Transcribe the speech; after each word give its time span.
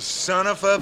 Son 0.00 0.46
of 0.46 0.62
a. 0.62 0.78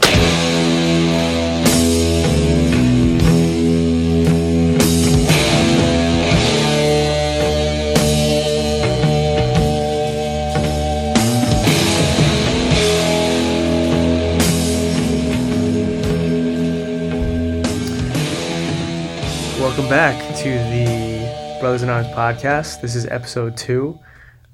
Welcome 19.59 19.89
back 19.89 20.37
to 20.37 20.51
the 20.51 21.59
Brothers 21.61 21.83
in 21.83 21.89
Arms 21.89 22.07
podcast. 22.09 22.81
This 22.81 22.95
is 22.95 23.07
episode 23.07 23.57
two. 23.57 23.99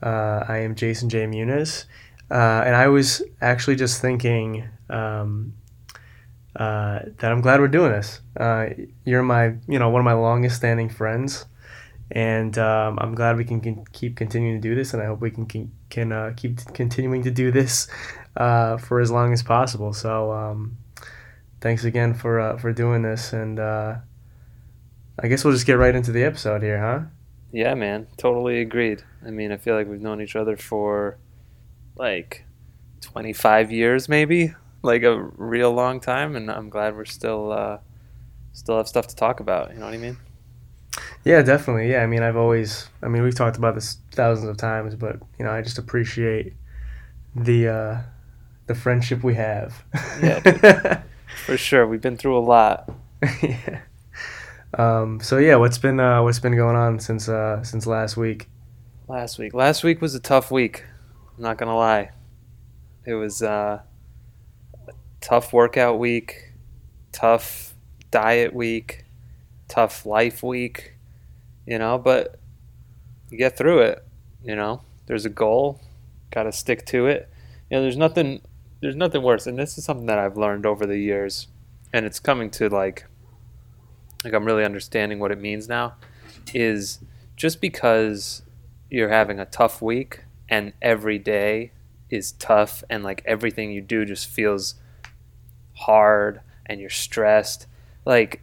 Uh, 0.02 0.44
I 0.48 0.58
am 0.58 0.74
Jason 0.74 1.08
J. 1.08 1.26
Muniz, 1.26 1.84
uh, 2.32 2.62
and 2.64 2.74
I 2.74 2.88
was 2.88 3.22
actually 3.42 3.76
just 3.76 4.00
thinking 4.00 4.66
um, 4.88 5.52
uh, 6.56 7.00
that 7.18 7.30
I'm 7.30 7.42
glad 7.42 7.60
we're 7.60 7.68
doing 7.68 7.92
this. 7.92 8.20
Uh, 8.38 8.68
you're 9.04 9.22
my, 9.22 9.54
you 9.68 9.78
know, 9.78 9.90
one 9.90 10.00
of 10.00 10.06
my 10.06 10.14
longest 10.14 10.56
standing 10.56 10.88
friends, 10.88 11.44
and 12.10 12.56
um, 12.56 12.98
I'm 13.02 13.14
glad 13.14 13.36
we 13.36 13.44
can, 13.44 13.60
can 13.60 13.84
keep 13.92 14.16
continuing 14.16 14.60
to 14.60 14.66
do 14.66 14.74
this, 14.74 14.94
and 14.94 15.02
I 15.02 15.06
hope 15.06 15.20
we 15.20 15.30
can 15.30 15.44
can, 15.44 15.70
can 15.90 16.10
uh, 16.10 16.32
keep 16.34 16.56
continuing 16.72 17.22
to 17.24 17.30
do 17.30 17.50
this 17.52 17.86
uh, 18.38 18.78
for 18.78 19.00
as 19.00 19.10
long 19.10 19.34
as 19.34 19.42
possible. 19.42 19.92
So, 19.92 20.32
um, 20.32 20.78
thanks 21.60 21.84
again 21.84 22.14
for 22.14 22.40
uh, 22.40 22.56
for 22.56 22.72
doing 22.72 23.02
this, 23.02 23.34
and 23.34 23.60
I 23.60 25.28
guess 25.28 25.44
we'll 25.44 25.52
just 25.52 25.66
get 25.66 25.74
right 25.74 25.94
into 25.94 26.12
the 26.12 26.24
episode 26.24 26.62
here, 26.62 26.80
huh? 26.80 27.00
Yeah, 27.52 27.74
man, 27.74 28.06
totally 28.16 28.62
agreed. 28.62 29.02
I 29.26 29.30
mean, 29.30 29.52
I 29.52 29.58
feel 29.58 29.74
like 29.74 29.86
we've 29.86 30.00
known 30.00 30.22
each 30.22 30.34
other 30.34 30.56
for 30.56 31.18
like 31.96 32.44
25 33.00 33.70
years, 33.70 34.08
maybe, 34.08 34.54
like 34.82 35.02
a 35.02 35.18
real 35.36 35.72
long 35.72 36.00
time, 36.00 36.36
and 36.36 36.50
I'm 36.50 36.68
glad 36.68 36.96
we're 36.96 37.04
still 37.04 37.52
uh, 37.52 37.78
still 38.52 38.76
have 38.76 38.88
stuff 38.88 39.06
to 39.08 39.16
talk 39.16 39.40
about. 39.40 39.72
You 39.72 39.78
know 39.78 39.86
what 39.86 39.94
I 39.94 39.98
mean? 39.98 40.16
Yeah, 41.24 41.42
definitely. 41.42 41.90
Yeah, 41.90 42.02
I 42.02 42.06
mean, 42.06 42.22
I've 42.22 42.36
always, 42.36 42.88
I 43.02 43.08
mean, 43.08 43.22
we've 43.22 43.34
talked 43.34 43.56
about 43.56 43.74
this 43.74 43.98
thousands 44.12 44.48
of 44.48 44.56
times, 44.56 44.94
but 44.94 45.16
you 45.38 45.44
know, 45.44 45.52
I 45.52 45.62
just 45.62 45.78
appreciate 45.78 46.54
the 47.34 47.68
uh, 47.68 47.98
the 48.66 48.74
friendship 48.74 49.22
we 49.22 49.34
have. 49.34 49.84
Yeah, 50.22 51.02
For 51.46 51.56
sure, 51.56 51.86
we've 51.86 52.00
been 52.00 52.16
through 52.16 52.38
a 52.38 52.40
lot. 52.40 52.90
yeah. 53.42 53.80
Um, 54.74 55.20
so 55.20 55.38
yeah, 55.38 55.56
what's 55.56 55.78
been 55.78 56.00
uh, 56.00 56.22
what's 56.22 56.38
been 56.38 56.56
going 56.56 56.76
on 56.76 56.98
since 57.00 57.28
uh, 57.28 57.62
since 57.62 57.86
last 57.86 58.16
week? 58.16 58.48
Last 59.08 59.38
week, 59.38 59.54
last 59.54 59.82
week 59.84 60.00
was 60.00 60.14
a 60.14 60.20
tough 60.20 60.50
week. 60.50 60.84
Not 61.42 61.58
gonna 61.58 61.76
lie. 61.76 62.12
It 63.04 63.14
was 63.14 63.42
uh, 63.42 63.80
a 64.86 64.92
tough 65.20 65.52
workout 65.52 65.98
week, 65.98 66.52
tough 67.10 67.74
diet 68.12 68.54
week, 68.54 69.04
tough 69.66 70.06
life 70.06 70.44
week. 70.44 70.94
You 71.66 71.80
know, 71.80 71.98
but 71.98 72.38
you 73.28 73.38
get 73.38 73.56
through 73.56 73.80
it. 73.80 74.04
You 74.44 74.54
know, 74.54 74.82
there's 75.06 75.24
a 75.24 75.28
goal, 75.28 75.80
got 76.30 76.44
to 76.44 76.52
stick 76.52 76.86
to 76.86 77.06
it. 77.06 77.28
You 77.68 77.76
know, 77.76 77.82
there's 77.82 77.96
nothing, 77.96 78.40
there's 78.80 78.94
nothing 78.94 79.24
worse, 79.24 79.48
and 79.48 79.58
this 79.58 79.76
is 79.76 79.84
something 79.84 80.06
that 80.06 80.20
I've 80.20 80.36
learned 80.36 80.64
over 80.64 80.86
the 80.86 80.98
years, 80.98 81.48
and 81.92 82.06
it's 82.06 82.20
coming 82.20 82.50
to 82.50 82.68
like, 82.68 83.04
like 84.22 84.32
I'm 84.32 84.44
really 84.44 84.64
understanding 84.64 85.18
what 85.18 85.32
it 85.32 85.40
means 85.40 85.68
now. 85.68 85.94
Is 86.54 87.00
just 87.34 87.60
because 87.60 88.42
you're 88.90 89.08
having 89.08 89.40
a 89.40 89.44
tough 89.44 89.82
week 89.82 90.20
and 90.52 90.74
every 90.82 91.18
day 91.18 91.72
is 92.10 92.32
tough 92.32 92.84
and 92.90 93.02
like 93.02 93.22
everything 93.24 93.72
you 93.72 93.80
do 93.80 94.04
just 94.04 94.26
feels 94.26 94.74
hard 95.72 96.42
and 96.66 96.78
you're 96.78 96.90
stressed. 96.90 97.66
Like 98.04 98.42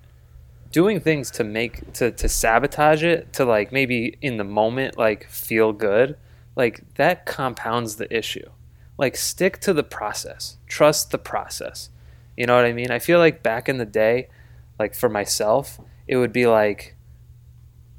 doing 0.72 1.00
things 1.00 1.30
to 1.30 1.44
make 1.44 1.94
to, 1.94 2.10
to 2.10 2.28
sabotage 2.28 3.04
it 3.04 3.32
to 3.34 3.46
like 3.46 3.72
maybe 3.72 4.18
in 4.24 4.38
the 4.38 4.44
moment 4.44 4.98
like 4.98 5.30
feel 5.30 5.72
good 5.72 6.18
like 6.56 6.82
that 6.96 7.28
compounds 7.28 7.98
the 7.98 8.12
issue. 8.12 8.50
Like 8.98 9.16
stick 9.16 9.60
to 9.60 9.72
the 9.72 9.84
process. 9.84 10.58
Trust 10.66 11.12
the 11.12 11.20
process. 11.20 11.92
You 12.36 12.48
know 12.48 12.56
what 12.56 12.66
i 12.66 12.74
mean? 12.74 12.90
I 12.90 12.98
feel 12.98 13.20
like 13.20 13.44
back 13.44 13.70
in 13.70 13.78
the 13.78 13.86
day 13.86 14.30
like 14.80 14.96
for 14.96 15.10
myself 15.10 15.80
it 16.08 16.18
would 16.18 16.34
be 16.34 16.48
like 16.48 16.96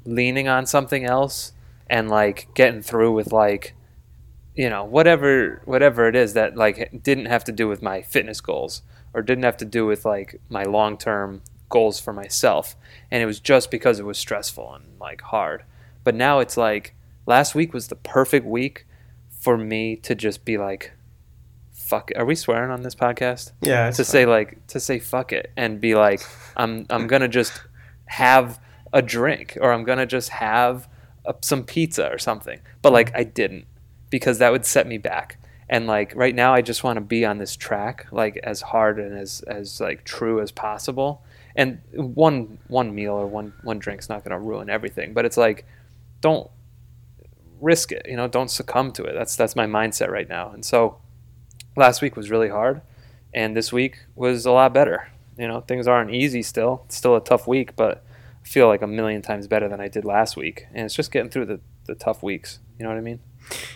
leaning 0.03 0.49
on 0.49 0.65
something 0.65 1.05
else 1.05 1.53
and 1.87 2.09
like 2.09 2.49
getting 2.53 2.81
through 2.81 3.13
with 3.13 3.31
like 3.31 3.73
you 4.55 4.69
know 4.69 4.83
whatever 4.83 5.61
whatever 5.65 6.07
it 6.07 6.15
is 6.15 6.33
that 6.33 6.57
like 6.57 7.01
didn't 7.03 7.27
have 7.27 7.43
to 7.43 7.51
do 7.51 7.67
with 7.67 7.81
my 7.81 8.01
fitness 8.01 8.41
goals 8.41 8.81
or 9.13 9.21
didn't 9.21 9.43
have 9.43 9.57
to 9.57 9.65
do 9.65 9.85
with 9.85 10.05
like 10.05 10.39
my 10.49 10.63
long-term 10.63 11.41
goals 11.71 11.99
for 11.99 12.13
myself. 12.13 12.75
And 13.09 13.23
it 13.23 13.25
was 13.25 13.39
just 13.39 13.71
because 13.71 13.99
it 13.99 14.05
was 14.05 14.19
stressful 14.19 14.73
and 14.75 14.85
like 14.99 15.21
hard. 15.21 15.63
But 16.03 16.13
now 16.13 16.39
it's 16.39 16.57
like 16.57 16.93
last 17.25 17.55
week 17.55 17.73
was 17.73 17.87
the 17.87 17.95
perfect 17.95 18.45
week 18.45 18.85
for 19.29 19.57
me 19.57 19.95
to 19.95 20.13
just 20.13 20.45
be 20.45 20.57
like 20.57 20.91
fuck 21.71 22.11
it. 22.11 22.17
are 22.17 22.25
we 22.25 22.35
swearing 22.35 22.71
on 22.71 22.83
this 22.83 22.95
podcast? 22.95 23.51
Yeah, 23.61 23.89
to 23.91 24.05
say 24.05 24.25
like 24.25 24.65
to 24.67 24.79
say 24.79 24.99
fuck 24.99 25.33
it 25.33 25.51
and 25.57 25.81
be 25.81 25.95
like 25.95 26.21
I'm 26.55 26.85
I'm 26.89 27.07
gonna 27.07 27.27
just 27.27 27.59
have 28.05 28.59
a 28.93 29.01
drink 29.01 29.57
or 29.59 29.73
I'm 29.73 29.83
gonna 29.83 30.05
just 30.05 30.29
have 30.29 30.87
a, 31.25 31.33
some 31.41 31.63
pizza 31.63 32.09
or 32.11 32.17
something. 32.17 32.59
But 32.81 32.93
like 32.93 33.11
I 33.15 33.23
didn't 33.23 33.65
because 34.11 34.37
that 34.37 34.51
would 34.51 34.65
set 34.67 34.85
me 34.85 34.99
back. 34.99 35.39
And 35.67 35.87
like 35.87 36.13
right 36.15 36.35
now 36.35 36.53
I 36.53 36.61
just 36.61 36.83
want 36.83 36.97
to 36.97 37.01
be 37.01 37.25
on 37.25 37.39
this 37.39 37.55
track 37.55 38.05
like 38.11 38.37
as 38.43 38.61
hard 38.61 38.99
and 38.99 39.17
as 39.17 39.41
as 39.47 39.79
like 39.81 40.03
true 40.03 40.39
as 40.39 40.51
possible. 40.51 41.23
And 41.55 41.79
one 41.93 42.59
one 42.67 42.93
meal 42.93 43.13
or 43.13 43.25
one 43.25 43.53
one 43.63 43.79
drink's 43.79 44.09
not 44.09 44.23
gonna 44.23 44.39
ruin 44.39 44.69
everything. 44.69 45.13
But 45.13 45.25
it's 45.25 45.37
like 45.37 45.65
don't 46.19 46.51
risk 47.61 47.91
it, 47.91 48.05
you 48.07 48.17
know, 48.17 48.27
don't 48.27 48.51
succumb 48.51 48.91
to 48.91 49.05
it. 49.05 49.13
That's 49.13 49.35
that's 49.35 49.55
my 49.55 49.65
mindset 49.65 50.09
right 50.09 50.27
now. 50.27 50.51
And 50.51 50.63
so 50.65 50.97
last 51.77 52.01
week 52.01 52.17
was 52.17 52.29
really 52.29 52.49
hard 52.49 52.81
and 53.33 53.55
this 53.55 53.71
week 53.71 53.97
was 54.15 54.45
a 54.45 54.51
lot 54.51 54.73
better. 54.73 55.09
You 55.37 55.47
know, 55.47 55.61
things 55.61 55.87
aren't 55.87 56.11
easy 56.11 56.43
still. 56.43 56.83
It's 56.85 56.97
still 56.97 57.15
a 57.15 57.23
tough 57.23 57.47
week, 57.47 57.77
but 57.77 58.03
I 58.43 58.47
feel 58.47 58.67
like 58.67 58.81
a 58.81 58.87
million 58.87 59.21
times 59.21 59.47
better 59.47 59.69
than 59.69 59.79
I 59.79 59.87
did 59.87 60.03
last 60.03 60.35
week. 60.35 60.67
And 60.73 60.85
it's 60.85 60.93
just 60.93 61.11
getting 61.11 61.31
through 61.31 61.45
the, 61.45 61.59
the 61.85 61.95
tough 61.95 62.21
weeks. 62.21 62.59
You 62.77 62.83
know 62.83 62.89
what 62.89 62.97
I 62.97 63.01
mean? 63.01 63.19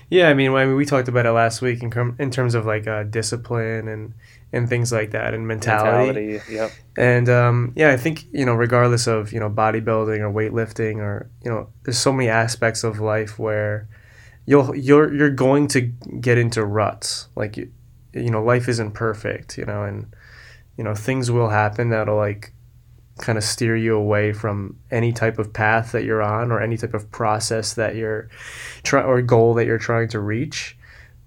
Yeah, 0.10 0.30
I 0.30 0.34
mean, 0.34 0.54
I 0.54 0.66
mean, 0.66 0.76
we 0.76 0.86
talked 0.86 1.08
about 1.08 1.26
it 1.26 1.32
last 1.32 1.62
week 1.62 1.82
in, 1.84 1.90
com- 1.90 2.16
in 2.20 2.32
terms 2.32 2.56
of 2.56 2.66
like 2.66 2.88
uh, 2.88 3.04
discipline 3.04 3.88
and 3.88 4.14
and 4.54 4.70
things 4.70 4.92
like 4.92 5.12
that 5.12 5.34
and 5.34 5.48
mentality. 5.48 6.22
Mentality. 6.22 6.54
Yep. 6.54 6.72
And 6.98 7.30
um, 7.30 7.74
yeah, 7.76 7.92
I 7.92 7.98
think 7.98 8.26
you 8.32 8.46
know, 8.46 8.54
regardless 8.54 9.08
of 9.08 9.34
you 9.34 9.40
know 9.40 9.50
bodybuilding 9.50 10.20
or 10.20 10.32
weightlifting 10.32 10.98
or 10.98 11.30
you 11.44 11.52
know, 11.52 11.70
there's 11.84 11.98
so 11.98 12.14
many 12.14 12.30
aspects 12.30 12.84
of 12.84 13.00
life 13.00 13.38
where 13.38 13.88
you'll 14.46 14.76
you're 14.76 15.14
you're 15.14 15.30
going 15.30 15.68
to 15.70 15.82
get 15.82 16.38
into 16.38 16.64
ruts. 16.64 17.28
Like 17.36 17.58
you, 17.58 17.72
you 18.14 18.30
know, 18.30 18.44
life 18.44 18.70
isn't 18.70 18.92
perfect. 18.92 19.58
You 19.58 19.66
know, 19.66 19.84
and 19.84 20.14
you 20.78 20.84
know 20.84 20.96
things 20.96 21.30
will 21.30 21.50
happen 21.50 21.90
that'll 21.90 22.16
like 22.16 22.54
kind 23.18 23.38
of 23.38 23.44
steer 23.44 23.76
you 23.78 23.96
away 23.96 24.34
from 24.34 24.78
any 24.92 25.14
type 25.14 25.40
of 25.40 25.54
path 25.54 25.92
that 25.94 26.04
you're 26.04 26.22
on 26.22 26.52
or 26.52 26.62
any 26.62 26.76
type 26.78 26.94
of 26.94 27.10
process 27.12 27.74
that 27.76 27.96
you're 27.96 28.30
try 28.84 29.02
or 29.02 29.22
goal 29.22 29.54
that 29.54 29.66
you're 29.66 29.78
trying 29.78 30.08
to 30.10 30.20
reach. 30.20 30.78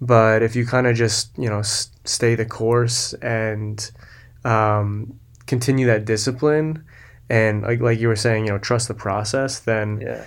But 0.01 0.43
if 0.43 0.55
you 0.55 0.65
kind 0.65 0.87
of 0.87 0.95
just 0.95 1.37
you 1.37 1.49
know 1.49 1.59
s- 1.59 1.89
stay 2.05 2.35
the 2.35 2.45
course 2.45 3.13
and 3.21 3.89
um, 4.45 5.19
continue 5.47 5.87
that 5.87 6.05
discipline 6.05 6.83
and 7.29 7.63
like 7.63 7.79
like 7.81 7.99
you 7.99 8.07
were 8.07 8.15
saying, 8.15 8.45
you 8.45 8.51
know, 8.51 8.57
trust 8.59 8.87
the 8.87 8.93
process, 8.93 9.59
then 9.59 10.01
Yeah. 10.01 10.25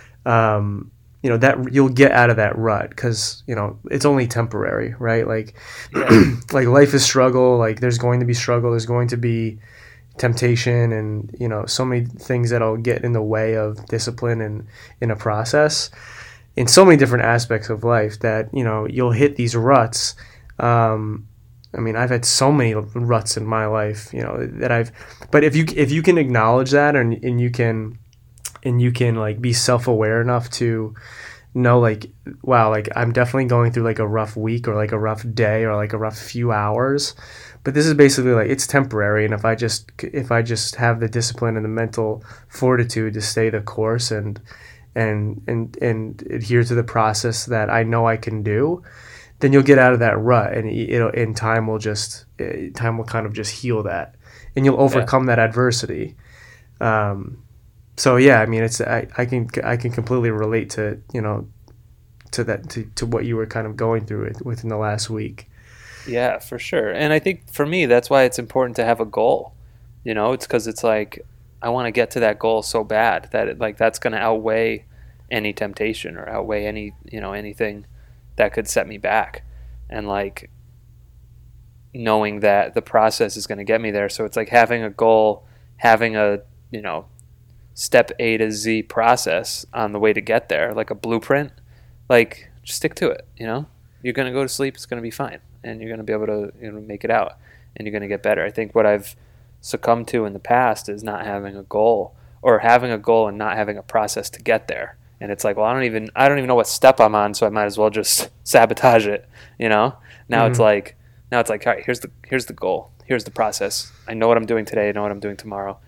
um, 0.57 0.91
you 1.23 1.31
know 1.31 1.37
that 1.39 1.73
you'll 1.73 1.89
get 1.89 2.11
out 2.11 2.31
of 2.31 2.37
that 2.37 2.59
rut 2.59 2.91
because 2.91 3.45
you 3.47 3.55
know 3.55 3.79
it's 3.91 4.05
only 4.05 4.27
temporary, 4.27 4.95
right? 4.99 5.27
Like 5.27 5.55
Yeah. 5.95 6.35
like 6.53 6.67
life 6.67 6.93
is 6.95 7.05
struggle. 7.05 7.57
Like 7.59 7.81
there's 7.81 7.99
going 7.99 8.21
to 8.21 8.27
be 8.27 8.35
struggle. 8.35 8.71
There's 8.71 8.87
going 8.87 9.09
to 9.09 9.17
be 9.17 9.59
temptation, 10.23 10.93
and 10.93 11.35
you 11.39 11.49
know 11.49 11.67
so 11.67 11.85
many 11.85 12.07
things 12.07 12.51
that'll 12.51 12.79
get 12.79 13.05
in 13.05 13.13
the 13.13 13.23
way 13.23 13.57
of 13.57 13.85
discipline 13.87 14.41
and 14.41 14.67
in 15.01 15.11
a 15.11 15.17
process 15.17 15.91
in 16.57 16.67
so 16.67 16.85
many 16.85 16.97
different 16.97 17.25
aspects 17.25 17.71
of 17.71 17.85
life 17.85 18.19
that 18.21 18.49
you 18.53 18.65
know 18.65 18.87
you'll 18.87 19.13
hit 19.13 19.37
these 19.37 19.57
ruts. 19.57 20.15
Um, 20.59 21.27
I 21.75 21.81
mean, 21.81 21.97
I've 21.97 22.11
had 22.11 22.25
so 22.25 22.53
many 22.53 22.75
ruts 22.75 23.37
in 23.37 23.47
my 23.47 23.67
life, 23.67 24.13
you 24.13 24.23
know, 24.23 24.47
that 24.61 24.71
I've. 24.71 24.93
But 25.31 25.45
if 25.45 25.57
you 25.57 25.65
if 25.75 25.91
you 25.91 26.03
can 26.03 26.19
acknowledge 26.19 26.71
that 26.71 26.97
and 26.97 27.13
and 27.25 27.41
you 27.41 27.51
can 27.51 27.99
and 28.63 28.81
you 28.81 28.93
can 28.93 29.17
like 29.17 29.41
be 29.41 29.53
self 29.53 29.89
aware 29.89 30.21
enough 30.21 30.51
to 30.51 30.95
know 31.55 31.79
like 31.79 32.07
wow 32.43 32.71
like 32.71 32.89
I'm 32.97 33.13
definitely 33.13 33.45
going 33.45 33.73
through 33.73 33.83
like 33.83 33.99
a 33.99 34.09
rough 34.09 34.37
week 34.37 34.67
or 34.67 34.75
like 34.75 34.93
a 34.93 34.99
rough 34.99 35.23
day 35.35 35.65
or 35.65 35.77
like 35.77 35.93
a 35.93 35.99
rough 35.99 36.19
few 36.19 36.51
hours 36.51 37.15
but 37.65 37.75
this 37.75 37.87
is 37.87 37.95
basically 37.95 38.33
like 38.33 38.51
it's 38.51 38.67
temporary 38.67 39.25
and 39.25 39.35
if 39.35 39.45
I 39.45 39.55
just 39.55 39.91
if 40.03 40.31
I 40.33 40.43
just 40.43 40.77
have 40.77 41.01
the 41.01 41.09
discipline 41.09 41.57
and 41.57 41.65
the 41.65 41.69
mental 41.69 42.25
fortitude 42.49 43.15
to 43.15 43.21
stay 43.21 43.51
the 43.51 43.61
course 43.61 44.11
and 44.11 44.41
and 44.95 45.43
and 45.47 45.77
and 45.81 46.23
adhere 46.31 46.65
to 46.65 46.75
the 46.75 46.85
process 46.85 47.47
that 47.47 47.71
I 47.71 47.83
know 47.83 48.07
I 48.07 48.17
can 48.17 48.43
do 48.43 48.83
then 49.41 49.53
you'll 49.53 49.65
get 49.65 49.77
out 49.79 49.93
of 49.93 49.99
that 49.99 50.17
rut, 50.21 50.53
and 50.55 50.69
it- 50.69 50.91
it'll 50.91 51.11
in 51.11 51.35
time 51.35 51.67
will 51.67 51.79
just 51.79 52.27
eh, 52.39 52.71
time 52.77 52.97
will 52.97 53.05
kind 53.05 53.27
of 53.27 53.33
just 53.33 53.51
heal 53.51 53.83
that, 53.83 54.15
and 54.55 54.65
you'll 54.65 54.81
overcome 54.81 55.27
that 55.27 55.41
adversity. 55.41 56.15
Um, 56.81 57.43
so 57.97 58.17
yeah, 58.17 58.41
I 58.41 58.47
mean, 58.47 58.63
it's 58.63 58.81
I, 58.81 59.09
I 59.19 59.27
can 59.27 59.49
I 59.65 59.77
can 59.77 59.91
completely 59.91 60.31
relate 60.31 60.71
to 60.71 61.01
you 61.13 61.21
know 61.21 61.49
to 62.31 62.45
that 62.45 62.71
to, 62.71 62.85
to 62.95 63.05
what 63.05 63.25
you 63.25 63.35
were 63.35 63.47
kind 63.47 63.67
of 63.67 63.77
going 63.77 64.07
through 64.07 64.27
it 64.27 64.47
within 64.47 64.69
the 64.69 64.77
last 64.77 65.11
week. 65.11 65.51
Yeah, 66.07 66.39
for 66.39 66.59
sure. 66.59 66.91
And 66.91 67.13
I 67.13 67.19
think 67.19 67.51
for 67.51 67.67
me, 67.67 67.87
that's 67.87 68.11
why 68.11 68.25
it's 68.25 68.39
important 68.39 68.77
to 68.77 68.85
have 68.85 69.01
a 69.01 69.05
goal. 69.05 69.55
You 70.05 70.15
know, 70.15 70.33
it's 70.33 70.47
because 70.47 70.67
it's 70.67 70.83
like 70.83 71.25
I 71.61 71.69
want 71.69 71.87
to 71.87 71.93
get 71.93 72.11
to 72.13 72.21
that 72.21 72.39
goal 72.39 72.63
so 72.63 72.83
bad 72.83 73.29
that 73.33 73.49
it, 73.49 73.59
like 73.59 73.77
that's 73.77 73.99
going 73.99 74.13
to 74.13 74.19
outweigh 74.19 74.87
any 75.31 75.53
temptation 75.53 76.17
or 76.17 76.29
outweigh 76.29 76.67
any 76.67 76.93
you 77.11 77.21
know 77.21 77.33
anything 77.33 77.87
that 78.37 78.53
could 78.53 78.69
set 78.69 78.87
me 78.87 78.99
back. 78.99 79.45
And 79.89 80.09
like 80.09 80.51
knowing 81.95 82.41
that 82.41 82.75
the 82.75 82.83
process 82.83 83.37
is 83.37 83.47
going 83.47 83.59
to 83.59 83.65
get 83.65 83.81
me 83.81 83.91
there. 83.91 84.09
So 84.09 84.25
it's 84.25 84.37
like 84.37 84.49
having 84.49 84.83
a 84.83 84.91
goal, 84.91 85.47
having 85.77 86.17
a 86.17 86.41
you 86.71 86.83
know 86.83 87.07
step 87.75 88.11
A 88.19 88.39
to 88.39 88.51
Z 88.51 88.85
process 88.85 89.65
on 89.73 89.93
the 89.93 89.99
way 89.99 90.13
to 90.13 90.21
get 90.21 90.49
there, 90.49 90.75
like 90.75 90.91
a 90.91 90.97
blueprint. 90.97 91.53
Like 92.09 92.51
just 92.65 92.79
stick 92.79 92.95
to 92.97 93.11
it. 93.11 93.27
You 93.37 93.47
know, 93.47 93.67
you're 94.03 94.15
going 94.15 94.27
to 94.27 94.33
go 94.33 94.43
to 94.43 94.49
sleep. 94.49 94.75
It's 94.75 94.87
going 94.87 94.99
to 94.99 95.03
be 95.03 95.11
fine 95.11 95.39
and 95.65 95.81
you're 95.81 95.89
going 95.89 95.99
to 95.99 96.05
be 96.05 96.13
able 96.13 96.27
to 96.27 96.53
you 96.61 96.73
know, 96.73 96.81
make 96.81 97.05
it 97.05 97.11
out 97.11 97.37
and 97.77 97.87
you're 97.87 97.93
going 97.93 98.03
to 98.03 98.09
get 98.09 98.23
better. 98.23 98.45
I 98.45 98.51
think 98.51 98.75
what 98.75 98.87
I've 98.87 99.17
succumbed 99.61 100.09
to 100.09 100.25
in 100.25 100.33
the 100.33 100.39
past 100.39 100.89
is 100.89 101.03
not 101.03 101.25
having 101.25 101.57
a 101.57 101.63
goal 101.63 102.15
or 102.43 102.59
having 102.59 102.91
a 102.91 102.99
goal 102.99 103.29
and 103.29 103.39
not 103.39 103.57
having 103.57 103.77
a 103.79 103.83
process 103.83 104.29
to 104.31 104.41
get 104.43 104.69
there. 104.69 104.97
And 105.21 105.31
it's 105.31 105.45
like, 105.45 105.57
well, 105.57 105.67
I 105.67 105.73
don't 105.73 105.85
even 105.85 106.11
I 106.17 106.29
don't 106.29 106.39
even 106.39 106.49
know 106.49 106.57
what 106.57 106.67
step 106.67 107.01
I'm 107.01 107.15
on, 107.15 107.33
so 107.35 107.47
I 107.47 107.51
might 107.51 107.67
as 107.67 107.79
well 107.79 107.91
just 107.91 108.29
sabotage 108.45 109.07
it, 109.07 109.29
you 109.59 109.69
know? 109.69 109.95
Now 110.29 110.47
it's 110.47 110.59
Mhm. 110.59 110.63
like 110.63 110.97
now 111.31 111.39
it's 111.41 111.49
like, 111.49 111.67
all 111.67 111.73
right, 111.75 111.85
here's 111.85 112.01
the 112.01 112.11
here's 112.27 112.47
the 112.47 112.53
goal. 112.53 112.91
Here's 113.05 113.25
the 113.25 113.31
process. 113.31 113.93
I 114.09 114.15
know 114.15 114.27
what 114.29 114.37
I'm 114.37 114.47
doing 114.47 114.65
today, 114.65 114.89
I 114.89 114.93
know 114.93 115.03
what 115.03 115.13
I'm 115.13 115.21
doing 115.21 115.37
tomorrow. 115.37 115.79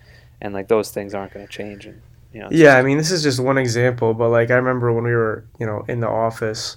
And 0.41 0.55
like 0.55 0.69
those 0.69 0.91
things 0.91 1.15
aren't 1.15 1.33
going 1.35 1.47
to 1.47 1.53
change 1.53 1.85
and 1.87 2.01
you 2.33 2.41
know. 2.41 2.49
Yeah, 2.51 2.77
I 2.77 2.83
mean, 2.83 2.97
this 2.99 3.11
is 3.11 3.23
just 3.23 3.41
one 3.41 3.59
example, 3.59 4.15
but 4.15 4.29
like 4.29 4.51
I 4.51 4.55
remember 4.55 4.93
when 4.93 5.05
we 5.05 5.13
were, 5.13 5.45
you 5.59 5.67
know, 5.67 5.85
in 5.89 6.01
the 6.01 6.09
office, 6.09 6.77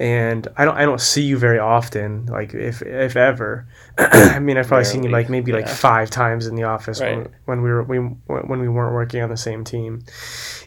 and 0.00 0.48
I 0.56 0.64
don't, 0.64 0.76
I 0.76 0.86
don't 0.86 1.00
see 1.00 1.22
you 1.22 1.36
very 1.36 1.58
often, 1.58 2.24
like 2.26 2.54
if 2.54 2.80
if 2.82 3.16
ever. 3.16 3.68
I 3.98 4.38
mean, 4.40 4.56
I've 4.56 4.66
probably 4.66 4.86
seen 4.86 5.02
you 5.04 5.10
like 5.10 5.28
maybe 5.28 5.52
like 5.52 5.68
five 5.68 6.08
times 6.10 6.46
in 6.46 6.54
the 6.56 6.62
office 6.64 7.00
when, 7.00 7.18
Right. 7.18 7.30
when 7.44 7.62
we 7.62 7.70
were 7.70 7.82
we 7.84 7.98
when 7.98 8.60
we 8.60 8.68
weren't 8.68 8.94
working 8.94 9.22
on 9.22 9.28
the 9.28 9.36
same 9.36 9.62
team, 9.62 10.02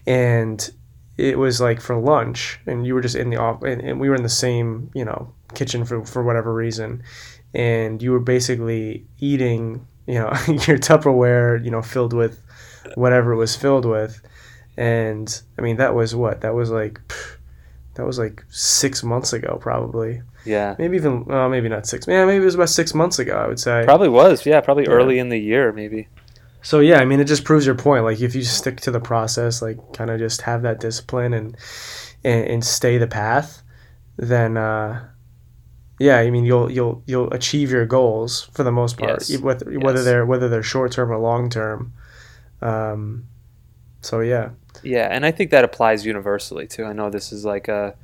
and 0.08 0.70
it 1.18 1.38
was 1.38 1.60
like 1.60 1.82
for 1.82 1.98
lunch, 1.98 2.60
and 2.68 2.86
you 2.86 2.94
were 2.94 3.02
just 3.02 3.16
in 3.16 3.30
the 3.32 3.38
off, 3.38 3.64
and, 3.64 3.82
and 3.82 4.00
we 4.00 4.08
were 4.10 4.16
in 4.16 4.24
the 4.24 4.30
same, 4.30 4.90
you 4.94 5.04
know, 5.06 5.34
kitchen 5.56 5.84
for 5.84 6.06
for 6.06 6.24
whatever 6.24 6.54
reason, 6.54 7.02
and 7.56 8.02
you 8.04 8.12
were 8.12 8.20
basically 8.20 9.06
eating, 9.20 9.86
you 10.06 10.16
know, 10.16 10.30
your 10.48 10.78
Tupperware, 10.78 11.64
you 11.66 11.72
know, 11.72 11.82
filled 11.82 12.14
with 12.14 12.40
whatever 12.96 13.32
it 13.34 13.38
was 13.38 13.56
filled 13.56 13.86
with. 13.86 14.22
And 14.78 15.42
I 15.58 15.62
mean, 15.62 15.78
that 15.78 15.94
was 15.96 16.16
what? 16.16 16.42
That 16.42 16.54
was 16.56 16.70
like, 16.72 17.00
pff, 17.08 17.38
that 17.95 18.06
was 18.06 18.18
like 18.18 18.44
six 18.50 19.04
months 19.04 19.34
ago, 19.34 19.57
probably. 19.62 20.22
yeah. 20.45 20.75
Maybe 20.80 20.98
even, 20.98 21.25
well, 21.25 21.48
maybe 21.50 21.69
not 21.69 21.86
six. 21.86 22.07
Yeah, 22.07 22.25
maybe 22.25 22.42
it 22.42 22.45
was 22.45 22.56
about 22.56 22.69
six 22.69 22.94
months 22.94 23.19
ago, 23.19 23.36
I 23.38 23.48
would 23.48 23.60
say. 23.60 23.84
Probably 23.86 24.10
was. 24.10 24.45
Yeah, 24.45 24.62
probably 24.62 24.84
Yeah. 24.86 24.92
early 24.92 25.19
in 25.19 25.30
the 25.30 25.38
year 25.40 25.72
maybe. 25.72 26.07
So 26.62 26.80
yeah, 26.80 27.00
I 27.00 27.06
mean, 27.06 27.19
it 27.19 27.25
just 27.25 27.44
proves 27.44 27.66
your 27.66 27.75
point. 27.75 28.04
Like, 28.06 28.22
if 28.22 28.34
you 28.36 28.44
stick 28.44 28.80
to 28.81 28.92
the 28.92 29.00
process, 29.01 29.62
like, 29.62 29.78
kind 29.94 30.10
of 30.10 30.18
just 30.19 30.42
have 30.44 30.62
that 30.63 30.80
discipline 30.80 31.34
and 31.34 31.57
and, 32.24 32.45
and 32.48 32.63
stay 32.66 32.98
the 32.98 33.06
path, 33.07 33.62
then 34.16 34.56
uh, 34.56 35.06
yeah, 36.00 36.18
I 36.19 36.30
mean, 36.31 36.46
you'll 36.46 36.72
you'll 36.72 37.04
you'll 37.06 37.30
achieve 37.34 37.69
your 37.69 37.86
goals 37.86 38.50
for 38.54 38.63
the 38.63 38.72
most 38.72 38.98
part, 38.98 39.28
Yes. 39.30 39.42
whether 39.42 39.66
whether 39.80 40.04
they're 40.04 40.25
whether 40.25 40.48
they're 40.48 40.63
short 40.63 40.94
term 40.94 41.12
or 41.12 41.18
long 41.19 41.50
term. 41.50 41.92
Um, 42.62 43.25
so 44.01 44.22
yeah. 44.22 44.51
Yeah, 44.84 45.08
and 45.10 45.26
I 45.26 45.32
think 45.32 45.52
that 45.52 45.64
applies 45.64 46.06
universally 46.06 46.68
too. 46.68 46.84
I 46.86 46.94
know 46.94 47.10
this 47.10 47.32
is 47.32 47.46
like 47.46 47.68
a, 47.68 47.96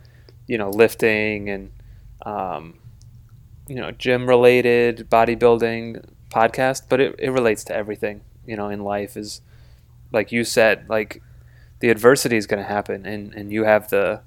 you 0.47 0.57
know, 0.57 0.69
lifting 0.69 1.49
and, 1.49 1.71
um, 2.25 2.79
you 3.67 3.75
know, 3.75 3.91
gym 3.91 4.27
related 4.27 5.09
bodybuilding 5.09 6.05
podcast, 6.31 6.83
but 6.89 7.01
it, 7.01 7.15
it 7.19 7.31
relates 7.31 7.63
to 7.65 7.75
everything, 7.75 8.21
you 8.47 8.55
know, 8.57 8.69
in 8.69 8.83
life 8.83 9.17
is 9.17 9.41
like 10.11 10.31
you 10.31 10.43
said, 10.43 10.89
like 10.89 11.21
the 11.79 11.89
adversity 11.89 12.37
is 12.37 12.47
going 12.47 12.63
to 12.63 12.67
happen 12.69 13.05
and, 13.05 13.33
and 13.33 13.51
you 13.51 13.65
have 13.65 13.89
the 13.89 14.21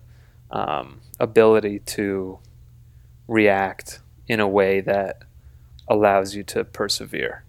um, 0.50 1.00
ability 1.20 1.80
to 1.80 2.38
react 3.28 4.00
in 4.28 4.40
a 4.40 4.48
way 4.48 4.80
that 4.80 5.22
allows 5.88 6.34
you 6.34 6.42
to 6.44 6.64
persevere. 6.64 7.44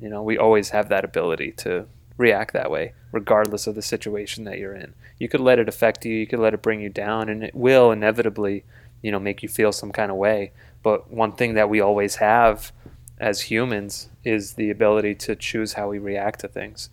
You 0.00 0.08
know, 0.10 0.22
we 0.22 0.38
always 0.38 0.70
have 0.70 0.88
that 0.90 1.04
ability 1.04 1.52
to 1.58 1.86
react 2.16 2.52
that 2.52 2.70
way, 2.70 2.94
regardless 3.12 3.66
of 3.66 3.74
the 3.74 3.82
situation 3.82 4.44
that 4.44 4.58
you're 4.58 4.74
in. 4.74 4.94
You 5.18 5.28
could 5.28 5.40
let 5.40 5.58
it 5.58 5.68
affect 5.68 6.04
you, 6.04 6.14
you 6.14 6.26
could 6.26 6.38
let 6.38 6.54
it 6.54 6.62
bring 6.62 6.80
you 6.80 6.88
down, 6.88 7.28
and 7.28 7.42
it 7.42 7.54
will 7.54 7.90
inevitably, 7.90 8.64
you 9.02 9.10
know, 9.10 9.20
make 9.20 9.42
you 9.42 9.48
feel 9.48 9.72
some 9.72 9.92
kind 9.92 10.10
of 10.10 10.16
way. 10.16 10.52
But 10.82 11.10
one 11.10 11.32
thing 11.32 11.54
that 11.54 11.68
we 11.68 11.80
always 11.80 12.16
have 12.16 12.72
as 13.18 13.42
humans 13.42 14.08
is 14.24 14.54
the 14.54 14.70
ability 14.70 15.14
to 15.14 15.36
choose 15.36 15.74
how 15.74 15.88
we 15.88 15.98
react 15.98 16.40
to 16.40 16.48
things. 16.48 16.90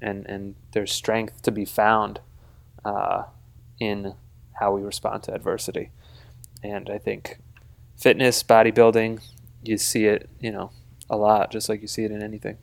And, 0.00 0.26
and 0.26 0.54
there's 0.72 0.92
strength 0.92 1.42
to 1.42 1.50
be 1.50 1.64
found 1.64 2.20
uh, 2.84 3.24
in 3.80 4.14
how 4.54 4.72
we 4.72 4.82
respond 4.82 5.22
to 5.24 5.34
adversity. 5.34 5.90
And 6.62 6.90
I 6.90 6.98
think 6.98 7.38
fitness, 7.96 8.42
bodybuilding, 8.42 9.22
you 9.62 9.78
see 9.78 10.06
it, 10.06 10.28
you 10.40 10.50
know, 10.50 10.70
a 11.08 11.16
lot, 11.16 11.50
just 11.50 11.68
like 11.68 11.80
you 11.80 11.88
see 11.88 12.04
it 12.04 12.10
in 12.10 12.22
anything. 12.22 12.58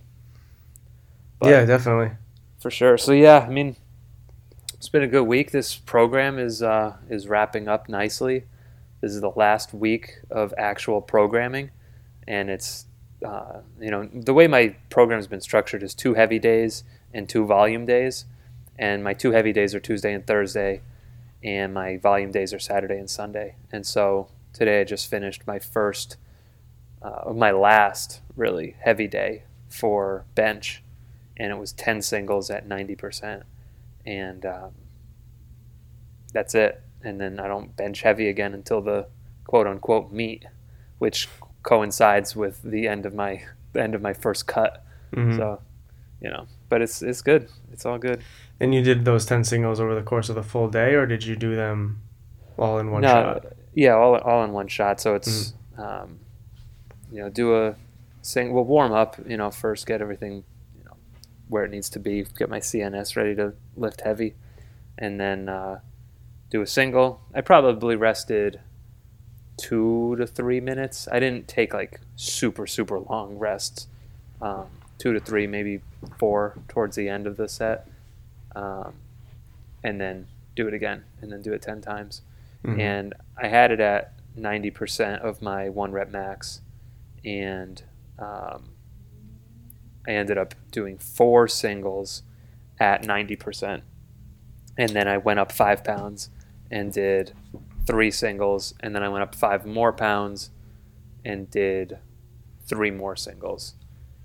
But- 1.42 1.50
yeah, 1.50 1.66
definitely. 1.66 2.12
for 2.60 2.70
sure. 2.70 2.98
So 2.98 3.12
yeah, 3.12 3.40
I 3.40 3.50
mean, 3.50 3.76
it's 4.74 4.90
been 4.90 5.04
a 5.04 5.08
good 5.08 5.24
week. 5.24 5.52
This 5.52 5.76
program 5.76 6.38
is 6.40 6.62
uh, 6.62 6.98
is 7.10 7.28
wrapping 7.28 7.68
up 7.68 7.90
nicely. 7.90 8.44
This 9.02 9.12
is 9.12 9.22
the 9.22 9.32
last 9.32 9.74
week 9.74 10.20
of 10.30 10.54
actual 10.58 11.02
programming, 11.02 11.72
and 12.28 12.50
it's 12.52 12.86
uh, 13.26 13.62
you 13.80 13.90
know 13.90 14.08
the 14.14 14.34
way 14.34 14.48
my 14.48 14.76
program's 14.90 15.26
been 15.28 15.42
structured 15.42 15.82
is 15.82 15.96
two 15.96 16.14
heavy 16.14 16.38
days 16.38 16.84
and 17.12 17.28
two 17.28 17.46
volume 17.46 17.86
days, 17.86 18.26
and 18.78 19.04
my 19.04 19.14
two 19.14 19.32
heavy 19.32 19.52
days 19.52 19.74
are 19.74 19.80
Tuesday 19.80 20.14
and 20.14 20.26
Thursday, 20.28 20.82
and 21.44 21.74
my 21.74 21.98
volume 21.98 22.32
days 22.32 22.54
are 22.54 22.60
Saturday 22.60 22.98
and 23.00 23.10
Sunday. 23.10 23.56
And 23.72 23.86
so 23.86 24.28
today 24.54 24.82
I 24.82 24.84
just 24.84 25.10
finished 25.10 25.48
my 25.48 25.58
first, 25.58 26.18
uh, 27.02 27.34
my 27.34 27.50
last 27.52 28.22
really 28.36 28.76
heavy 28.80 29.08
day 29.08 29.44
for 29.70 30.26
bench 30.36 30.84
and 31.42 31.52
it 31.52 31.58
was 31.58 31.74
10 31.74 32.02
singles 32.04 32.50
at 32.52 32.68
90% 32.70 33.42
and 34.06 34.46
um, 34.46 34.72
that's 36.34 36.54
it. 36.56 36.82
And 37.04 37.20
then 37.20 37.40
i 37.40 37.48
don't 37.48 37.76
bench 37.76 38.02
heavy 38.04 38.28
again 38.30 38.54
until 38.54 38.80
the 38.82 39.08
quote 39.46 39.66
unquote 39.68 40.12
meet 40.12 40.46
which 41.00 41.28
coincides 41.64 42.36
with 42.36 42.62
the 42.62 42.88
end 42.88 43.06
of 43.08 43.14
my 43.14 43.42
the 43.74 43.82
end 43.82 43.96
of 43.96 44.02
my 44.02 44.14
first 44.14 44.46
cut. 44.48 44.84
Mhm. 45.14 45.36
so 45.38 45.60
you 46.22 46.30
know 46.30 46.46
but 46.70 46.82
it's 46.82 47.02
it's 47.02 47.22
good. 47.22 47.50
It's 47.74 47.86
all 47.86 47.98
good. 47.98 48.22
And 48.60 48.74
you 48.76 48.82
did 48.82 49.04
those 49.04 49.26
ten 49.26 49.44
singles 49.44 49.80
over 49.80 49.94
the 49.96 50.04
course 50.04 50.30
of 50.30 50.36
the 50.36 50.44
full 50.44 50.70
day, 50.70 50.94
or 50.94 51.06
did 51.06 51.26
you 51.26 51.36
do 51.36 51.56
them 51.56 52.02
all 52.58 52.78
in 52.80 52.92
one 52.92 53.02
no 53.02 53.08
shot? 53.10 53.46
yeah 53.74 53.94
all, 53.94 54.16
all 54.20 54.44
in 54.46 54.52
one 54.54 54.68
shot. 54.70 55.02
So 55.02 55.16
it's 55.16 55.54
um, 55.78 56.20
you 57.12 57.20
know 57.22 57.30
do 57.30 57.56
a 57.56 57.76
sing 58.22 58.54
we'll 58.54 58.64
warm 58.64 58.94
up 58.94 59.18
you 59.28 59.36
know 59.38 59.50
first 59.52 59.86
get 59.88 60.02
everything 60.02 60.44
where 61.52 61.66
it 61.66 61.70
needs 61.72 61.90
to 61.90 62.00
be 62.00 62.26
get 62.40 62.50
my 62.50 62.60
cns 62.60 63.18
ready 63.18 63.36
to 63.36 63.54
lift 63.76 64.02
heavy 64.02 64.34
and 64.98 65.20
then 65.20 65.50
uh, 65.50 65.80
do 66.50 66.62
a 66.62 66.68
single. 66.68 67.22
I 67.34 67.42
probably 67.42 67.96
rested 67.96 68.62
two 69.58 70.16
to 70.18 70.26
three 70.26 70.60
minutes. 70.60 71.08
I 71.12 71.20
didn't 71.20 71.48
take 71.48 71.74
like 71.74 72.00
super 72.16 72.66
super 72.68 73.00
long 73.00 73.38
rests 73.38 73.88
um, 74.42 74.68
two 74.98 75.14
to 75.14 75.20
three 75.20 75.46
maybe 75.46 75.82
four 76.18 76.58
towards 76.68 76.96
the 76.96 77.10
end 77.10 77.28
of 77.28 77.36
the 77.38 77.48
set 77.48 77.88
um, 78.56 78.94
and 79.84 80.00
then 80.00 80.28
do 80.56 80.68
it 80.68 80.74
again 80.74 81.04
and 81.22 81.32
then 81.32 81.42
do 81.42 81.52
it 81.54 81.62
10 81.62 81.82
times. 81.82 82.22
Mhm. 82.64 82.80
and 82.80 83.14
I 83.42 83.48
had 83.48 83.72
it 83.72 83.80
at 83.80 84.14
90% 84.38 85.20
of 85.22 85.42
my 85.42 85.68
one 85.70 85.92
rep 85.92 86.12
max, 86.12 86.62
and 87.26 87.82
um, 88.20 88.70
I 90.08 90.12
ended 90.12 90.38
up 90.38 90.56
doing 90.72 90.98
four 90.98 91.48
singles 91.48 92.24
at 92.80 93.04
90%, 93.04 93.82
and 94.78 94.90
then 94.90 95.08
I 95.08 95.18
went 95.18 95.40
up 95.40 95.52
five 95.52 95.84
pounds 95.84 96.30
and 96.72 96.92
did 96.92 97.34
three 97.86 98.12
singles, 98.12 98.74
and 98.80 98.96
then 98.96 99.04
I 99.04 99.10
went 99.10 99.24
up 99.24 99.36
five 99.36 99.66
more 99.66 99.92
pounds 99.94 100.52
and 101.26 101.50
did 101.52 102.00
three 102.66 102.92
more 102.92 103.16
singles. 103.16 103.76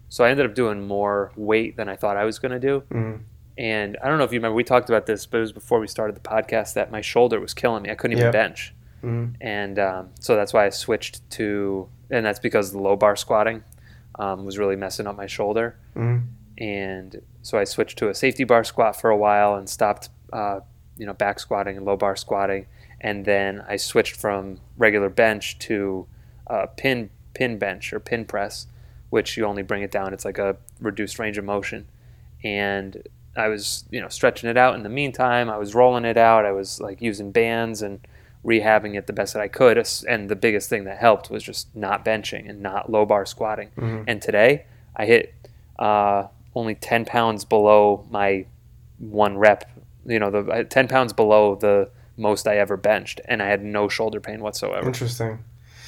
So 0.09 0.25
I 0.25 0.31
ended 0.31 0.47
up 0.47 0.55
doing 0.55 0.87
more 0.87 1.33
weight 1.37 1.77
than 1.77 1.89
I 1.89 1.97
thought 1.97 2.17
I 2.17 2.25
was 2.25 2.39
going 2.39 2.53
to 2.53 2.61
do. 2.61 2.83
Mhm. 2.91 3.21
And 3.59 3.97
I 4.03 4.09
don't 4.09 4.19
know 4.19 4.25
if 4.25 4.33
you 4.33 4.39
remember, 4.39 4.55
we 4.55 4.65
talked 4.65 4.89
about 4.89 5.07
this, 5.07 5.27
but 5.27 5.39
it 5.39 5.41
was 5.41 5.53
before 5.53 5.81
we 5.81 5.89
started 5.89 6.15
the 6.15 6.21
podcast 6.21 6.75
that 6.75 6.91
my 6.91 7.01
shoulder 7.01 7.41
was 7.41 7.55
killing 7.55 7.83
me. 7.83 7.91
I 7.91 7.95
couldn't 7.95 8.13
even 8.13 8.27
Yep. 8.27 8.33
bench. 8.33 8.73
Mhm. 9.03 9.35
and 9.43 9.79
um, 9.79 10.09
so 10.21 10.35
that's 10.37 10.53
why 10.55 10.65
I 10.65 10.71
switched 10.71 11.29
to, 11.33 11.89
and 12.11 12.25
that's 12.25 12.39
because 12.41 12.73
the 12.73 12.79
low 12.79 12.97
bar 12.97 13.15
squatting 13.15 13.63
um, 14.19 14.45
was 14.45 14.59
really 14.59 14.77
messing 14.77 15.07
up 15.07 15.17
my 15.17 15.27
shoulder, 15.27 15.77
Mhm. 15.95 16.27
and 16.59 17.23
so 17.43 17.59
I 17.59 17.65
switched 17.65 17.99
to 17.99 18.09
a 18.09 18.15
safety 18.15 18.45
bar 18.45 18.65
squat 18.65 19.01
for 19.01 19.11
a 19.11 19.17
while 19.17 19.55
and 19.55 19.69
stopped, 19.69 20.09
uh, 20.33 20.61
you 20.97 21.07
know, 21.07 21.13
back 21.13 21.39
squatting 21.39 21.77
and 21.77 21.85
low 21.87 21.97
bar 21.97 22.17
squatting, 22.17 22.67
and 23.01 23.25
then 23.25 23.63
I 23.69 23.77
switched 23.77 24.17
from 24.17 24.59
regular 24.79 25.09
bench 25.11 25.59
to 25.61 26.07
uh, 26.49 26.67
pin 26.77 27.11
pin 27.35 27.59
bench 27.59 27.93
or 27.93 28.01
pin 28.01 28.25
press, 28.25 28.67
which 29.11 29.37
you 29.37 29.45
only 29.45 29.63
bring 29.63 29.83
it 29.83 29.91
down. 29.91 30.15
It's 30.15 30.25
like 30.25 30.39
a 30.39 30.57
reduced 30.81 31.19
range 31.19 31.37
of 31.39 31.45
motion, 31.45 31.87
and 32.43 33.07
I 33.37 33.49
was 33.49 33.85
you 33.91 34.01
know 34.01 34.09
stretching 34.09 34.49
it 34.49 34.57
out 34.57 34.75
in 34.75 34.83
the 34.83 34.89
meantime. 34.89 35.51
I 35.51 35.59
was 35.59 35.75
rolling 35.75 36.05
it 36.07 36.17
out. 36.17 36.47
I 36.47 36.53
was 36.53 36.81
like 36.81 37.03
using 37.03 37.33
bands 37.33 37.83
and 37.83 38.01
rehabbing 38.47 38.97
it 38.97 39.07
the 39.07 39.13
best 39.13 39.35
that 39.35 39.43
I 39.43 39.49
could. 39.49 39.85
And 40.09 40.29
the 40.29 40.37
biggest 40.37 40.71
thing 40.71 40.85
that 40.85 40.99
helped 40.99 41.31
was 41.31 41.43
just 41.43 41.75
not 41.75 42.05
benching 42.05 42.49
and 42.49 42.61
not 42.63 42.91
low 42.91 43.05
bar 43.05 43.27
squatting. 43.27 43.71
Mhm. 43.77 44.05
And 44.07 44.23
today 44.23 44.65
I 44.95 45.05
hit 45.05 45.35
uh, 45.79 46.29
only 46.55 46.75
10 46.75 47.05
pounds 47.05 47.45
below 47.45 48.07
my 48.11 48.47
one 48.99 49.37
rep, 49.37 49.71
you 50.07 50.19
know, 50.19 50.31
the 50.31 50.51
uh, 50.51 50.63
10 50.63 50.89
pounds 50.89 51.13
below 51.13 51.57
the 51.57 51.91
most 52.17 52.47
I 52.47 52.57
ever 52.57 52.77
benched. 52.77 53.21
And 53.27 53.43
I 53.43 53.47
had 53.49 53.63
no 53.63 53.89
shoulder 53.89 54.21
pain 54.21 54.41
whatsoever. 54.41 54.87
Interesting. 54.87 55.41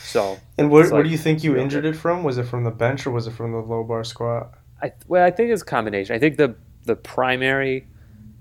So 0.02 0.38
And 0.58 0.70
what, 0.70 0.84
It's 0.84 0.92
what 0.92 1.04
do 1.04 1.10
you 1.10 1.18
think 1.18 1.44
you 1.44 1.54
real 1.54 1.62
injured 1.62 1.84
it 1.84 1.94
from? 1.94 2.24
Was 2.24 2.38
it 2.38 2.44
from 2.44 2.64
the 2.64 2.70
bench 2.70 3.06
or 3.06 3.12
was 3.12 3.26
it 3.26 3.32
from 3.32 3.52
the 3.52 3.58
low 3.58 3.84
bar 3.84 4.04
squat? 4.04 4.52
I 4.82 4.92
well, 5.06 5.24
I 5.24 5.30
think 5.30 5.50
it's 5.50 5.62
a 5.62 5.64
combination. 5.64 6.14
I 6.16 6.18
think 6.18 6.36
the 6.36 6.54
the 6.84 6.96
primary 6.96 7.86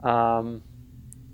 um, 0.03 0.63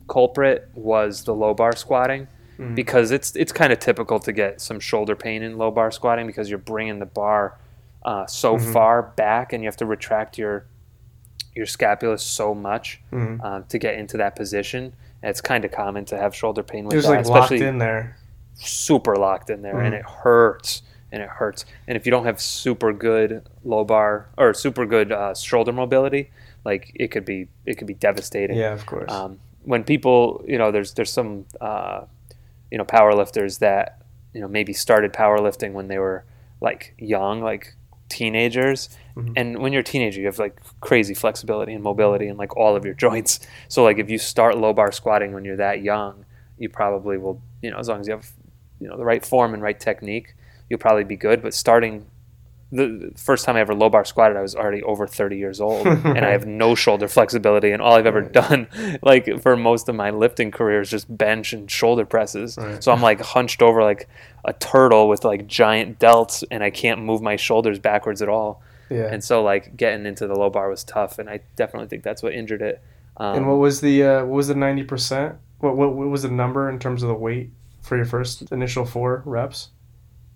culprit 0.07 0.69
was 0.73 1.23
the 1.23 1.33
low 1.33 1.53
bar 1.53 1.75
squatting 1.75 2.27
Mhm. 2.59 2.75
because 2.75 3.11
it's 3.11 3.35
it's 3.35 3.51
kind 3.51 3.73
of 3.73 3.79
typical 3.79 4.19
to 4.19 4.31
get 4.31 4.61
some 4.61 4.79
shoulder 4.79 5.15
pain 5.15 5.41
in 5.43 5.57
low 5.57 5.71
bar 5.71 5.91
squatting 5.91 6.27
because 6.27 6.49
you're 6.49 6.59
bringing 6.59 6.99
the 6.99 7.05
bar 7.05 7.57
uh, 8.05 8.25
so 8.25 8.57
Mhm. 8.57 8.73
far 8.73 9.01
back 9.01 9.53
and 9.53 9.63
you 9.63 9.67
have 9.67 9.77
to 9.77 9.85
retract 9.85 10.37
your 10.37 10.65
your 11.55 11.65
scapula 11.65 12.17
so 12.17 12.53
much 12.53 12.99
Mhm. 13.11 13.43
um, 13.43 13.63
to 13.69 13.77
get 13.77 13.95
into 13.95 14.17
that 14.17 14.35
position. 14.35 14.93
And 15.21 15.29
it's 15.29 15.39
kind 15.41 15.63
of 15.63 15.71
common 15.71 16.03
to 16.05 16.17
have 16.17 16.35
shoulder 16.35 16.63
pain 16.63 16.83
with 16.85 16.93
It 16.93 16.97
was 16.97 17.05
that, 17.05 17.11
like 17.11 17.25
locked 17.27 17.45
especially 17.51 17.65
in 17.67 17.77
there. 17.77 18.17
super 18.55 19.15
locked 19.15 19.49
in 19.49 19.61
there, 19.61 19.79
and 19.79 19.93
Mhm. 19.93 19.99
it 19.99 20.05
hurts 20.05 20.81
and 21.11 21.21
it 21.21 21.29
hurts. 21.29 21.63
And 21.87 21.95
if 21.95 22.05
you 22.07 22.11
don't 22.11 22.25
have 22.25 22.41
super 22.41 22.91
good 22.91 23.43
low 23.63 23.83
bar 23.85 24.25
or 24.37 24.53
super 24.53 24.85
good 24.85 25.11
uh, 25.11 25.33
shoulder 25.35 25.71
mobility, 25.71 26.31
like 26.65 26.91
it 26.95 27.09
could 27.09 27.23
be 27.25 27.47
it 27.65 27.77
could 27.77 27.87
be 27.87 27.93
devastating. 27.93 28.57
Yeah, 28.57 28.73
of 28.73 28.85
course. 28.85 29.11
Um, 29.11 29.39
when 29.63 29.83
people, 29.83 30.43
you 30.47 30.57
know, 30.57 30.71
there's 30.71 30.93
there's 30.95 31.11
some 31.11 31.45
uh, 31.61 32.01
you 32.73 32.79
know 32.79 32.83
powerlifters 32.83 33.59
that 33.59 34.01
you 34.33 34.41
know 34.41 34.47
maybe 34.47 34.73
started 34.73 35.13
powerlifting 35.13 35.73
when 35.73 35.87
they 35.87 35.99
were 35.99 36.25
like 36.59 36.95
young, 36.97 37.39
like 37.39 37.75
teenagers. 38.09 38.89
Mhm. 39.15 39.33
And 39.35 39.59
when 39.59 39.73
you're 39.73 39.81
a 39.81 39.83
teenager, 39.83 40.19
you 40.19 40.25
have 40.25 40.39
like 40.39 40.59
crazy 40.81 41.13
flexibility 41.13 41.73
and 41.73 41.83
mobility 41.83 42.27
and 42.27 42.37
like 42.39 42.57
all 42.57 42.75
of 42.75 42.83
your 42.83 42.95
joints. 42.95 43.39
So 43.67 43.83
like 43.83 43.99
if 43.99 44.09
you 44.09 44.17
start 44.17 44.57
low 44.57 44.73
bar 44.73 44.91
squatting 44.91 45.33
when 45.33 45.45
you're 45.45 45.57
that 45.57 45.83
young, 45.83 46.25
you 46.57 46.67
probably 46.67 47.19
will, 47.19 47.39
you 47.61 47.69
know, 47.69 47.77
as 47.77 47.87
long 47.89 47.99
as 47.99 48.07
you 48.07 48.13
have 48.13 48.31
you 48.79 48.87
know 48.87 48.97
the 48.97 49.05
right 49.05 49.23
form 49.23 49.53
and 49.53 49.61
right 49.61 49.79
technique, 49.79 50.33
you'll 50.67 50.79
probably 50.79 51.03
be 51.03 51.15
good. 51.15 51.43
But 51.43 51.53
starting 51.53 52.07
the 52.75 53.11
first 53.15 53.45
time 53.45 53.55
I 53.55 53.59
ever 53.59 53.73
low 53.75 53.89
bar 53.89 54.03
squatted, 54.03 54.35
I 54.35 54.41
was 54.41 54.55
already 54.55 54.81
over 54.83 55.05
30 55.07 55.37
years 55.37 55.61
old, 55.61 55.85
and 55.87 56.25
I 56.25 56.31
have 56.31 56.45
no 56.45 56.75
shoulder 56.75 57.07
flexibility. 57.07 57.71
And 57.71 57.81
all 57.81 57.93
I've 57.93 58.05
ever 58.05 58.21
Right. 58.21 58.31
done, 58.31 58.67
like 59.01 59.41
for 59.41 59.55
most 59.55 59.87
of 59.89 59.95
my 59.95 60.09
lifting 60.09 60.49
career, 60.51 60.81
is 60.81 60.89
just 60.89 61.05
bench 61.15 61.53
and 61.53 61.69
shoulder 61.69 62.05
presses. 62.05 62.57
Right. 62.57 62.83
So 62.83 62.91
I'm 62.91 63.01
like 63.01 63.21
hunched 63.21 63.61
over 63.61 63.83
like 63.83 64.09
a 64.45 64.53
turtle 64.53 65.07
with 65.07 65.23
like 65.23 65.47
giant 65.47 65.99
delts, 65.99 66.43
and 66.51 66.63
I 66.63 66.69
can't 66.71 67.01
move 67.01 67.21
my 67.21 67.35
shoulders 67.35 67.79
backwards 67.79 68.21
at 68.21 68.29
all. 68.29 68.61
yeah. 68.89 69.07
And 69.11 69.23
so 69.23 69.43
like 69.43 69.77
getting 69.77 70.05
into 70.05 70.27
the 70.27 70.35
low 70.35 70.49
bar 70.49 70.69
was 70.69 70.83
tough, 70.83 71.19
and 71.19 71.29
I 71.29 71.41
definitely 71.55 71.87
think 71.89 72.03
that's 72.03 72.23
what 72.23 72.33
injured 72.33 72.61
it. 72.61 72.81
Um, 73.17 73.35
and 73.37 73.47
what 73.47 73.55
was 73.59 73.79
the 73.81 74.03
uh, 74.03 74.19
what 74.25 74.35
was 74.37 74.47
the 74.47 74.55
ninety 74.55 74.83
percent? 74.83 75.35
What, 75.59 75.77
what 75.77 75.93
what 75.93 76.07
was 76.09 76.23
the 76.23 76.31
number 76.31 76.69
in 76.69 76.79
terms 76.79 77.03
of 77.03 77.09
the 77.09 77.13
weight 77.15 77.51
for 77.81 77.95
your 77.95 78.05
first 78.05 78.51
initial 78.51 78.85
four 78.85 79.21
reps? 79.25 79.69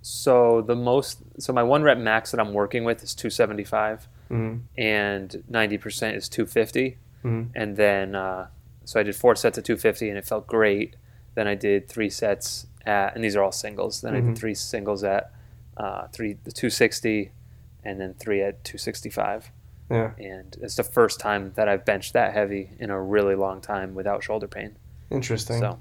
So 0.09 0.61
the 0.61 0.75
most, 0.75 1.19
so 1.37 1.51
my 1.51 1.63
one 1.63 1.83
rep 1.83 1.97
max 1.97 2.31
that 2.31 2.39
I'm 2.39 2.53
working 2.53 2.83
with 2.85 3.03
is 3.03 3.13
275. 3.13 4.07
Mm-hmm. 4.29 4.57
and 4.77 5.43
90% 5.49 6.15
is 6.17 6.27
250 6.27 6.97
Mhm. 7.23 7.47
and 7.55 7.77
then 7.77 8.13
uh, 8.13 8.47
so 8.83 8.99
i 8.99 9.03
did 9.03 9.15
four 9.15 9.35
sets 9.37 9.57
of 9.57 9.63
250 9.63 10.09
and 10.09 10.17
it 10.17 10.25
felt 10.25 10.45
great 10.47 10.97
then 11.35 11.47
i 11.47 11.55
did 11.55 11.87
three 11.87 12.09
sets 12.09 12.67
at 12.85 13.15
and 13.15 13.23
these 13.23 13.37
are 13.37 13.41
all 13.41 13.53
singles 13.53 14.01
then 14.01 14.13
i 14.15 14.19
Mhm. 14.19 14.25
did 14.27 14.37
three 14.37 14.53
singles 14.53 15.01
at 15.05 15.31
uh, 15.77 16.07
three 16.11 16.33
260 16.53 17.31
and 17.85 18.01
then 18.01 18.15
three 18.15 18.41
at 18.43 18.63
265 18.65 19.49
Yeah, 19.89 20.11
and 20.19 20.57
it's 20.61 20.75
the 20.75 20.83
first 20.83 21.21
time 21.21 21.53
that 21.55 21.69
i've 21.69 21.85
benched 21.85 22.11
that 22.11 22.33
heavy 22.33 22.71
in 22.79 22.89
a 22.89 23.01
really 23.01 23.35
long 23.35 23.61
time 23.61 23.95
without 23.95 24.23
shoulder 24.23 24.47
pain 24.49 24.75
interesting. 25.09 25.59
so 25.59 25.79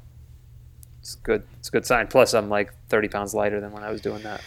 it's 1.07 1.15
good 1.15 1.45
it's 1.61 1.69
a 1.69 1.71
good 1.71 1.87
sign 1.87 2.09
plus 2.09 2.35
i'm 2.35 2.49
like 2.49 2.73
30 2.89 3.07
pounds 3.07 3.33
lighter 3.33 3.61
than 3.61 3.71
when 3.71 3.85
i 3.85 3.91
was 3.93 4.01
doing 4.01 4.23
that 4.25 4.41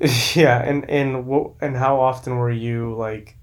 yeah, 0.34 0.60
and 0.62 0.88
and 0.90 1.24
what 1.24 1.52
and 1.60 1.76
how 1.76 2.00
often 2.00 2.36
were 2.36 2.50
you 2.50 2.94
like 2.96 3.36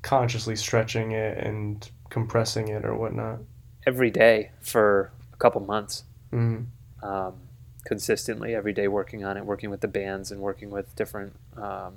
consciously 0.00 0.56
stretching 0.56 1.12
it 1.12 1.36
and 1.38 1.90
compressing 2.08 2.68
it 2.68 2.84
or 2.86 2.94
whatnot? 2.96 3.40
every 3.86 4.10
day 4.10 4.50
for 4.60 5.10
a 5.32 5.36
couple 5.36 5.60
months 5.60 6.04
Mm. 6.32 6.66
um, 7.02 7.34
consistently 7.84 8.54
every 8.54 8.72
day 8.74 8.86
working 8.88 9.24
on 9.24 9.36
it, 9.38 9.44
working 9.46 9.70
with 9.70 9.80
the 9.80 9.88
bands 9.88 10.30
and 10.30 10.40
working 10.40 10.70
with 10.70 10.94
different 10.94 11.34
um, 11.56 11.94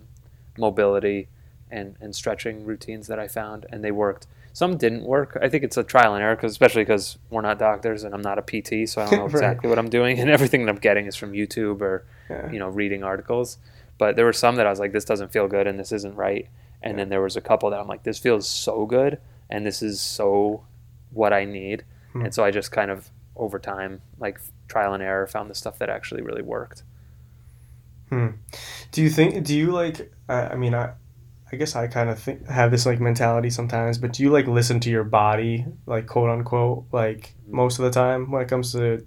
mobility 0.57 1.27
and, 1.69 1.95
and 1.99 2.15
stretching 2.15 2.65
routines 2.65 3.07
that 3.07 3.19
I 3.19 3.27
found, 3.27 3.65
and 3.69 3.83
they 3.83 3.91
worked. 3.91 4.27
Some 4.53 4.77
didn't 4.77 5.03
work. 5.03 5.37
I 5.41 5.47
think 5.49 5.63
it's 5.63 5.77
a 5.77 5.83
trial 5.83 6.13
and 6.13 6.21
error, 6.23 6.35
cause 6.35 6.51
especially 6.51 6.83
because 6.83 7.17
we're 7.29 7.41
not 7.41 7.57
doctors 7.57 8.03
and 8.03 8.13
I'm 8.13 8.21
not 8.21 8.37
a 8.37 8.41
PT, 8.41 8.87
so 8.89 9.01
I 9.01 9.09
don't 9.09 9.19
know 9.19 9.23
Right. 9.25 9.31
exactly 9.31 9.69
what 9.69 9.79
I'm 9.79 9.89
doing, 9.89 10.19
and 10.19 10.29
everything 10.29 10.65
that 10.65 10.69
I'm 10.71 10.79
getting 10.79 11.05
is 11.07 11.15
from 11.15 11.31
YouTube 11.31 11.81
or 11.81 12.03
Yeah. 12.29 12.51
you 12.51 12.59
know 12.59 12.67
reading 12.69 13.03
articles. 13.03 13.57
But 13.97 14.15
there 14.15 14.25
were 14.25 14.33
some 14.33 14.55
that 14.55 14.65
I 14.67 14.69
was 14.69 14.79
like, 14.79 14.91
this 14.93 15.05
doesn't 15.05 15.31
feel 15.31 15.47
good, 15.47 15.67
and 15.67 15.79
this 15.79 15.91
isn't 15.91 16.15
right. 16.15 16.47
And 16.81 16.97
then 16.97 17.09
there 17.09 17.21
was 17.21 17.35
a 17.37 17.41
couple 17.41 17.69
that 17.69 17.79
I'm 17.79 17.87
like, 17.87 18.03
this 18.03 18.17
feels 18.19 18.47
so 18.47 18.85
good, 18.85 19.19
and 19.49 19.65
this 19.65 19.81
is 19.83 20.01
so 20.01 20.63
what 21.11 21.31
I 21.33 21.45
need. 21.45 21.83
Hmm. 22.13 22.25
And 22.25 22.33
so 22.33 22.43
I 22.43 22.51
just 22.51 22.71
kind 22.71 22.89
of 22.91 23.09
over 23.35 23.57
time, 23.59 24.01
like 24.19 24.39
trial 24.67 24.93
and 24.93 25.01
error, 25.03 25.27
found 25.27 25.49
the 25.49 25.55
stuff 25.55 25.77
that 25.79 25.89
actually 25.89 26.21
really 26.23 26.41
worked. 26.41 26.83
Do 28.09 29.01
you 29.01 29.09
think? 29.09 29.45
Do 29.45 29.55
you 29.57 29.71
like? 29.71 30.11
I 30.27 30.47
I 30.47 30.55
mean, 30.55 30.73
I, 30.75 30.91
I 31.51 31.57
guess 31.57 31.75
I 31.75 31.87
kind 31.87 32.09
of 32.09 32.17
think 32.17 32.47
have 32.47 32.71
this 32.71 32.85
like 32.85 33.01
mentality 33.01 33.49
sometimes. 33.49 33.97
But 33.97 34.13
do 34.13 34.23
you 34.23 34.29
like 34.29 34.47
listen 34.47 34.79
to 34.81 34.89
your 34.89 35.03
body, 35.03 35.65
like 35.85 36.07
quote 36.07 36.29
unquote, 36.29 36.85
like 36.91 37.33
mm-hmm. 37.43 37.55
most 37.57 37.79
of 37.79 37.85
the 37.85 37.91
time 37.91 38.31
when 38.31 38.41
it 38.41 38.47
comes 38.47 38.71
to 38.71 39.05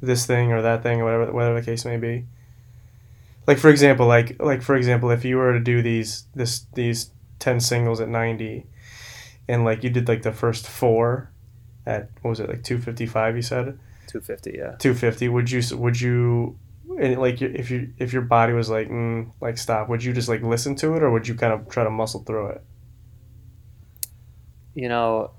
this 0.00 0.26
thing 0.26 0.52
or 0.52 0.62
that 0.62 0.82
thing 0.82 1.00
or 1.00 1.04
whatever, 1.04 1.32
whatever 1.32 1.60
the 1.60 1.66
case 1.66 1.84
may 1.84 1.98
be? 1.98 2.24
Like 3.46 3.58
for 3.58 3.68
example, 3.68 4.06
like 4.06 4.42
like 4.42 4.62
for 4.62 4.74
example, 4.74 5.10
if 5.10 5.24
you 5.24 5.36
were 5.36 5.52
to 5.52 5.60
do 5.60 5.82
these 5.82 6.24
this 6.34 6.66
these 6.74 7.10
ten 7.38 7.60
singles 7.60 8.00
at 8.00 8.08
ninety, 8.08 8.66
and 9.46 9.64
like 9.64 9.84
you 9.84 9.90
did 9.90 10.08
like 10.08 10.22
the 10.22 10.32
first 10.32 10.66
four 10.66 11.30
at 11.84 12.08
what 12.22 12.30
was 12.30 12.40
it 12.40 12.48
like 12.48 12.64
two 12.64 12.78
fifty 12.78 13.06
five? 13.06 13.36
You 13.36 13.42
said. 13.42 13.78
250, 14.08 14.52
yeah. 14.56 14.76
250 14.78 15.28
would 15.28 15.50
you 15.50 15.62
would 15.76 16.00
you 16.00 16.56
and 17.00 17.18
like 17.20 17.42
if 17.42 17.70
you 17.70 17.92
if 17.98 18.12
your 18.12 18.22
body 18.22 18.52
was 18.52 18.70
like 18.70 18.88
mm, 18.88 19.30
like 19.40 19.58
stop 19.58 19.88
would 19.88 20.02
you 20.02 20.12
just 20.12 20.28
like 20.28 20.42
listen 20.42 20.74
to 20.74 20.94
it 20.94 21.02
or 21.02 21.10
would 21.10 21.26
you 21.28 21.34
kind 21.34 21.52
of 21.52 21.68
try 21.68 21.84
to 21.84 21.90
muscle 21.90 22.22
through 22.24 22.48
it 22.48 22.64
You 24.74 24.88
know, 24.88 25.30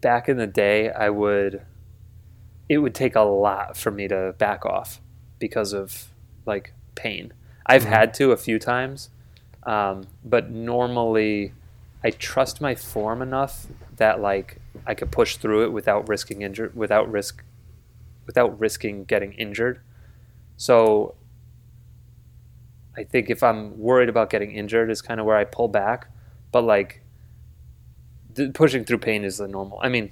back 0.00 0.28
in 0.28 0.36
the 0.36 0.46
day, 0.46 0.90
I 0.90 1.10
would, 1.10 1.62
it 2.68 2.78
would 2.78 2.94
take 2.94 3.14
a 3.14 3.20
lot 3.20 3.76
for 3.76 3.90
me 3.90 4.08
to 4.08 4.34
back 4.38 4.64
off 4.66 5.00
because 5.38 5.72
of 5.72 6.08
like 6.46 6.72
pain. 6.94 7.32
I've 7.66 7.84
Mhm. 7.84 7.88
had 7.88 8.14
to 8.14 8.32
a 8.32 8.36
few 8.36 8.58
times, 8.58 9.10
um, 9.64 10.06
but 10.24 10.50
normally 10.50 11.52
I 12.02 12.10
trust 12.10 12.60
my 12.60 12.74
form 12.74 13.22
enough 13.22 13.66
that 13.96 14.20
like 14.20 14.60
I 14.86 14.94
could 14.94 15.10
push 15.10 15.36
through 15.36 15.64
it 15.64 15.72
without 15.72 16.08
risking 16.08 16.42
injury, 16.42 16.70
without 16.74 17.10
risk, 17.10 17.42
without 18.26 18.58
risking 18.58 19.04
getting 19.04 19.32
injured. 19.34 19.80
So 20.56 21.14
I 22.96 23.04
think 23.04 23.30
if 23.30 23.42
I'm 23.42 23.78
worried 23.78 24.08
about 24.08 24.30
getting 24.30 24.52
injured 24.52 24.90
is 24.90 25.02
kind 25.02 25.20
of 25.20 25.26
where 25.26 25.36
I 25.36 25.44
pull 25.44 25.68
back, 25.68 26.08
but 26.52 26.62
like 26.62 27.02
d- 28.32 28.50
pushing 28.52 28.84
through 28.84 28.98
pain 28.98 29.24
is 29.24 29.38
the 29.38 29.48
normal. 29.48 29.78
I 29.82 29.88
mean, 29.88 30.10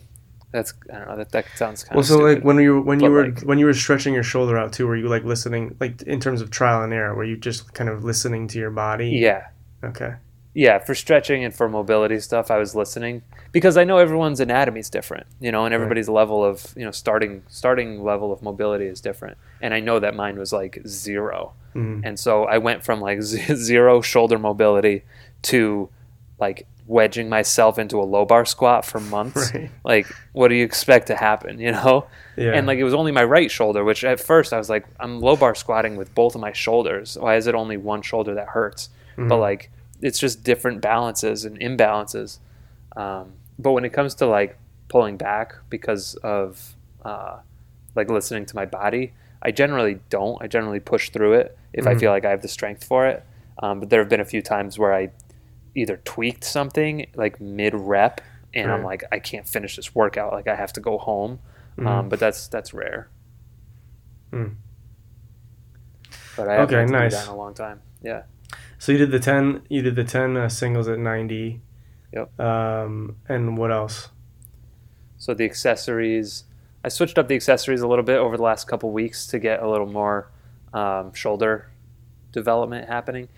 that's 0.52 0.74
I 0.92 0.98
don't 0.98 1.08
know 1.08 1.16
that 1.16 1.32
that 1.32 1.46
sounds 1.56 1.82
kind 1.82 1.96
well 1.96 2.04
of 2.04 2.10
Well, 2.10 2.18
so 2.18 2.24
like 2.24 2.44
when 2.44 2.58
you 2.58 2.80
when 2.82 3.00
you 3.00 3.10
were 3.10 3.26
like- 3.28 3.40
when 3.42 3.58
you 3.58 3.66
were 3.66 3.72
stretching 3.74 4.14
your 4.14 4.22
shoulder 4.22 4.56
out 4.56 4.72
too 4.72 4.86
were 4.86 4.96
you 4.96 5.08
like 5.08 5.24
listening 5.24 5.76
like 5.80 6.02
in 6.02 6.20
terms 6.20 6.40
of 6.40 6.50
trial 6.50 6.84
and 6.84 6.92
error 6.92 7.12
were 7.14 7.24
you 7.24 7.36
just 7.36 7.74
kind 7.74 7.90
of 7.90 8.04
listening 8.04 8.46
to 8.46 8.58
your 8.60 8.70
body 8.70 9.08
yeah 9.08 9.48
okay 9.82 10.14
yeah, 10.54 10.78
for 10.78 10.94
stretching 10.94 11.42
and 11.44 11.52
for 11.54 11.68
mobility 11.68 12.18
stuff, 12.20 12.50
I 12.50 12.58
was 12.58 12.74
listening 12.76 13.22
because 13.52 13.76
I 13.76 13.84
know 13.84 13.98
everyone's 13.98 14.40
anatomy 14.40 14.80
is 14.80 14.88
different, 14.88 15.26
you 15.40 15.50
know, 15.52 15.64
and 15.64 15.74
everybody's 15.74 16.08
level 16.08 16.44
of 16.44 16.72
you 16.76 16.84
know 16.84 16.90
starting 16.92 17.42
starting 17.48 18.02
level 18.04 18.32
of 18.32 18.40
mobility 18.42 18.86
is 18.86 19.00
different, 19.00 19.36
and 19.60 19.74
I 19.74 19.80
know 19.80 19.98
that 20.00 20.14
mine 20.14 20.38
was 20.38 20.52
like 20.52 20.80
0 20.86 21.52
Mhm. 21.74 22.02
and 22.04 22.18
so 22.20 22.44
I 22.44 22.58
went 22.58 22.84
from 22.84 23.00
like 23.00 23.20
z- 23.30 23.54
zero 23.56 24.00
shoulder 24.00 24.38
mobility 24.38 25.02
to 25.42 25.88
like 26.38 26.66
wedging 26.86 27.28
myself 27.28 27.78
into 27.78 27.98
a 27.98 28.04
low 28.04 28.24
bar 28.26 28.44
squat 28.44 28.84
for 28.84 29.00
months. 29.00 29.50
Right. 29.54 29.70
Like, 29.84 30.06
what 30.34 30.48
do 30.48 30.54
you 30.54 30.64
expect 30.64 31.06
to 31.08 31.16
happen, 31.16 31.58
you 31.66 31.72
know? 31.72 32.06
Yeah. 32.36 32.52
And 32.52 32.66
like 32.66 32.78
it 32.78 32.84
was 32.84 32.92
only 32.94 33.10
my 33.10 33.24
right 33.24 33.50
shoulder, 33.50 33.82
which 33.82 34.04
at 34.04 34.20
first 34.20 34.52
I 34.52 34.58
was 34.58 34.68
like, 34.70 34.84
I'm 35.00 35.18
low 35.20 35.34
bar 35.36 35.54
squatting 35.54 35.96
with 35.96 36.14
both 36.14 36.34
of 36.34 36.40
my 36.42 36.52
shoulders. 36.52 37.16
Why 37.18 37.36
is 37.36 37.46
it 37.46 37.54
only 37.54 37.76
one 37.78 38.02
shoulder 38.02 38.34
that 38.34 38.48
hurts? 38.48 38.90
But 39.16 39.24
Mhm. 39.24 39.40
like 39.40 39.70
it's 40.04 40.18
just 40.18 40.44
different 40.44 40.80
balances 40.80 41.44
and 41.44 41.58
imbalances. 41.58 42.38
Um, 42.94 43.32
but 43.58 43.72
when 43.72 43.84
it 43.84 43.92
comes 43.92 44.14
to 44.16 44.26
like 44.26 44.56
pulling 44.88 45.16
back 45.16 45.54
because 45.70 46.14
of 46.16 46.76
uh, 47.04 47.38
like 47.96 48.10
listening 48.10 48.44
to 48.46 48.54
my 48.54 48.66
body, 48.66 49.14
I 49.42 49.50
generally 49.50 49.98
don't. 50.10 50.40
I 50.42 50.46
generally 50.46 50.80
push 50.80 51.10
through 51.10 51.32
it 51.34 51.56
if 51.72 51.86
I 51.86 51.94
Mhm. 51.94 52.00
feel 52.00 52.10
like 52.12 52.24
I 52.24 52.30
have 52.30 52.42
the 52.42 52.48
strength 52.48 52.84
for 52.84 53.06
it. 53.06 53.24
Um, 53.62 53.80
but 53.80 53.88
there 53.90 54.00
have 54.00 54.08
been 54.10 54.20
a 54.20 54.24
few 54.24 54.42
times 54.42 54.78
where 54.78 54.92
I 54.94 55.10
either 55.74 55.96
tweaked 56.04 56.44
something 56.44 57.06
like 57.14 57.40
mid 57.40 57.74
rep, 57.74 58.20
and 58.52 58.70
I'm 58.70 58.84
like, 58.84 59.02
I 59.10 59.18
can't 59.18 59.48
finish 59.48 59.76
this 59.76 59.94
workout. 59.94 60.32
Like 60.32 60.48
I 60.48 60.54
have 60.54 60.72
to 60.74 60.80
go 60.80 60.98
home. 60.98 61.38
Mhm. 61.78 61.86
Um, 61.86 62.08
but 62.08 62.20
that's 62.20 62.46
that's 62.48 62.72
rare. 62.74 63.08
Mm. 64.32 64.54
But 66.36 66.48
I 66.48 66.54
haven't 66.54 66.66
Okay, 66.68 66.76
had 66.80 66.86
to 66.88 66.92
do 66.92 66.98
nice. 66.98 67.22
in 67.26 67.28
a 67.32 67.36
long 67.36 67.54
time. 67.54 67.80
Yeah. 68.02 68.22
So 68.78 68.92
you 68.92 68.98
did 68.98 69.10
the 69.10 69.18
ten. 69.20 69.62
You 69.68 69.82
did 69.82 69.96
the 69.96 70.04
ten 70.04 70.36
uh, 70.36 70.48
singles 70.48 70.88
at 70.88 70.98
ninety. 70.98 71.60
Yep. 72.12 72.38
Um, 72.40 73.16
and 73.28 73.56
what 73.58 73.72
else? 73.72 74.10
So 75.16 75.34
the 75.34 75.44
accessories, 75.44 76.44
I 76.84 76.88
switched 76.88 77.18
up 77.18 77.28
the 77.28 77.34
accessories 77.34 77.80
a 77.80 77.88
little 77.88 78.04
bit 78.04 78.18
over 78.18 78.36
the 78.36 78.42
last 78.42 78.68
couple 78.68 78.90
weeks 78.92 79.26
to 79.28 79.38
get 79.38 79.62
a 79.62 79.68
little 79.68 79.86
more 79.86 80.30
um, 80.72 81.12
shoulder 81.14 81.70
development 82.32 82.88
happening. 82.88 83.28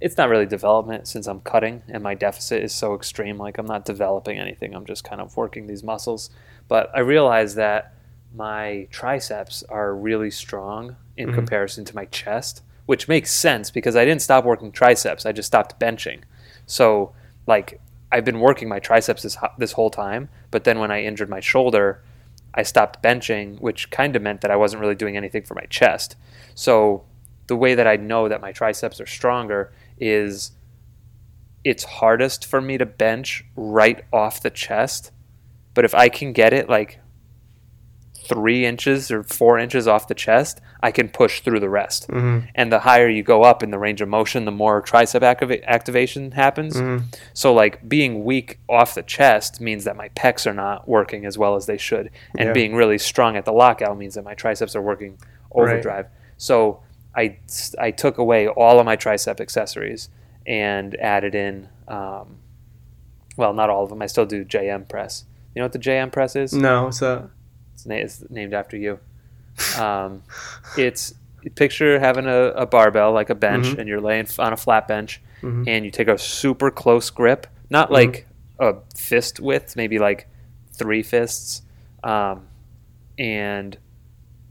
It's 0.00 0.16
not 0.18 0.28
really 0.28 0.44
development 0.46 1.08
since 1.08 1.26
I'm 1.26 1.40
cutting 1.40 1.82
and 1.88 2.02
my 2.02 2.14
deficit 2.14 2.62
is 2.62 2.74
so 2.74 2.94
extreme. 2.94 3.38
Like 3.38 3.56
I'm 3.58 3.66
not 3.66 3.84
developing 3.84 4.38
anything. 4.38 4.74
I'm 4.74 4.84
just 4.84 5.04
kind 5.04 5.20
of 5.20 5.36
working 5.36 5.66
these 5.66 5.82
muscles. 5.82 6.28
But 6.68 6.90
I 6.94 7.00
realized 7.00 7.56
that 7.56 7.94
my 8.34 8.88
triceps 8.90 9.62
are 9.70 9.94
really 9.94 10.30
strong 10.30 10.96
in 11.16 11.30
Mhm. 11.30 11.34
comparison 11.34 11.84
to 11.86 11.94
my 11.94 12.04
chest, 12.06 12.62
which 12.86 13.08
makes 13.08 13.30
sense 13.30 13.70
because 13.70 13.96
I 13.96 14.04
didn't 14.04 14.22
stop 14.22 14.44
working 14.44 14.72
triceps. 14.72 15.26
I 15.26 15.32
just 15.32 15.48
stopped 15.48 15.78
benching. 15.78 16.22
So 16.66 17.12
like 17.46 17.80
I've 18.10 18.24
been 18.24 18.40
working 18.40 18.68
my 18.68 18.78
triceps 18.78 19.22
this 19.22 19.36
this 19.58 19.72
whole 19.72 19.90
time, 19.90 20.28
but 20.50 20.64
then 20.64 20.78
when 20.78 20.90
I 20.90 21.02
injured 21.02 21.28
my 21.28 21.40
shoulder, 21.40 22.02
I 22.54 22.62
stopped 22.62 23.02
benching, 23.02 23.60
which 23.60 23.90
kind 23.90 24.16
of 24.16 24.22
meant 24.22 24.40
that 24.40 24.50
I 24.50 24.56
wasn't 24.56 24.80
really 24.80 24.94
doing 24.94 25.16
anything 25.16 25.42
for 25.42 25.54
my 25.54 25.66
chest. 25.68 26.16
So 26.54 27.04
the 27.48 27.56
way 27.56 27.74
that 27.74 27.86
I 27.86 27.96
know 27.96 28.28
that 28.28 28.40
my 28.40 28.52
triceps 28.52 29.00
are 29.00 29.06
stronger 29.06 29.72
is 29.98 30.52
it's 31.64 31.84
hardest 31.84 32.46
for 32.46 32.60
me 32.60 32.78
to 32.78 32.86
bench 32.86 33.44
right 33.56 34.04
off 34.12 34.40
the 34.40 34.50
chest, 34.50 35.10
but 35.74 35.84
if 35.84 35.94
I 35.94 36.08
can 36.08 36.32
get 36.32 36.52
it 36.52 36.68
like 36.68 37.00
three 38.28 38.64
inches 38.66 39.10
or 39.10 39.22
four 39.22 39.58
inches 39.58 39.86
off 39.88 40.08
the 40.08 40.14
chest, 40.14 40.60
I 40.82 40.90
can 40.90 41.08
push 41.08 41.40
through 41.40 41.60
the 41.60 41.68
rest. 41.68 42.08
Mm-hmm. 42.08 42.46
And 42.54 42.72
the 42.72 42.80
higher 42.80 43.08
you 43.08 43.22
go 43.22 43.42
up 43.42 43.62
in 43.62 43.70
the 43.70 43.78
range 43.78 44.00
of 44.00 44.08
motion, 44.08 44.44
the 44.44 44.50
more 44.52 44.82
tricep 44.82 45.20
activa- 45.22 45.64
activation 45.66 46.32
happens. 46.32 46.76
Mm-hmm. 46.76 47.06
So 47.34 47.52
like 47.54 47.88
being 47.88 48.24
weak 48.24 48.58
off 48.68 48.94
the 48.94 49.02
chest 49.02 49.60
means 49.60 49.84
that 49.84 49.96
my 49.96 50.08
pecs 50.10 50.46
are 50.46 50.54
not 50.54 50.88
working 50.88 51.24
as 51.26 51.36
well 51.38 51.56
as 51.56 51.66
they 51.66 51.78
should, 51.78 52.10
and 52.36 52.48
Yeah. 52.48 52.52
being 52.52 52.74
really 52.74 52.98
strong 52.98 53.36
at 53.36 53.44
the 53.44 53.52
lockout 53.52 53.96
means 53.96 54.14
that 54.14 54.24
my 54.24 54.34
triceps 54.34 54.76
are 54.76 54.82
working 54.82 55.18
overdrive. 55.52 56.06
So 56.36 56.80
I 57.14 57.38
I 57.78 57.90
took 57.90 58.18
away 58.18 58.46
all 58.48 58.78
of 58.78 58.84
my 58.84 58.96
tricep 58.96 59.40
accessories 59.40 60.10
and 60.46 60.94
added 60.96 61.34
in, 61.34 61.68
um, 61.88 62.36
well, 63.36 63.52
not 63.52 63.70
all 63.70 63.82
of 63.84 63.88
them. 63.90 64.02
I 64.02 64.06
still 64.06 64.26
do 64.26 64.44
JM 64.44 64.88
press. 64.88 65.24
You 65.54 65.60
know 65.60 65.64
what 65.64 65.72
the 65.72 65.78
JM 65.78 66.12
press 66.12 66.36
is? 66.36 66.52
No, 66.52 66.88
it's 66.88 67.00
a. 67.00 67.30
It's, 67.76 67.84
na- 67.86 67.94
it's 67.96 68.24
named 68.30 68.54
after 68.54 68.74
you. 68.76 68.98
Um, 69.78 70.22
it's 70.78 71.12
picture 71.54 72.00
having 72.00 72.26
a, 72.26 72.46
a 72.56 72.66
barbell 72.66 73.12
like 73.12 73.28
a 73.30 73.34
bench, 73.34 73.66
Mhm. 73.66 73.78
and 73.78 73.88
you're 73.88 74.00
laying 74.00 74.26
on 74.38 74.52
a 74.52 74.56
flat 74.56 74.88
bench, 74.88 75.20
Mhm. 75.42 75.64
and 75.68 75.84
you 75.84 75.90
take 75.90 76.08
a 76.08 76.16
super 76.18 76.70
close 76.70 77.10
grip, 77.10 77.46
not 77.70 77.88
Mhm. 77.90 77.92
like 77.92 78.26
a 78.58 78.74
fist 78.96 79.38
width, 79.40 79.76
maybe 79.76 79.98
like 79.98 80.26
three 80.72 81.02
fists, 81.02 81.62
um, 82.02 82.46
and 83.18 83.76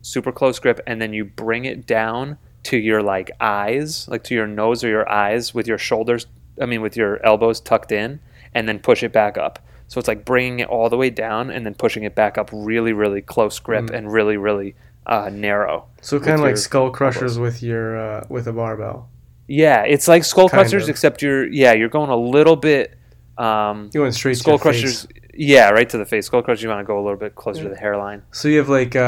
super 0.04 0.32
close 0.32 0.60
grip, 0.60 0.80
and 0.88 1.02
then 1.02 1.12
you 1.14 1.26
bring 1.26 1.66
it 1.66 1.86
down 1.88 2.38
to 2.64 2.78
your 2.78 3.02
like 3.02 3.32
eyes, 3.42 4.08
like 4.08 4.24
to 4.26 4.36
your 4.36 4.48
nose 4.48 4.84
or 4.84 4.88
your 4.88 5.10
eyes, 5.12 5.54
with 5.54 5.68
your 5.68 5.78
shoulders. 5.80 6.28
I 6.62 6.66
mean, 6.68 6.82
with 6.82 6.96
your 6.96 7.24
elbows 7.26 7.60
tucked 7.60 7.92
in, 7.92 8.20
and 8.54 8.70
then 8.70 8.80
push 8.80 9.04
it 9.04 9.12
back 9.12 9.38
up. 9.38 9.60
So 9.88 10.00
it's 10.00 10.08
like 10.08 10.26
bringing 10.26 10.60
it 10.60 10.68
all 10.68 10.90
the 10.90 10.98
way 10.98 11.10
down 11.10 11.52
and 11.52 11.66
then 11.66 11.76
pushing 11.76 12.04
it 12.04 12.16
back 12.16 12.38
up, 12.38 12.50
really, 12.52 12.92
really 12.94 13.22
close 13.22 13.60
grip 13.60 13.86
Mm. 13.86 13.96
and 13.96 14.12
really, 14.12 14.36
really 14.38 14.76
uh, 15.06 15.30
narrow. 15.32 15.86
So 16.02 16.20
kind 16.20 16.34
of 16.34 16.42
like 16.42 16.58
skull 16.58 16.90
crushers 16.90 17.38
with 17.38 17.62
your 17.62 17.98
uh, 17.98 18.26
with 18.30 18.48
a 18.48 18.54
barbell. 18.54 19.10
Yeah, 19.48 19.84
it's 19.84 20.08
like 20.08 20.24
skull 20.24 20.50
Kind 20.50 20.64
crushers, 20.64 20.84
of. 20.84 20.90
except 20.90 21.22
you're 21.22 21.46
yeah 21.48 21.74
you're 21.74 21.90
going 21.90 22.10
a 22.10 22.16
little 22.18 22.56
bit. 22.56 22.98
Um, 23.38 23.90
You 23.94 24.02
went 24.02 24.16
straight 24.16 24.38
skull 24.38 24.58
crushers, 24.58 25.04
face. 25.06 25.22
yeah, 25.36 25.70
right 25.70 25.88
to 25.90 25.98
the 26.00 26.06
face. 26.06 26.26
Skull 26.26 26.42
crushers, 26.42 26.64
you 26.64 26.70
want 26.70 26.80
to 26.80 26.86
go 26.86 26.98
a 26.98 27.04
little 27.04 27.20
bit 27.20 27.36
closer 27.36 27.62
to 27.64 27.70
the 27.70 27.76
hairline. 27.76 28.24
So 28.32 28.48
you 28.48 28.58
have 28.58 28.70
like 28.70 28.96
uh, 28.96 29.02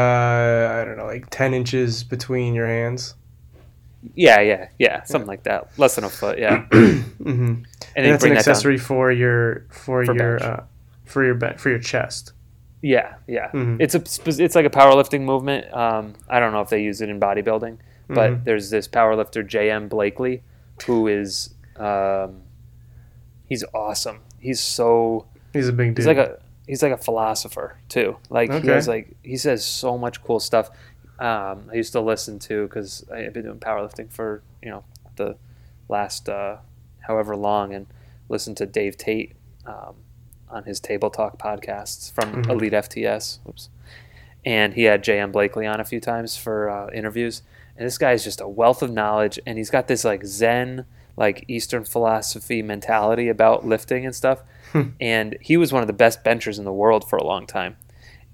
I 0.80 0.84
don't 0.86 0.98
know, 0.98 1.06
like 1.06 1.30
ten 1.32 1.54
inches 1.56 2.04
between 2.04 2.54
your 2.54 2.68
hands. 2.68 3.16
Yeah, 4.16 4.42
yeah, 4.42 4.70
yeah, 4.80 5.04
something 5.04 5.28
like 5.28 5.44
that. 5.44 5.70
Less 5.78 5.96
than 5.96 6.04
a 6.04 6.10
foot, 6.10 6.38
yeah. 6.40 6.66
mm-hmm. 6.72 7.30
And, 7.30 7.66
And, 7.96 8.06
that's 8.14 8.24
an 8.24 8.30
that 8.32 8.38
accessory 8.40 8.78
for 8.78 9.12
your 9.12 9.66
for, 9.70 10.06
For 10.06 10.16
your 10.16 10.44
uh, 10.44 10.64
for 11.06 11.24
your 11.26 11.36
be- 11.36 11.58
for 11.58 11.70
your 11.70 11.80
chest. 11.80 12.34
Yeah, 12.82 13.16
yeah. 13.28 13.50
Mhm. 13.52 13.78
It's 13.80 13.96
a 13.96 14.04
it's 14.44 14.56
like 14.56 14.66
a 14.66 14.70
powerlifting 14.70 15.22
movement. 15.22 15.74
Um, 15.74 16.14
I 16.30 16.40
don't 16.40 16.52
know 16.54 16.62
if 16.62 16.70
they 16.70 16.82
use 16.84 17.02
it 17.02 17.10
in 17.10 17.20
bodybuilding, 17.20 17.78
but 18.08 18.32
Mhm. 18.32 18.44
there's 18.44 18.70
this 18.70 18.88
powerlifter 18.88 19.46
J.M. 19.46 19.88
Blakely, 19.88 20.44
who 20.86 21.08
is 21.08 21.56
um, 21.78 22.42
he's 23.48 23.64
awesome. 23.74 24.20
He's 24.40 24.60
so 24.60 25.26
He's 25.54 25.68
a 25.68 25.74
big 25.74 25.90
dude. 25.96 25.98
he's 26.00 26.08
like 26.08 26.18
a 26.18 26.38
he's 26.68 26.84
like 26.84 26.92
a 26.92 26.98
philosopher 26.98 27.78
too. 27.90 28.18
Like 28.30 28.52
he 28.52 28.68
has 28.68 28.88
like 28.88 29.16
he 29.24 29.38
says 29.38 29.66
so 29.66 29.98
much 29.98 30.24
cool 30.24 30.40
stuff. 30.40 30.70
Um, 31.20 31.70
I 31.72 31.76
used 31.76 31.94
to 31.94 32.02
listen 32.02 32.40
to 32.40 32.68
because 32.68 33.06
I've 33.12 33.34
been 33.34 33.44
doing 33.46 33.60
powerlifting 33.60 34.12
for 34.12 34.44
you 34.62 34.70
know 34.70 34.84
the 35.16 35.36
last 35.90 36.30
uh, 36.30 36.58
however 37.02 37.36
long, 37.36 37.74
and 37.74 37.88
listen 38.30 38.54
to 38.56 38.66
Dave 38.66 38.98
Tate 38.98 39.36
um, 39.66 39.96
on 40.50 40.64
his 40.66 40.80
Table 40.80 41.10
Talk 41.10 41.38
podcasts 41.40 42.12
from 42.12 42.44
Mhm. 42.44 42.50
Elite 42.50 42.74
FTS. 42.74 43.40
Oops. 43.48 43.70
And 44.46 44.76
he 44.76 44.84
had 44.84 45.04
J.M. 45.04 45.32
Blakely 45.32 45.66
on 45.66 45.80
a 45.80 45.86
few 45.86 46.00
times 46.00 46.38
for 46.38 46.70
uh, 46.70 46.90
interviews. 46.94 47.42
And 47.76 47.86
this 47.86 47.98
guy 47.98 48.14
is 48.14 48.24
just 48.24 48.40
a 48.42 48.48
wealth 48.48 48.82
of 48.82 48.92
knowledge, 48.92 49.40
and 49.46 49.58
he's 49.58 49.70
got 49.70 49.88
this 49.88 50.04
like 50.06 50.26
Zen, 50.26 50.86
like 51.16 51.44
Eastern 51.48 51.84
philosophy 51.84 52.62
mentality 52.62 53.28
about 53.28 53.66
lifting 53.66 54.06
and 54.06 54.16
stuff. 54.16 54.42
Hmm. 54.74 54.90
and 55.00 55.38
he 55.40 55.56
was 55.56 55.72
one 55.72 55.82
of 55.82 55.88
the 55.88 55.94
best 55.94 56.26
benchers 56.26 56.60
in 56.60 56.66
the 56.66 56.74
world 56.74 57.10
for 57.10 57.16
a 57.16 57.24
long 57.24 57.48
time. 57.48 57.78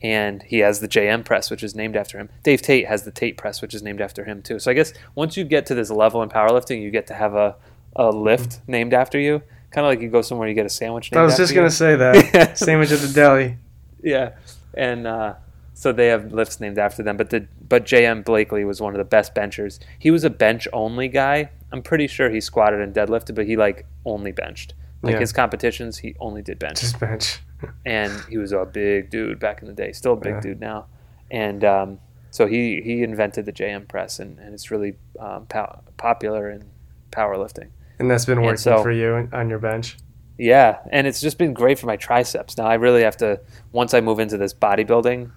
And 0.03 0.43
he 0.43 0.59
has 0.59 0.81
the 0.81 0.87
JM 0.87 1.23
press, 1.23 1.49
which 1.49 1.63
is 1.63 1.75
named 1.75 1.95
after 1.95 2.17
him. 2.19 2.29
Dave 2.43 2.61
Tate 2.61 2.87
has 2.87 3.03
the 3.03 3.11
Tate 3.11 3.37
press, 3.37 3.61
which 3.61 3.73
is 3.73 3.81
named 3.81 4.01
after 4.01 4.25
him 4.25 4.41
too. 4.41 4.59
So 4.59 4.69
I 4.69 4.73
guess 4.73 4.93
once 5.15 5.37
you 5.37 5.45
get 5.45 5.65
to 5.67 5.75
this 5.75 5.89
level 5.89 6.21
in 6.21 6.29
powerlifting, 6.29 6.81
you 6.81 6.91
get 6.91 7.07
to 7.07 7.13
have 7.13 7.33
a, 7.35 7.55
a 7.95 8.09
lift 8.09 8.59
named 8.67 8.93
after 8.93 9.17
you. 9.17 9.41
Kind 9.71 9.87
of 9.87 9.91
like 9.91 10.01
you 10.01 10.09
go 10.09 10.21
somewhere, 10.21 10.47
you 10.49 10.53
get 10.53 10.65
a 10.65 10.69
sandwich. 10.69 11.11
Named 11.11 11.21
I 11.21 11.23
was 11.23 11.37
just 11.37 11.51
you. 11.53 11.55
gonna 11.55 11.71
say 11.71 11.95
that 11.95 12.57
sandwich 12.57 12.91
at 12.91 12.99
the 12.99 13.11
deli. 13.13 13.57
Yeah, 14.03 14.33
and 14.75 15.07
uh, 15.07 15.35
so 15.73 15.91
they 15.93 16.07
have 16.07 16.33
lifts 16.33 16.59
named 16.59 16.77
after 16.77 17.01
them. 17.01 17.15
But 17.17 17.29
the 17.29 17.47
but 17.69 17.85
J.M. 17.85 18.21
Blakely 18.23 18.65
was 18.65 18.81
one 18.81 18.93
of 18.93 18.97
the 18.97 19.03
best 19.05 19.33
benchers. 19.33 19.79
He 19.99 20.11
was 20.11 20.25
a 20.25 20.29
bench 20.29 20.67
only 20.73 21.07
guy. 21.07 21.49
I'm 21.71 21.81
pretty 21.81 22.07
sure 22.07 22.29
he 22.29 22.41
squatted 22.41 22.81
and 22.81 22.93
deadlifted, 22.93 23.33
but 23.35 23.45
he 23.47 23.55
like 23.57 23.85
only 24.05 24.31
benched. 24.33 24.73
Like 25.01 25.13
Yeah. 25.13 25.19
his 25.21 25.31
competitions, 25.33 25.97
he 25.97 26.15
only 26.19 26.41
did 26.43 26.59
bench, 26.59 26.81
Just 26.81 26.99
bench. 26.99 27.39
And 27.85 28.11
he 28.29 28.37
was 28.37 28.51
a 28.51 28.65
big 28.65 29.09
dude 29.09 29.39
back 29.39 29.61
in 29.61 29.67
the 29.67 29.73
day. 29.73 29.91
Still 29.91 30.13
a 30.13 30.17
big 30.17 30.33
Yeah. 30.35 30.41
dude 30.41 30.59
now, 30.59 30.85
and 31.31 31.63
um, 31.63 31.99
so 32.31 32.45
he 32.47 32.81
he 32.81 33.03
invented 33.03 33.45
the 33.45 33.51
J.M. 33.51 33.85
press, 33.85 34.19
and, 34.19 34.39
and 34.39 34.53
it's 34.53 34.71
really 34.71 34.95
um, 35.19 35.45
pow- 35.47 35.81
popular 35.97 36.49
in 36.49 36.63
powerlifting. 37.11 37.69
And 37.99 38.09
that's 38.09 38.25
been 38.25 38.41
working 38.41 38.57
so- 38.57 38.81
for 38.83 38.91
you 38.91 39.29
on 39.31 39.49
your 39.49 39.59
bench. 39.59 39.97
Yeah, 40.37 40.79
and 40.91 41.05
it's 41.05 41.21
just 41.21 41.37
been 41.37 41.53
great 41.53 41.77
for 41.77 41.85
my 41.85 41.95
triceps. 41.95 42.57
Now 42.57 42.65
I 42.65 42.73
really 42.73 43.03
have 43.03 43.17
to 43.17 43.39
once 43.71 43.93
I 43.93 44.01
move 44.01 44.19
into 44.19 44.35
this 44.35 44.51
bodybuilding, 44.53 45.29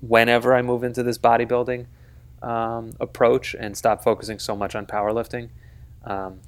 whenever 0.00 0.54
I 0.54 0.62
move 0.62 0.82
into 0.82 1.02
this 1.02 1.18
bodybuilding 1.18 1.86
um, 2.42 2.92
approach 3.00 3.54
and 3.54 3.76
stop 3.76 4.02
focusing 4.02 4.38
so 4.38 4.56
much 4.56 4.74
on 4.74 4.86
powerlifting, 4.86 5.50
um, 6.04 6.40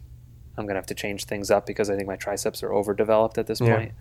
I'm 0.56 0.66
gonna 0.66 0.78
have 0.78 0.86
to 0.86 0.94
change 0.94 1.26
things 1.26 1.50
up 1.50 1.66
because 1.66 1.90
I 1.90 1.96
think 1.96 2.08
my 2.08 2.16
triceps 2.16 2.62
are 2.62 2.72
overdeveloped 2.72 3.36
at 3.36 3.46
this 3.46 3.60
Yeah. 3.60 3.76
point, 3.76 3.92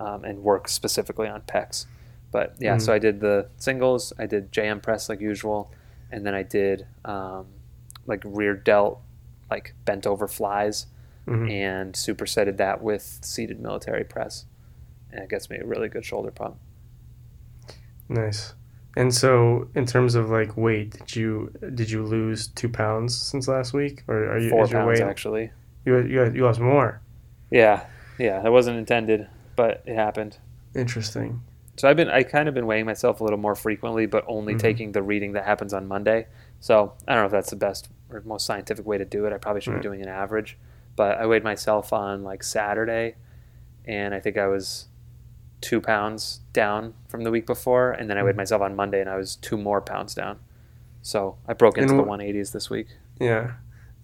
um, 0.00 0.24
and 0.24 0.42
work 0.42 0.66
specifically 0.68 1.28
on 1.28 1.42
pecs. 1.42 1.86
But 2.32 2.54
yeah, 2.58 2.76
Mhm. 2.76 2.80
so 2.82 2.92
I 2.92 2.98
did 2.98 3.20
the 3.20 3.48
singles, 3.58 4.12
I 4.18 4.26
did 4.26 4.50
JM 4.52 4.80
press 4.82 5.08
like 5.08 5.20
usual, 5.20 5.70
and 6.10 6.24
then 6.26 6.34
I 6.34 6.42
did 6.42 6.86
um, 7.04 7.46
like 8.06 8.22
rear 8.24 8.54
delt, 8.54 9.00
like 9.50 9.74
bent 9.84 10.06
over 10.06 10.26
flies, 10.26 10.86
Mhm. 11.26 11.50
and 11.50 11.94
supersetted 11.94 12.56
that 12.56 12.82
with 12.82 13.18
seated 13.22 13.60
military 13.60 14.04
press, 14.04 14.46
and 15.12 15.22
it 15.22 15.28
gets 15.28 15.50
me 15.50 15.58
a 15.58 15.64
really 15.66 15.88
good 15.88 16.04
shoulder 16.04 16.30
pump. 16.30 16.56
Nice. 18.08 18.54
And 18.96 19.14
so, 19.14 19.68
in 19.76 19.86
terms 19.86 20.14
of 20.16 20.30
like 20.30 20.56
weight, 20.56 20.90
did 20.98 21.14
you 21.14 21.52
did 21.74 21.90
you 21.90 22.02
lose 22.04 22.48
two 22.48 22.68
pounds 22.68 23.16
since 23.16 23.46
last 23.46 23.72
week, 23.72 24.02
or 24.08 24.32
are 24.32 24.38
you 24.38 24.50
Four 24.50 24.64
is 24.64 24.70
your 24.72 24.80
pounds 24.80 25.00
weight 25.00 25.08
actually. 25.08 25.52
you 25.84 25.98
you 25.98 26.24
you 26.32 26.44
lost 26.44 26.58
more? 26.60 27.00
Yeah, 27.50 27.84
yeah, 28.18 28.40
that 28.40 28.50
wasn't 28.50 28.78
intended, 28.78 29.28
but 29.60 29.82
it 29.84 29.94
happened. 29.94 30.38
Interesting. 30.74 31.42
So 31.76 31.86
I've 31.86 31.96
been 31.96 32.08
I 32.08 32.22
kind 32.22 32.48
of 32.48 32.54
been 32.54 32.66
weighing 32.66 32.86
myself 32.86 33.20
a 33.20 33.24
little 33.24 33.38
more 33.38 33.54
frequently, 33.54 34.06
but 34.06 34.24
only 34.26 34.54
Mhm. 34.54 34.58
taking 34.58 34.92
the 34.92 35.02
reading 35.02 35.32
that 35.32 35.44
happens 35.44 35.74
on 35.74 35.86
Monday. 35.86 36.28
So 36.60 36.94
I 37.06 37.12
don't 37.12 37.22
know 37.24 37.26
if 37.26 37.32
that's 37.32 37.50
the 37.50 37.56
best 37.56 37.90
or 38.10 38.22
most 38.24 38.46
scientific 38.46 38.86
way 38.86 38.96
to 38.96 39.04
do 39.04 39.26
it. 39.26 39.34
I 39.34 39.36
probably 39.36 39.60
should 39.60 39.74
Right. 39.74 39.82
be 39.82 39.88
doing 39.88 40.00
an 40.00 40.08
average, 40.08 40.56
but 40.96 41.18
I 41.18 41.26
weighed 41.26 41.44
myself 41.44 41.92
on 41.92 42.22
like 42.24 42.42
Saturday, 42.42 43.16
and 43.84 44.14
I 44.14 44.20
think 44.20 44.38
I 44.38 44.46
was 44.46 44.88
two 45.60 45.82
pounds 45.82 46.40
down 46.54 46.94
from 47.08 47.22
the 47.24 47.30
week 47.30 47.44
before, 47.46 47.90
and 47.92 48.08
then 48.08 48.16
I 48.16 48.22
weighed 48.22 48.36
Mhm. 48.36 48.38
myself 48.38 48.62
on 48.62 48.74
Monday, 48.74 49.02
and 49.02 49.10
I 49.10 49.16
was 49.18 49.36
two 49.36 49.58
more 49.58 49.82
pounds 49.82 50.14
down. 50.14 50.38
So 51.02 51.36
I 51.46 51.52
broke 51.52 51.76
into 51.76 51.90
And 51.92 51.98
the 52.00 52.04
180s 52.04 52.52
this 52.52 52.70
week. 52.70 52.88
Yeah, 53.18 53.52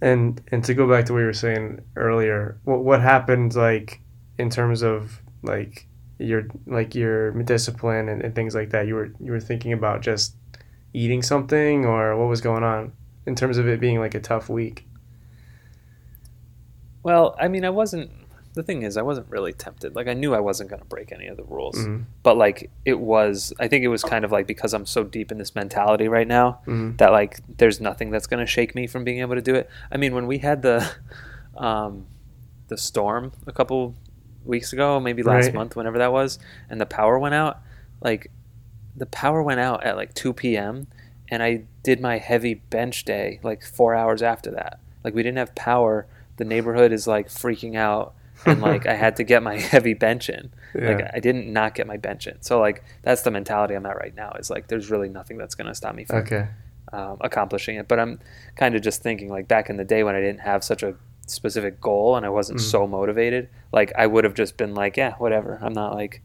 and 0.03 0.42
and 0.53 0.62
to 0.64 0.75
go 0.75 0.87
back 0.87 1.07
to 1.07 1.14
what 1.14 1.21
you 1.21 1.25
were 1.27 1.33
saying 1.47 1.81
earlier, 1.97 2.59
what 2.64 2.85
what 2.85 3.01
happened 3.01 3.55
like 3.55 4.01
in 4.38 4.51
terms 4.51 4.83
of 4.83 5.23
like 5.42 5.87
your 6.18 6.46
like 6.66 6.94
your 6.94 7.31
discipline 7.42 8.09
and, 8.09 8.22
and 8.22 8.35
things 8.35 8.55
like 8.55 8.70
that? 8.70 8.87
You 8.87 8.94
were 8.94 9.11
you 9.20 9.33
were 9.33 9.40
thinking 9.40 9.72
about 9.72 10.01
just 10.03 10.35
eating 10.92 11.22
something, 11.22 11.85
or 11.85 12.16
what 12.16 12.29
was 12.29 12.40
going 12.40 12.62
on 12.64 12.92
in 13.27 13.35
terms 13.35 13.59
of 13.59 13.68
it 13.68 13.81
being 13.81 13.99
like 13.99 14.14
a 14.14 14.20
tough 14.20 14.49
week? 14.49 14.87
Well, 17.03 17.37
I 17.38 17.49
mean, 17.49 17.64
I 17.64 17.70
wasn't. 17.70 18.11
The 18.55 18.62
thing 18.62 18.83
is, 18.83 18.96
I 18.96 19.03
wasn't 19.03 19.29
really 19.29 19.53
tempted. 19.53 19.94
Like, 19.94 20.09
I 20.09 20.14
knew 20.14 20.35
I 20.35 20.40
wasn't 20.40 20.70
going 20.70 20.81
to 20.81 20.88
break 20.88 21.12
any 21.12 21.27
of 21.27 21.37
the 21.37 21.44
rules. 21.44 21.77
Mhm. 21.77 22.05
But, 22.22 22.38
like, 22.38 22.70
it 22.87 22.99
was, 22.99 23.53
I 23.61 23.68
think 23.68 23.85
it 23.85 23.88
was 23.88 24.03
kind 24.03 24.25
of 24.25 24.33
like 24.33 24.46
because 24.46 24.72
I'm 24.72 24.87
so 24.87 25.05
deep 25.05 25.31
in 25.31 25.37
this 25.37 25.55
mentality 25.55 26.09
right 26.09 26.27
now 26.27 26.61
Mhm. 26.66 26.96
that, 26.96 27.12
like, 27.12 27.40
there's 27.59 27.83
nothing 27.83 28.11
that's 28.11 28.27
going 28.27 28.40
to 28.40 28.46
shake 28.46 28.75
me 28.75 28.87
from 28.87 29.05
being 29.05 29.18
able 29.20 29.35
to 29.35 29.42
do 29.42 29.55
it. 29.55 29.68
I 29.92 29.99
mean, 29.99 30.14
when 30.14 30.27
we 30.27 30.38
had 30.38 30.62
the, 30.62 30.90
um, 31.57 32.07
the 32.68 32.79
storm 32.79 33.33
a 33.46 33.53
couple 33.53 33.94
weeks 34.46 34.72
ago, 34.72 34.98
maybe 35.00 35.22
last 35.22 35.46
Right. 35.46 35.54
month, 35.54 35.76
whenever 35.76 35.98
that 35.98 36.12
was, 36.12 36.38
and 36.70 36.80
the 36.80 36.87
power 36.87 37.18
went 37.18 37.35
out, 37.35 37.61
like, 38.00 38.30
the 38.94 39.06
power 39.06 39.42
went 39.42 39.61
out 39.61 39.85
at 39.85 39.96
like 39.96 40.14
2 40.14 40.32
p.m. 40.32 40.87
and 41.28 41.42
I 41.42 41.64
did 41.82 42.00
my 42.00 42.16
heavy 42.18 42.54
bench 42.54 43.04
day 43.04 43.40
like 43.42 43.62
four 43.62 43.94
hours 43.94 44.22
after 44.22 44.50
that. 44.52 44.80
Like 45.04 45.14
we 45.14 45.22
didn't 45.22 45.37
have 45.38 45.54
power. 45.54 46.06
The 46.38 46.44
neighborhood 46.46 46.92
is 46.92 47.06
like 47.06 47.28
freaking 47.28 47.76
out, 47.76 48.14
and 48.46 48.61
like 48.62 48.87
I 48.87 48.94
had 48.94 49.16
to 49.16 49.22
get 49.24 49.42
my 49.42 49.56
heavy 49.72 49.92
bench 49.92 50.30
in. 50.30 50.50
Like 50.74 51.11
I 51.14 51.20
didn't 51.20 51.52
not 51.52 51.74
get 51.74 51.87
my 51.87 51.98
bench 51.98 52.26
in. 52.26 52.40
So 52.40 52.59
like 52.59 52.82
that's 53.02 53.20
the 53.20 53.30
mentality 53.30 53.74
I'm 53.74 53.85
at 53.85 53.96
right 53.98 54.14
now. 54.14 54.32
Is 54.38 54.48
like 54.48 54.68
there's 54.68 54.90
really 54.90 55.11
nothing 55.11 55.37
that's 55.37 55.54
gonna 55.54 55.74
stop 55.74 55.94
me 55.94 56.04
from 56.06 56.18
Okay. 56.20 56.48
um, 56.92 57.18
accomplishing 57.20 57.76
it. 57.76 57.88
But 57.88 58.00
I'm 58.00 58.18
kind 58.56 58.74
of 58.74 58.80
just 58.82 59.02
thinking 59.02 59.28
like 59.28 59.46
back 59.46 59.68
in 59.68 59.76
the 59.76 59.85
day 59.85 60.04
when 60.04 60.14
I 60.14 60.20
didn't 60.20 60.40
have 60.40 60.64
such 60.64 60.82
a 60.82 60.94
specific 61.27 61.81
goal 61.81 62.17
and 62.17 62.25
I 62.25 62.29
wasn't 62.29 62.59
Mm. 62.61 62.62
so 62.71 62.87
motivated, 62.87 63.49
like 63.73 63.93
I 63.97 64.07
would 64.07 64.25
have 64.25 64.35
just 64.35 64.57
been 64.57 64.75
like, 64.75 64.97
yeah, 64.97 65.15
whatever. 65.19 65.59
I'm 65.62 65.73
not 65.73 65.95
like 65.95 66.23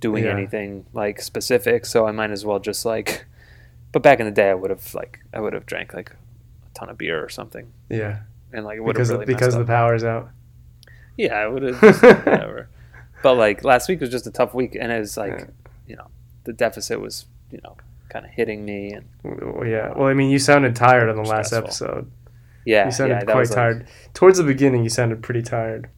doing 0.00 0.24
Yeah. 0.24 0.30
anything 0.32 0.86
like 0.92 1.20
specific, 1.20 1.86
so 1.86 2.06
I 2.06 2.12
might 2.12 2.30
as 2.30 2.44
well 2.44 2.58
just 2.58 2.84
like. 2.84 3.24
But 3.92 4.02
back 4.02 4.20
in 4.20 4.24
the 4.24 4.32
day, 4.32 4.48
I 4.48 4.54
would 4.54 4.70
have 4.70 4.94
like 4.94 5.20
I 5.34 5.40
would 5.40 5.52
have 5.52 5.66
drank 5.66 5.92
like 5.92 6.10
a 6.12 6.14
ton 6.74 6.88
of 6.88 6.96
beer 6.96 7.22
or 7.22 7.28
something, 7.28 7.66
Yeah. 7.90 8.20
and 8.50 8.64
like 8.64 8.78
it 8.78 8.80
would 8.80 8.96
have 8.96 9.06
Because 9.06 9.10
really 9.12 9.26
because 9.26 9.54
the 9.54 9.66
power's 9.66 10.02
out. 10.02 10.30
yeah, 11.18 11.34
I 11.34 11.46
would 11.46 11.62
have 11.62 11.78
just, 11.80 12.02
whatever. 12.02 12.68
But 13.22 13.34
like 13.34 13.64
last 13.64 13.90
week 13.90 14.00
was 14.00 14.08
just 14.08 14.26
a 14.26 14.30
tough 14.30 14.54
week, 14.54 14.74
and 14.80 14.90
it 14.90 14.98
was 14.98 15.18
like 15.18 15.38
Yeah. 15.40 15.44
you 15.86 15.96
know 15.96 16.06
the 16.44 16.54
deficit 16.54 17.00
was 17.02 17.26
you 17.50 17.60
know 17.62 17.76
kind 18.08 18.24
of 18.24 18.30
hitting 18.32 18.64
me, 18.64 18.92
and 18.92 19.04
Well, 19.22 19.66
yeah. 19.66 19.92
Well, 19.94 20.08
I 20.08 20.14
mean, 20.14 20.30
you 20.30 20.38
sounded 20.38 20.74
tired 20.74 21.10
on 21.10 21.16
the 21.16 21.28
last 21.28 21.52
episode. 21.52 22.10
Yeah, 22.64 22.86
You 22.86 22.90
sounded 22.92 23.14
yeah, 23.14 23.24
quite 23.24 23.46
like- 23.48 23.50
tired. 23.50 23.88
Towards 24.14 24.38
the 24.38 24.44
beginning, 24.44 24.82
you 24.84 24.90
sounded 24.90 25.22
pretty 25.22 25.42
tired. 25.42 25.88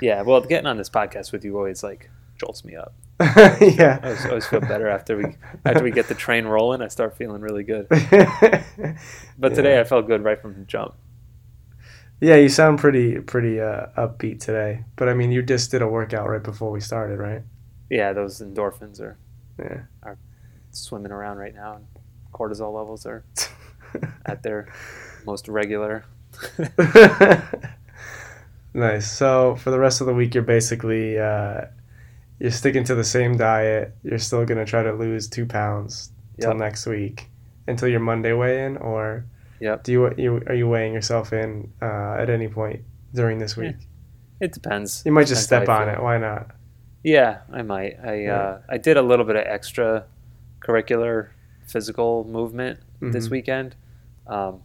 Yeah, 0.00 0.22
well, 0.22 0.40
getting 0.42 0.66
on 0.66 0.76
this 0.76 0.90
podcast 0.90 1.32
with 1.32 1.44
you 1.44 1.56
always 1.56 1.82
like 1.82 2.10
jolts 2.38 2.64
me 2.64 2.76
up. 2.76 2.94
yeah. 3.20 3.98
I 4.02 4.06
always, 4.08 4.26
always 4.26 4.46
feel 4.46 4.60
better 4.60 4.88
after 4.88 5.16
we 5.16 5.24
after 5.64 5.82
we 5.82 5.90
get 5.90 6.06
the 6.08 6.14
train 6.14 6.44
rolling. 6.44 6.82
I 6.82 6.88
start 6.88 7.16
feeling 7.16 7.40
really 7.40 7.64
good. 7.64 7.86
But 9.38 9.54
today 9.54 9.74
Yeah. 9.74 9.80
I 9.80 9.84
felt 9.84 10.06
good 10.06 10.22
right 10.22 10.40
from 10.40 10.54
the 10.54 10.64
jump. 10.66 10.94
Yeah, 12.20 12.36
you 12.36 12.48
sound 12.50 12.78
pretty 12.78 13.20
pretty 13.20 13.58
uh, 13.60 13.86
upbeat 13.96 14.40
today. 14.40 14.84
But 14.96 15.08
I 15.08 15.14
mean, 15.14 15.32
you 15.32 15.42
just 15.42 15.70
did 15.70 15.82
a 15.82 15.88
workout 15.88 16.28
right 16.28 16.42
before 16.42 16.70
we 16.70 16.80
started, 16.80 17.18
right? 17.18 17.42
Yeah, 17.90 18.12
those 18.12 18.40
endorphins 18.40 19.00
are 19.00 19.16
Yeah. 19.58 19.82
are 20.02 20.18
swimming 20.70 21.12
around 21.12 21.38
right 21.38 21.54
now, 21.54 21.76
and 21.76 21.86
cortisol 22.34 22.74
levels 22.74 23.06
are 23.06 23.24
at 24.26 24.42
their 24.42 24.68
most 25.26 25.48
regular. 25.48 26.04
nice. 28.74 29.10
So 29.10 29.56
for 29.56 29.70
the 29.70 29.78
rest 29.78 30.00
of 30.00 30.06
the 30.06 30.14
week, 30.14 30.34
you're 30.34 30.42
basically 30.42 31.18
uh, 31.18 31.62
you're 32.38 32.50
sticking 32.50 32.84
to 32.84 32.94
the 32.94 33.04
same 33.04 33.36
diet. 33.36 33.94
You're 34.02 34.18
still 34.18 34.44
gonna 34.44 34.64
try 34.66 34.82
to 34.82 34.92
lose 34.92 35.28
two 35.28 35.46
pounds 35.46 36.12
till 36.40 36.50
Yep. 36.50 36.58
next 36.58 36.86
week, 36.86 37.28
until 37.66 37.88
your 37.88 38.00
Monday 38.00 38.32
weigh 38.32 38.64
in, 38.66 38.76
or 38.78 39.24
Yep. 39.60 39.84
do 39.84 39.92
you 39.92 40.14
you 40.16 40.36
are 40.46 40.54
you 40.54 40.68
weighing 40.68 40.92
yourself 40.92 41.32
in 41.32 41.72
uh, 41.82 42.16
at 42.18 42.28
any 42.30 42.48
point 42.48 42.82
during 43.14 43.38
this 43.38 43.56
week? 43.56 43.76
It 44.40 44.52
depends. 44.52 45.02
You 45.06 45.12
might 45.12 45.26
just 45.26 45.48
Depends 45.48 45.64
step 45.64 45.68
on 45.80 45.88
it. 45.88 46.02
Why 46.02 46.18
not? 46.18 46.50
Yeah, 47.02 47.38
I 47.52 47.62
might. 47.62 47.96
I 48.04 48.14
Yeah. 48.16 48.34
uh, 48.36 48.60
I 48.68 48.76
did 48.78 48.96
a 48.98 49.02
little 49.02 49.24
bit 49.24 49.36
of 49.36 49.44
extra 49.46 50.04
curricular 50.60 51.28
physical 51.66 52.24
movement 52.24 52.80
this 53.00 53.28
Mhm. 53.28 53.30
weekend. 53.30 53.76
Um, 54.26 54.60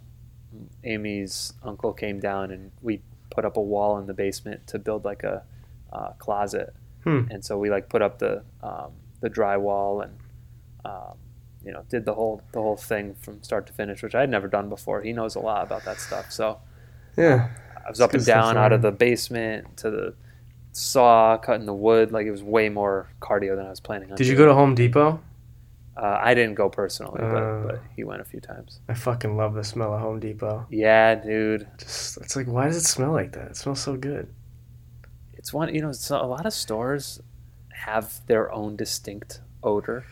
Amy's 0.83 1.53
uncle 1.63 1.93
came 1.93 2.19
down 2.19 2.51
and 2.51 2.71
we 2.81 3.01
put 3.29 3.45
up 3.45 3.57
a 3.57 3.61
wall 3.61 3.97
in 3.97 4.07
the 4.07 4.13
basement 4.13 4.67
to 4.67 4.79
build 4.79 5.05
like 5.05 5.23
a 5.23 5.43
uh, 5.93 6.11
closet, 6.19 6.73
Hmm. 7.03 7.21
and 7.31 7.43
so 7.43 7.57
we 7.57 7.69
like 7.69 7.89
put 7.89 8.01
up 8.01 8.19
the 8.19 8.43
um, 8.61 8.91
the 9.21 9.29
drywall 9.29 10.03
and 10.03 10.13
um, 10.85 11.17
you 11.63 11.71
know 11.71 11.83
did 11.89 12.05
the 12.05 12.13
whole 12.13 12.41
the 12.53 12.61
whole 12.61 12.77
thing 12.77 13.15
from 13.15 13.41
start 13.43 13.67
to 13.67 13.73
finish, 13.73 14.01
which 14.03 14.15
I 14.15 14.21
had 14.21 14.29
never 14.29 14.47
done 14.47 14.69
before. 14.69 15.01
He 15.01 15.13
knows 15.13 15.35
a 15.35 15.39
lot 15.39 15.63
about 15.63 15.83
that 15.85 15.99
stuff, 15.99 16.31
so 16.31 16.59
Yeah. 17.17 17.49
I 17.83 17.89
was 17.89 17.99
It's 17.99 18.01
up 18.01 18.13
and 18.13 18.23
down 18.25 18.57
out 18.57 18.73
of 18.73 18.81
the 18.83 18.91
basement 18.91 19.77
to 19.77 19.89
the 19.89 20.13
saw, 20.71 21.37
cutting 21.37 21.65
the 21.65 21.73
wood. 21.73 22.11
Like 22.11 22.25
it 22.27 22.31
was 22.31 22.43
way 22.43 22.69
more 22.69 23.09
cardio 23.19 23.55
than 23.55 23.65
I 23.65 23.69
was 23.69 23.79
planning 23.79 24.11
on. 24.11 24.17
Did 24.17 24.27
you 24.27 24.35
go 24.35 24.45
to 24.45 24.53
Home 24.53 24.75
Depot? 24.75 25.19
Uh, 25.97 26.19
I 26.21 26.33
didn't 26.33 26.55
go 26.55 26.69
personally, 26.69 27.21
Uh. 27.21 27.31
but, 27.31 27.67
but 27.67 27.79
he 27.95 28.03
went 28.03 28.21
a 28.21 28.25
few 28.25 28.39
times. 28.39 28.79
I 28.87 28.93
fucking 28.93 29.35
love 29.35 29.53
the 29.53 29.63
smell 29.63 29.93
of 29.93 29.99
Home 30.01 30.19
Depot. 30.19 30.65
Yeah, 30.69 31.15
dude. 31.15 31.67
Just 31.77 32.17
it's 32.17 32.35
like, 32.35 32.47
why 32.47 32.65
does 32.67 32.77
it 32.77 32.85
smell 32.85 33.11
like 33.11 33.33
that? 33.33 33.47
It 33.51 33.57
smells 33.57 33.81
so 33.81 33.95
good. 33.97 34.33
It's 35.33 35.51
one. 35.53 35.73
You 35.73 35.81
know, 35.81 35.91
so 35.91 36.21
a 36.21 36.25
lot 36.25 36.45
of 36.45 36.53
stores 36.53 37.19
have 37.73 38.21
their 38.27 38.51
own 38.51 38.75
distinct 38.75 39.41
odor, 39.63 40.05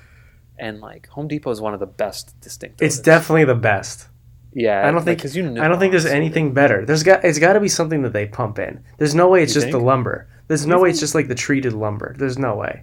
and 0.57 0.81
like 0.81 1.07
Home 1.09 1.27
Depot 1.27 1.51
is 1.51 1.61
one 1.61 1.73
of 1.73 1.79
the 1.79 1.85
best 1.85 2.39
distinct. 2.41 2.81
It's 2.81 2.95
odors. 2.97 3.05
definitely 3.05 3.45
the 3.45 3.55
best. 3.55 4.07
Yeah, 4.51 4.87
I 4.87 4.91
don't 4.91 5.03
think- 5.05 5.19
because 5.19 5.35
you. 5.37 5.47
Know 5.49 5.61
I 5.63 5.67
don't 5.67 5.79
think 5.79 5.91
there's 5.91 6.05
anything 6.07 6.53
better. 6.53 6.83
There's 6.85 7.03
got 7.03 7.23
it's 7.23 7.39
got 7.39 7.53
to 7.53 7.59
be 7.59 7.67
something 7.69 8.01
that 8.01 8.13
they 8.13 8.25
pump 8.25 8.57
in. 8.59 8.83
There's 8.97 9.13
no 9.15 9.29
way 9.29 9.43
it's 9.43 9.53
You 9.55 9.61
just 9.61 9.71
the 9.71 9.79
lumber. 9.79 10.27
There's 10.47 10.65
no 10.65 10.79
way 10.79 10.89
it's 10.89 10.99
just 10.99 11.13
like 11.13 11.27
the 11.27 11.35
treated 11.35 11.73
lumber. 11.73 12.15
There's 12.17 12.39
no 12.39 12.55
way. 12.55 12.81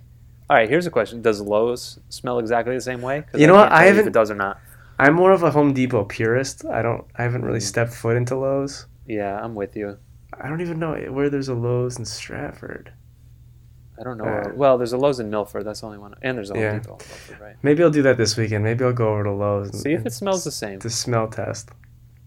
All 0.48 0.56
right, 0.56 0.68
here's 0.68 0.86
a 0.86 0.90
question: 0.90 1.22
Does 1.22 1.40
Lowe's 1.40 1.98
smell 2.08 2.38
exactly 2.38 2.74
the 2.74 2.80
same 2.80 3.02
way? 3.02 3.24
You 3.34 3.46
know 3.46 3.54
what? 3.54 3.72
I 3.72 3.84
you 3.84 3.90
if 3.90 3.96
haven't- 3.96 4.08
it 4.10 4.12
does 4.14 4.30
or 4.30 4.34
not. 4.36 4.60
I'm 4.98 5.14
more 5.14 5.32
of 5.32 5.42
a 5.42 5.50
Home 5.50 5.74
Depot 5.74 6.04
purist. 6.04 6.64
I 6.64 6.82
don't. 6.82 7.04
I 7.16 7.22
haven't 7.22 7.42
really 7.44 7.58
Mm. 7.58 7.62
stepped 7.62 7.92
foot 7.92 8.16
into 8.16 8.36
Lowe's. 8.36 8.86
Yeah, 9.06 9.38
I'm 9.42 9.54
with 9.54 9.76
you. 9.76 9.98
I 10.40 10.48
don't 10.48 10.60
even 10.60 10.78
know 10.78 10.94
where 11.10 11.28
there's 11.30 11.48
a 11.48 11.54
Lowe's 11.54 11.98
in 11.98 12.04
Stratford. 12.04 12.92
I 13.98 14.02
don't 14.04 14.18
know. 14.18 14.24
Uh, 14.24 14.26
where- 14.44 14.52
well, 14.54 14.78
there's 14.78 14.92
a 14.92 14.96
Lowe's 14.98 15.20
in 15.20 15.30
Milford. 15.30 15.64
That's 15.64 15.80
the 15.80 15.86
only 15.86 15.98
one, 15.98 16.14
and 16.22 16.36
there's 16.36 16.50
a 16.50 16.54
Home 16.54 16.62
Yeah. 16.62 16.72
Depot 16.78 16.92
in 16.92 16.98
Milford, 17.08 17.40
right? 17.40 17.56
Maybe 17.62 17.82
I'll 17.82 17.90
do 17.90 18.02
that 18.02 18.16
this 18.16 18.36
weekend. 18.36 18.62
Maybe 18.64 18.84
I'll 18.84 18.92
go 18.92 19.08
over 19.12 19.24
to 19.24 19.32
Lowe's. 19.32 19.70
And, 19.70 19.80
See 19.80 19.92
if 19.92 20.06
it 20.06 20.12
smells 20.12 20.44
the 20.44 20.50
same. 20.50 20.78
The 20.78 20.90
smell 20.90 21.28
test. 21.28 21.70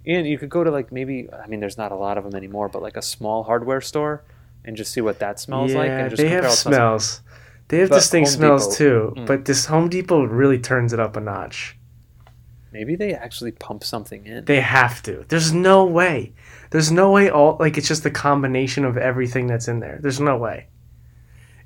And 0.05 0.27
you 0.27 0.37
could 0.37 0.49
go 0.49 0.63
to 0.63 0.71
like 0.71 0.91
maybe 0.91 1.29
I 1.31 1.47
mean 1.47 1.59
there's 1.59 1.77
not 1.77 1.91
a 1.91 1.95
lot 1.95 2.17
of 2.17 2.23
them 2.23 2.33
anymore, 2.35 2.69
but 2.69 2.81
like 2.81 2.97
a 2.97 3.01
small 3.01 3.43
hardware 3.43 3.81
store 3.81 4.23
and 4.65 4.75
just 4.75 4.91
see 4.91 5.01
what 5.01 5.19
that 5.19 5.39
smells 5.39 5.73
like. 5.73 5.89
And 5.89 6.09
just 6.09 6.17
they 6.21 6.29
compare 6.29 6.43
have 6.43 6.51
smells. 6.53 7.03
smells. 7.03 7.21
They 7.69 7.79
have 7.79 7.89
But 7.89 7.95
distinct 7.95 8.29
Home 8.31 8.35
smells 8.37 8.77
Depot- 8.77 9.11
too. 9.13 9.21
Mm. 9.21 9.25
But 9.25 9.45
this 9.45 9.65
Home 9.67 9.89
Depot 9.89 10.23
really 10.25 10.59
turns 10.59 10.91
it 10.93 10.99
up 10.99 11.15
a 11.15 11.19
notch. 11.21 11.77
Maybe 12.71 12.95
they 12.95 13.13
actually 13.13 13.51
pump 13.51 13.83
something 13.83 14.25
in. 14.27 14.45
They 14.45 14.61
have 14.61 15.01
to. 15.03 15.25
There's 15.29 15.51
no 15.53 15.85
way. 15.85 16.33
There's 16.71 16.91
no 16.91 17.09
way 17.11 17.29
all 17.29 17.57
like 17.59 17.77
it's 17.77 17.87
just 17.87 18.03
the 18.03 18.11
combination 18.11 18.85
of 18.85 18.95
everything 18.97 19.47
that's 19.47 19.67
in 19.67 19.79
there. 19.79 19.97
There's 20.01 20.19
no 20.19 20.37
way. 20.37 20.67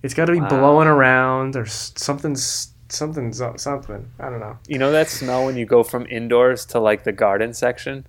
It's 0.01 0.13
got 0.13 0.25
to 0.25 0.31
be 0.33 0.39
Wow. 0.39 0.47
blowing 0.49 0.87
around 0.87 1.55
or 1.55 1.63
s- 1.63 1.91
something's 1.97 2.69
something's 2.89 3.41
something. 3.57 4.11
I 4.19 4.29
don't 4.29 4.39
know. 4.39 4.57
You 4.67 4.77
know 4.77 4.91
that 4.91 5.09
smell 5.09 5.45
when 5.45 5.57
you 5.57 5.65
go 5.65 5.83
from 5.83 6.05
indoors 6.07 6.65
to 6.67 6.79
like 6.79 7.03
the 7.03 7.11
garden 7.11 7.53
section, 7.53 8.05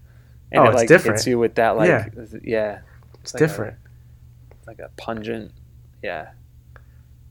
and 0.52 0.60
Oh, 0.60 0.64
it 0.64 0.68
it's 0.68 0.76
like 0.76 0.88
different. 0.88 1.16
hits 1.18 1.26
you 1.26 1.38
with 1.38 1.54
that 1.56 1.76
like 1.76 1.88
Yeah. 1.88 2.06
yeah, 2.42 2.78
It's 3.22 3.34
like 3.34 3.40
a- 3.42 3.46
different. 3.46 3.76
like 4.66 4.78
a 4.78 4.90
pungent, 4.96 5.52
yeah. 6.02 6.28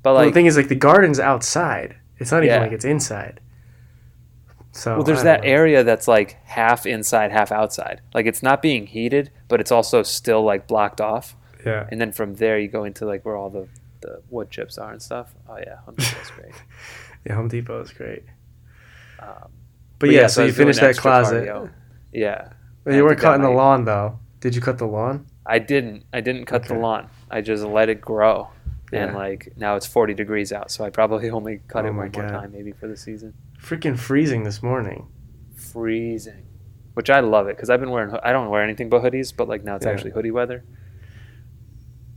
But 0.04 0.14
well, 0.16 0.26
the 0.26 0.32
thing 0.32 0.46
is, 0.46 0.56
like 0.58 0.68
the 0.68 0.76
garden's 0.76 1.20
outside. 1.20 1.96
It's 2.20 2.32
not 2.32 2.44
Yeah. 2.44 2.52
even 2.58 2.62
like 2.64 2.72
it's 2.74 2.86
inside. 2.86 3.40
So 4.72 4.96
well, 4.96 5.04
there's 5.04 5.24
that 5.24 5.42
know. 5.44 5.50
area 5.50 5.84
that's 5.84 6.08
like 6.08 6.38
half 6.46 6.86
inside, 6.86 7.32
half 7.32 7.52
outside. 7.52 8.02
Like 8.14 8.26
it's 8.26 8.42
not 8.44 8.62
being 8.62 8.88
heated, 8.88 9.30
but 9.48 9.60
it's 9.62 9.72
also 9.72 10.02
still 10.04 10.44
like 10.44 10.68
blocked 10.68 11.00
off. 11.00 11.36
Yeah. 11.66 11.88
And 11.92 12.02
then 12.02 12.12
from 12.12 12.36
there, 12.36 12.58
you 12.60 12.68
go 12.68 12.84
into 12.84 13.06
like 13.06 13.24
where 13.26 13.36
all 13.36 13.50
the 13.50 13.68
the 14.02 14.22
wood 14.30 14.50
chips 14.50 14.78
are 14.78 14.92
and 14.92 15.02
stuff. 15.02 15.34
Oh 15.48 15.58
yeah, 15.58 15.78
Home 15.86 15.96
Depot's 15.96 16.32
great. 16.32 16.54
Yeah, 17.26 17.36
Home 17.36 17.48
Depot 17.48 17.80
is 17.82 17.92
great. 17.92 18.24
Um, 19.20 19.50
But, 20.00 20.10
yeah, 20.10 20.28
so 20.28 20.44
I 20.44 20.48
you 20.48 20.52
finished 20.52 20.82
that 20.82 20.98
closet. 20.98 21.48
cardio. 21.48 21.72
Yeah, 22.12 22.50
Well, 22.84 22.94
you 22.96 23.06
weren't 23.06 23.18
cutting 23.20 23.44
the 23.44 23.50
lawn 23.50 23.86
though. 23.86 24.20
Did 24.42 24.56
you 24.56 24.62
cut 24.62 24.78
the 24.78 24.86
lawn? 24.88 25.26
I 25.46 25.60
didn't. 25.60 26.04
I 26.12 26.20
didn't 26.20 26.46
cut 26.48 26.68
the 26.68 26.74
lawn. 26.74 27.08
I 27.32 27.40
just 27.40 27.64
let 27.64 27.88
it 27.88 28.02
grow. 28.02 28.50
And 28.94 29.12
Yeah. 29.12 29.18
like 29.18 29.54
now 29.58 29.76
it's 29.76 29.86
40 29.88 30.14
degrees 30.14 30.52
out, 30.54 30.72
so 30.72 30.84
I 30.84 30.90
probably 30.90 31.30
only 31.40 31.60
cut 31.68 31.86
Oh 31.86 31.90
it 31.90 31.94
one 31.94 32.12
more 32.12 32.28
time 32.30 32.52
maybe 32.52 32.72
for 32.72 32.88
the 32.88 32.98
season. 32.98 33.34
Freaking 33.62 33.98
freezing 33.98 34.44
this 34.44 34.62
morning. 34.62 35.08
Freezing, 35.56 36.46
which 36.94 37.10
I 37.10 37.20
love 37.22 37.48
it 37.48 37.56
because 37.56 37.70
I've 37.70 37.80
been 37.80 37.92
wearing. 37.92 38.16
I 38.24 38.32
don't 38.32 38.50
wear 38.50 38.62
anything 38.64 38.90
but 38.90 39.02
hoodies, 39.04 39.36
but 39.36 39.48
like 39.48 39.64
now 39.64 39.76
it's 39.78 39.86
Yeah. 39.86 39.92
actually 39.92 40.12
hoodie 40.12 40.32
weather. 40.32 40.64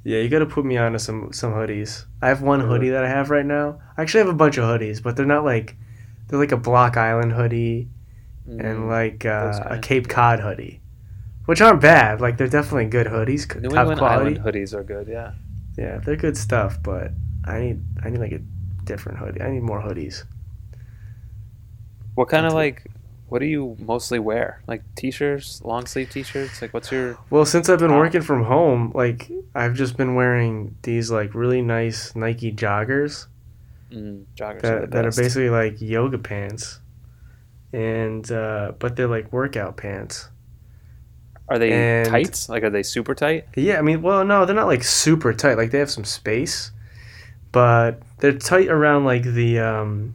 Yeah, 0.05 0.21
you 0.21 0.29
got 0.29 0.39
to 0.41 0.47
put 0.47 0.65
me 0.65 0.77
onto 0.77 0.99
some 0.99 1.33
some 1.33 1.53
hoodies. 1.53 2.05
I 2.23 2.29
have 2.29 2.43
one 2.43 2.61
hoodie 2.61 2.91
that 2.91 3.05
I 3.05 3.09
have 3.09 3.31
right 3.31 3.45
now. 3.47 3.81
I 3.97 4.03
actually 4.03 4.21
have 4.21 4.29
a 4.29 4.35
bunch 4.35 4.57
of 4.57 4.65
hoodies, 4.65 5.03
but 5.03 5.17
they're 5.17 5.27
not 5.27 5.45
like 5.45 5.77
they're 6.29 6.39
like 6.39 6.53
a 6.53 6.57
Block 6.57 6.97
Island 6.97 7.33
hoodie 7.33 7.89
and 8.47 8.61
Mm. 8.61 8.89
like 8.89 9.25
uh, 9.27 9.61
a 9.67 9.79
Cape 9.79 10.09
Cod 10.09 10.39
hoodie, 10.41 10.81
which 11.47 11.61
aren't 11.61 11.81
bad. 11.81 12.21
Like 12.21 12.37
they're 12.37 12.47
definitely 12.47 12.87
good 12.87 13.09
hoodies, 13.09 13.53
New 13.61 13.69
top 13.71 13.79
England 13.81 13.99
quality. 13.99 14.39
Island 14.39 14.45
hoodies 14.45 14.73
are 14.75 14.85
good. 14.85 15.09
Yeah. 15.09 15.33
Yeah, 15.77 15.99
they're 15.99 16.17
good 16.17 16.37
stuff, 16.37 16.83
but 16.83 17.13
I 17.45 17.61
need 17.61 17.85
I 18.03 18.11
need 18.11 18.21
like 18.21 18.33
a 18.33 18.41
different 18.85 19.19
hoodie. 19.19 19.43
I 19.43 19.51
need 19.51 19.63
more 19.63 19.81
hoodies. 19.81 20.25
What 22.15 22.29
kind 22.29 22.47
of 22.47 22.53
like? 22.53 22.91
What 23.29 23.41
do 23.41 23.47
you 23.47 23.77
mostly 23.81 24.21
wear? 24.21 24.63
Like 24.69 24.83
t-shirts, 24.95 25.61
long 25.63 25.87
sleeve 25.87 26.11
t-shirts. 26.11 26.63
Like 26.63 26.73
what's 26.73 26.93
your? 26.93 27.19
Well, 27.29 27.45
since 27.45 27.69
I've 27.69 27.81
been 27.81 27.95
working 27.95 28.23
from 28.23 28.45
home, 28.45 28.93
like 28.95 29.31
I've 29.55 29.75
just 29.75 29.97
been 29.97 30.15
wearing 30.15 30.77
these 30.83 31.11
like 31.11 31.35
really 31.35 31.61
nice 31.61 32.15
Nike 32.15 32.53
joggers. 32.53 33.27
Mm, 33.91 34.25
joggers 34.37 34.65
are 34.65 34.81
that, 34.81 34.91
that 34.93 35.07
are 35.07 35.11
basically 35.11 35.51
like 35.51 35.81
yoga 35.81 36.19
pants 36.19 36.81
and 37.73 38.31
uh, 38.33 38.73
but 38.79 38.97
they're 38.97 39.07
like 39.07 39.33
workout 39.33 39.77
pants 39.77 40.31
Are 41.49 41.59
they 41.59 41.73
and- 41.73 42.09
tights? 42.09 42.49
Like 42.49 42.63
are 42.65 42.71
they 42.71 42.83
super 42.83 43.15
tight? 43.15 43.47
yeah 43.57 43.79
i 43.79 43.83
mean 43.83 44.03
well 44.03 44.25
no 44.25 44.45
they're 44.45 44.57
not 44.57 44.67
like 44.67 44.83
super 44.85 45.33
tight 45.33 45.57
like 45.57 45.71
they 45.71 45.79
have 45.79 45.91
some 45.91 46.05
space 46.05 46.71
but 47.53 48.01
they're 48.19 48.33
tight 48.33 48.69
around 48.69 49.05
like 49.05 49.23
the 49.23 49.59
um 49.61 50.13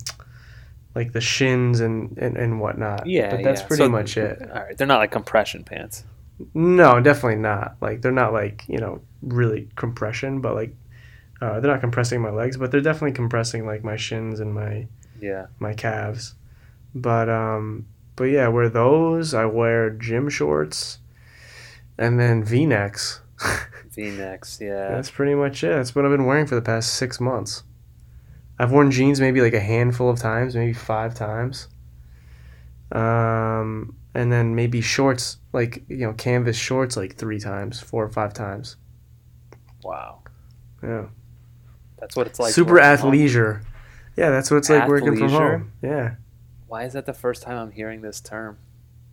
like 0.95 1.13
the 1.13 1.21
shins 1.21 1.79
and 1.79 2.17
and, 2.17 2.35
and 2.37 2.59
whatnot 2.59 3.05
Yeah, 3.07 3.31
but 3.35 3.43
that's 3.43 3.61
yeah. 3.61 3.67
pretty 3.67 3.83
So- 3.83 3.89
much 3.89 4.17
it 4.17 4.41
All 4.51 4.61
right, 4.63 4.77
they're 4.77 4.87
not 4.87 4.99
like 4.99 5.11
compression 5.11 5.63
pants. 5.63 6.03
no 6.53 6.99
definitely 6.99 7.39
not 7.39 7.75
like 7.81 8.01
they're 8.01 8.11
not 8.11 8.33
like 8.33 8.63
you 8.67 8.77
know 8.77 9.01
really 9.21 9.69
compression 9.75 10.41
but 10.41 10.55
like 10.55 10.75
uh, 11.41 11.59
they're 11.59 11.71
not 11.71 11.81
compressing 11.81 12.21
my 12.21 12.29
legs 12.29 12.55
but 12.57 12.69
they're 12.71 12.81
definitely 12.81 13.13
compressing 13.13 13.65
like 13.65 13.83
my 13.83 13.95
shins 13.95 14.39
and 14.39 14.53
my 14.53 14.85
Yeah. 15.19 15.47
my 15.59 15.73
calves. 15.73 16.35
But 16.93 17.29
um 17.29 17.85
but 18.17 18.25
yeah, 18.25 18.45
I 18.45 18.49
wear 18.49 18.69
those. 18.69 19.33
I 19.33 19.45
wear 19.45 19.89
gym 19.89 20.29
shorts 20.29 20.99
and 22.01 22.19
then 22.19 22.43
V-necks. 22.43 23.21
V-necks. 23.91 24.59
Yeah. 24.59 24.89
That's 24.89 25.11
pretty 25.11 25.35
much 25.35 25.63
it. 25.63 25.69
That's 25.69 25.93
what 25.93 26.03
I've 26.05 26.11
been 26.11 26.25
wearing 26.25 26.47
for 26.47 26.55
the 26.55 26.61
past 26.61 26.95
6 26.95 27.19
months. 27.19 27.63
I've 28.59 28.71
worn 28.71 28.91
jeans 28.91 29.21
maybe 29.21 29.41
like 29.41 29.53
a 29.53 29.59
handful 29.59 30.09
of 30.09 30.19
times, 30.19 30.55
maybe 30.55 30.73
5 30.73 31.13
times. 31.13 31.67
Um 32.91 33.95
and 34.13 34.31
then 34.31 34.55
maybe 34.55 34.81
shorts 34.81 35.37
like, 35.53 35.83
you 35.87 36.05
know, 36.05 36.13
canvas 36.13 36.57
shorts 36.57 36.97
like 36.97 37.15
3 37.15 37.39
times, 37.39 37.79
4 37.79 38.03
or 38.03 38.09
5 38.09 38.33
times. 38.33 38.75
Wow. 39.83 40.23
Yeah. 40.83 41.05
That's 41.99 42.15
what 42.15 42.27
it's 42.27 42.39
like. 42.39 42.53
Super 42.53 42.75
athleisure. 42.75 43.63
Yeah, 44.17 44.31
that's 44.31 44.51
what 44.51 44.57
it's 44.57 44.69
like 44.69 44.87
working 44.87 45.15
from 45.15 45.29
Athleisure? 45.29 45.51
home. 45.51 45.71
Yeah. 45.81 46.15
Why 46.67 46.83
is 46.83 46.93
that 46.93 47.05
the 47.05 47.13
first 47.13 47.43
time 47.43 47.57
I'm 47.57 47.71
hearing 47.71 48.01
this 48.01 48.19
term? 48.19 48.57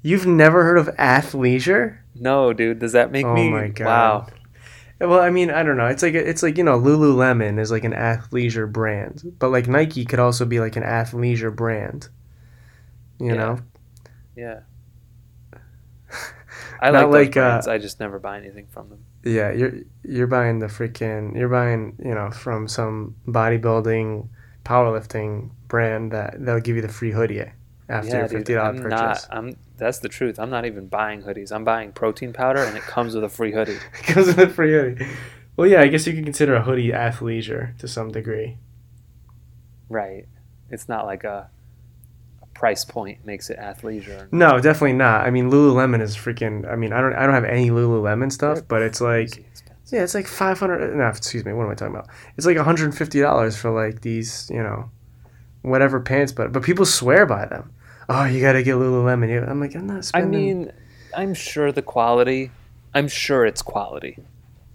You've 0.02 0.26
never 0.26 0.64
heard 0.64 0.78
of 0.78 0.88
athleisure? 0.96 1.98
No, 2.14 2.52
dude. 2.52 2.78
Does 2.80 2.92
that 2.92 3.11
make 3.12 3.26
Oh 3.26 3.34
me? 3.34 3.50
my 3.50 3.68
God. 3.68 3.87
Wow. 3.87 4.26
Well, 5.00 5.20
I 5.20 5.30
mean, 5.30 5.50
I 5.50 5.62
don't 5.62 5.76
know. 5.76 5.87
It's 5.87 6.02
like 6.02 6.14
it's 6.14 6.42
like 6.42 6.58
you 6.58 6.64
know, 6.64 6.78
Lululemon 6.78 7.58
is 7.61 7.70
like 7.70 7.84
an 7.84 7.92
athleisure 7.92 8.70
brand, 8.70 9.24
but 9.38 9.50
like 9.50 9.68
Nike 9.68 10.04
could 10.04 10.18
also 10.20 10.44
be 10.44 10.61
like 10.61 10.76
an 10.76 10.82
athleisure 10.82 11.54
brand. 11.54 12.08
You 13.20 13.32
Yeah. 13.32 13.34
know, 13.34 13.58
Yeah. 14.37 14.61
I 16.80 16.90
like, 16.90 17.08
like, 17.11 17.37
uh, 17.37 17.62
brands. 17.62 17.66
I 17.68 17.78
just 17.78 18.00
never 18.00 18.18
buy 18.18 18.38
anything 18.38 18.66
from 18.68 18.88
them. 18.90 19.04
yeah. 19.24 19.50
You're 19.52 19.72
you're 20.04 20.26
buying 20.26 20.58
the 20.61 20.66
freaking 20.66 21.37
you're 21.37 21.48
buying 21.48 21.96
you 22.04 22.14
know 22.14 22.30
from 22.30 22.68
some 22.68 23.16
bodybuilding, 23.26 24.28
powerlifting 24.64 25.50
brand 25.68 26.12
that 26.12 26.37
they'll 26.44 26.61
give 26.61 26.76
you 26.76 26.82
the 26.82 26.88
free 26.88 27.12
hoodie 27.12 27.44
after 27.88 28.09
yeah, 28.11 28.18
your 28.18 28.29
fifty 28.29 28.55
dollar 28.55 28.68
I'm 28.68 28.83
purchase. 28.83 28.90
not. 28.90 29.27
I'm. 29.31 29.57
That's 29.77 29.98
the 30.01 30.09
truth. 30.09 30.38
I'm 30.38 30.51
not 30.51 30.64
even 30.66 30.88
buying 30.88 31.22
hoodies. 31.22 31.53
I'm 31.53 31.64
buying 31.64 31.92
protein 31.92 32.33
powder, 32.33 32.62
and 32.62 32.77
it 32.77 32.83
comes 32.83 33.14
with 33.14 33.24
a 33.24 33.29
free 33.29 33.53
hoodie. 33.53 33.77
It 34.01 34.05
comes 34.07 34.27
with 34.27 34.38
a 34.38 34.48
free 34.48 34.72
hoodie. 34.72 35.07
Well, 35.57 35.66
yeah, 35.66 35.81
I 35.81 35.88
guess 35.88 36.07
you 36.07 36.12
could 36.12 36.24
consider 36.24 36.55
a 36.55 36.62
hoodie 36.62 36.90
athleisure 36.90 37.77
to 37.79 37.88
some 37.88 38.11
degree. 38.11 38.59
Right. 39.88 40.27
It's 40.70 40.88
not 40.88 41.07
like 41.07 41.24
a, 41.24 41.51
a 42.42 42.46
price 42.48 42.85
point 42.85 43.24
makes 43.24 43.51
it 43.51 43.59
athleisure. 43.59 44.31
No, 44.33 44.61
definitely 44.61 44.92
not. 44.92 45.27
I 45.27 45.31
mean, 45.31 45.51
Lululemon 45.51 46.01
is 46.03 46.16
freaking. 46.16 46.70
I 46.70 46.77
mean, 46.77 46.92
I 46.92 47.01
don't 47.01 47.14
I 47.14 47.24
don't 47.24 47.35
have 47.35 47.44
any 47.44 47.70
Lululemon 47.70 48.31
stuff, 48.31 48.61
but 48.68 48.83
it's 48.83 49.01
like 49.01 49.44
Yeah, 49.90 50.03
it's 50.03 50.14
like 50.14 50.27
five 50.27 50.59
hundred. 50.61 50.94
No, 50.94 51.09
excuse 51.09 51.44
me. 51.44 51.53
What 51.53 51.64
am 51.64 51.70
I 51.70 51.74
talking 51.74 51.94
about? 51.94 52.09
It's 52.37 52.46
like 52.46 52.57
one 52.57 52.64
hundred 52.64 52.85
and 52.87 52.96
fifty 52.96 53.20
dollars 53.20 53.57
for 53.57 53.70
like 53.70 54.03
these, 54.03 54.51
you 54.53 54.62
know, 54.62 54.90
whatever 55.62 56.01
pants. 56.01 56.33
But 56.33 56.53
but 56.53 56.62
people 56.62 56.85
swear 56.85 57.24
by 57.27 57.46
them. 57.46 57.72
Oh, 58.08 58.24
you 58.24 58.40
gotta 58.40 58.62
get 58.62 58.76
Lululemon. 58.76 59.48
I'm 59.48 59.60
like, 59.60 59.74
I'm 59.74 59.86
not 59.86 60.10
I 60.14 60.22
mean, 60.22 60.72
I'm 61.14 61.34
sure 61.34 61.72
the 61.72 61.82
quality. 61.82 62.50
I'm 62.94 63.08
sure 63.08 63.44
it's 63.44 63.62
quality. 63.62 64.18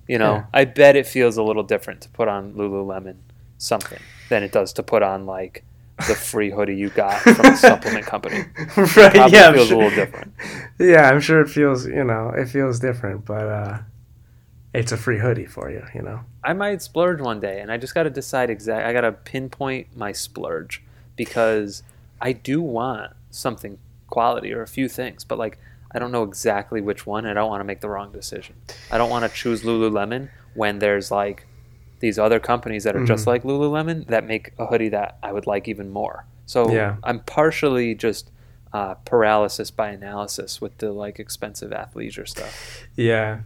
You 0.07 0.19
know, 0.19 0.35
Yeah. 0.35 0.45
I 0.53 0.65
bet 0.65 0.95
it 0.95 1.07
feels 1.07 1.37
a 1.37 1.43
little 1.43 1.63
different 1.63 2.01
to 2.01 2.09
put 2.09 2.27
on 2.27 2.53
Lululemon 2.53 3.15
something 3.57 3.99
than 4.29 4.43
it 4.43 4.51
does 4.51 4.73
to 4.73 4.83
put 4.83 5.01
on 5.01 5.25
like 5.25 5.63
the 6.07 6.15
free 6.15 6.51
hoodie 6.51 6.75
you 6.75 6.89
got 6.89 7.21
from 7.21 7.45
a 7.45 7.55
supplement 7.67 8.05
company. 8.05 8.45
right? 8.77 9.31
Yeah, 9.31 9.47
I'm 9.47 9.53
feels 9.55 9.67
sure, 9.67 9.81
a 9.81 9.85
little 9.85 10.05
different. 10.05 10.33
Yeah, 10.79 11.09
I'm 11.09 11.21
sure 11.21 11.41
it 11.41 11.49
feels. 11.49 11.87
You 11.87 12.03
know, 12.03 12.29
it 12.35 12.49
feels 12.49 12.79
different, 12.79 13.25
but 13.25 13.45
uh, 13.47 13.77
it's 14.73 14.91
a 14.91 14.97
free 14.97 15.19
hoodie 15.19 15.45
for 15.45 15.71
you. 15.71 15.85
You 15.95 16.01
know. 16.01 16.21
I 16.43 16.53
might 16.53 16.81
splurge 16.81 17.21
one 17.21 17.39
day, 17.39 17.61
and 17.61 17.71
I 17.71 17.77
just 17.77 17.93
got 17.95 18.03
to 18.03 18.09
decide 18.09 18.49
exact. 18.49 18.85
I 18.85 18.93
got 18.93 19.01
to 19.01 19.11
pinpoint 19.11 19.95
my 19.95 20.11
splurge 20.11 20.83
because 21.15 21.83
I 22.21 22.33
do 22.33 22.61
want 22.61 23.13
something 23.33 23.77
quality 24.09 24.53
or 24.53 24.61
a 24.61 24.67
few 24.67 24.87
things, 24.87 25.23
but 25.23 25.37
like 25.37 25.57
I 25.95 25.99
don't 25.99 26.11
know 26.11 26.23
exactly 26.23 26.81
which 26.81 27.05
one. 27.05 27.25
and 27.25 27.31
I 27.37 27.41
don't 27.41 27.49
want 27.49 27.59
to 27.61 27.65
make 27.65 27.81
the 27.81 27.89
wrong 27.89 28.11
decision. 28.11 28.55
I 28.91 28.97
don't 28.97 29.09
want 29.11 29.29
to 29.29 29.35
choose 29.35 29.61
Lululemon 29.63 30.29
when 30.55 30.79
there's 30.79 31.11
like 31.11 31.45
these 31.99 32.17
other 32.19 32.39
companies 32.39 32.83
that 32.83 32.95
are 32.95 33.05
just 33.05 33.23
Mhm. 33.25 33.27
like 33.27 33.43
Lululemon 33.43 34.07
that 34.07 34.25
make 34.25 34.53
a 34.57 34.65
hoodie 34.65 34.89
that 34.89 35.17
I 35.23 35.31
would 35.31 35.45
like 35.47 35.67
even 35.67 35.89
more. 35.89 36.25
So 36.45 36.71
Yeah. 36.71 36.95
I'm 37.03 37.19
partially 37.19 37.95
just 37.95 38.29
uh, 38.73 38.95
paralysis 39.05 39.69
by 39.69 39.89
analysis 39.89 40.59
with 40.59 40.75
the 40.79 40.91
like 40.91 41.19
expensive 41.19 41.69
athleisure 41.71 42.27
stuff. 42.27 42.87
Yeah. 42.95 43.39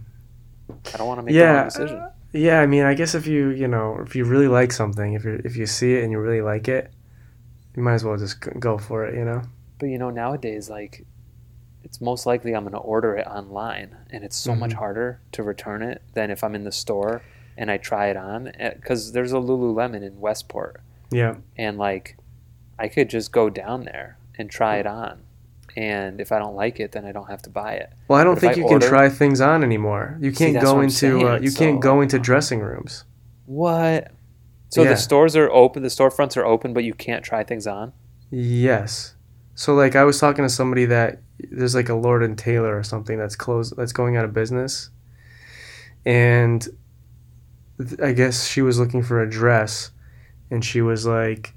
I 0.94 0.98
don't 0.98 1.06
want 1.08 1.20
to 1.20 1.24
make 1.26 1.36
the 1.36 1.42
wrong 1.44 1.56
Yeah. 1.56 1.64
decision. 1.66 2.04
Yeah. 2.32 2.62
I 2.62 2.66
mean, 2.66 2.84
I 2.84 2.94
guess 2.94 3.14
if 3.14 3.28
you 3.28 3.50
you 3.50 3.68
know 3.68 4.00
if 4.06 4.16
you 4.16 4.24
really 4.24 4.48
like 4.48 4.72
something, 4.72 5.14
if 5.14 5.26
you 5.26 5.42
if 5.44 5.58
you 5.58 5.66
see 5.66 5.96
it 5.96 6.04
and 6.04 6.12
you 6.14 6.20
really 6.20 6.42
like 6.42 6.68
it, 6.70 6.92
you 7.76 7.84
might 7.84 7.96
as 7.96 8.06
well 8.06 8.16
just 8.18 8.40
go 8.60 8.78
for 8.78 9.06
it. 9.06 9.16
You 9.16 9.26
know. 9.26 9.42
But 9.80 9.88
you 9.88 9.98
know, 9.98 10.10
nowadays, 10.10 10.70
like, 10.70 11.06
it's 11.84 12.02
most 12.02 12.26
likely 12.26 12.54
I'm 12.54 12.64
going 12.64 12.74
to 12.74 12.80
order 12.80 13.16
it 13.16 13.28
online, 13.28 13.96
and 14.10 14.24
it's 14.24 14.36
so 14.36 14.56
much 14.56 14.72
Mhm. 14.72 14.78
harder 14.78 15.20
to 15.34 15.44
return 15.44 15.82
it 15.82 16.02
than 16.14 16.32
if 16.32 16.44
I'm 16.44 16.56
in 16.56 16.64
the 16.64 16.72
store 16.72 17.22
and 17.58 17.72
I 17.72 17.78
try 17.78 18.08
it 18.08 18.18
on. 18.18 18.52
Because 18.76 19.14
there's 19.14 19.32
a 19.34 19.38
Lululemon 19.38 20.04
in 20.04 20.20
Westport, 20.20 20.82
Yeah. 21.12 21.36
and 21.58 21.78
like, 21.78 22.18
I 22.80 22.88
could 22.88 23.10
just 23.10 23.32
go 23.32 23.50
down 23.50 23.84
there 23.86 24.18
and 24.38 24.50
try 24.50 24.78
it 24.78 24.86
on, 24.86 25.22
and 25.76 26.20
if 26.22 26.32
I 26.32 26.40
don't 26.40 26.56
like 26.56 26.80
it, 26.80 26.92
then 26.92 27.06
I 27.06 27.12
don't 27.12 27.30
have 27.30 27.42
to 27.44 27.50
buy 27.50 27.74
it. 27.74 27.92
Well, 28.08 28.20
I 28.20 28.24
don't 28.24 28.36
But 28.36 28.42
think 28.42 28.58
you 28.58 28.68
can 28.68 28.80
try 28.80 29.10
things 29.10 29.42
on 29.42 29.64
anymore. 29.64 30.18
You 30.20 30.32
can't 30.32 30.54
that's 30.54 30.66
go 30.66 30.82
into 30.82 31.28
uh, 31.28 31.40
you 31.40 31.52
can't 31.52 31.80
go 31.80 32.02
into 32.02 32.20
dressing 32.20 32.60
rooms. 32.60 33.06
What? 33.46 34.12
So 34.70 34.84
Yeah. 34.84 34.90
the 34.90 34.98
stores 34.98 35.36
are 35.36 35.50
open, 35.50 35.82
the 35.84 35.90
storefronts 35.90 36.36
are 36.36 36.46
open, 36.46 36.74
but 36.74 36.84
you 36.84 36.94
can't 36.94 37.24
try 37.24 37.44
things 37.44 37.66
on. 37.66 37.94
Yes. 38.30 39.16
So 39.58 39.74
like 39.74 39.96
I 39.96 40.04
was 40.04 40.20
talking 40.20 40.46
to 40.46 40.50
somebody 40.50 40.86
that 40.86 41.20
there's 41.50 41.74
like 41.74 41.90
a 41.90 41.96
Lord 41.96 42.22
and 42.22 42.38
Taylor 42.38 42.78
or 42.78 42.84
something 42.84 43.18
that's 43.18 43.36
closed 43.36 43.76
that's 43.76 43.92
going 43.92 44.16
out 44.16 44.24
of 44.24 44.32
business. 44.32 44.92
And 46.06 46.62
th- 47.80 48.00
I 48.00 48.12
guess 48.14 48.48
she 48.48 48.62
was 48.62 48.78
looking 48.78 49.02
for 49.02 49.20
a 49.20 49.28
dress 49.28 49.90
and 50.52 50.64
she 50.64 50.82
was 50.82 51.08
like, 51.08 51.56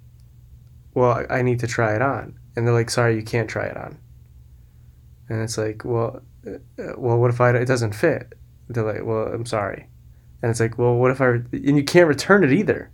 "Well, 0.95 1.11
I- 1.13 1.39
I 1.41 1.43
need 1.43 1.61
to 1.61 1.67
try 1.67 1.95
it 1.95 2.01
on." 2.01 2.39
And 2.57 2.67
they're 2.67 2.73
like, 2.73 2.89
"Sorry, 2.89 3.17
you 3.17 3.23
can't 3.23 3.51
try 3.51 3.67
it 3.67 3.77
on." 3.77 3.99
And 5.29 5.43
it's 5.43 5.59
like, 5.59 5.85
"Well, 5.85 6.23
uh, 6.47 6.53
uh, 6.83 6.95
well, 6.97 7.19
what 7.19 7.31
if 7.31 7.39
I 7.39 7.51
it 7.51 7.67
doesn't 7.67 7.95
fit?" 7.95 8.33
They're 8.71 8.83
like, 8.83 9.05
"Well, 9.05 9.27
I'm 9.29 9.45
sorry." 9.45 9.89
And 10.43 10.51
it's 10.51 10.59
like, 10.59 10.79
"Well, 10.79 10.95
what 10.95 11.11
if 11.11 11.21
I 11.21 11.27
and 11.53 11.77
you 11.77 11.85
can't 11.85 12.09
return 12.09 12.45
it 12.45 12.53
either?" 12.53 12.91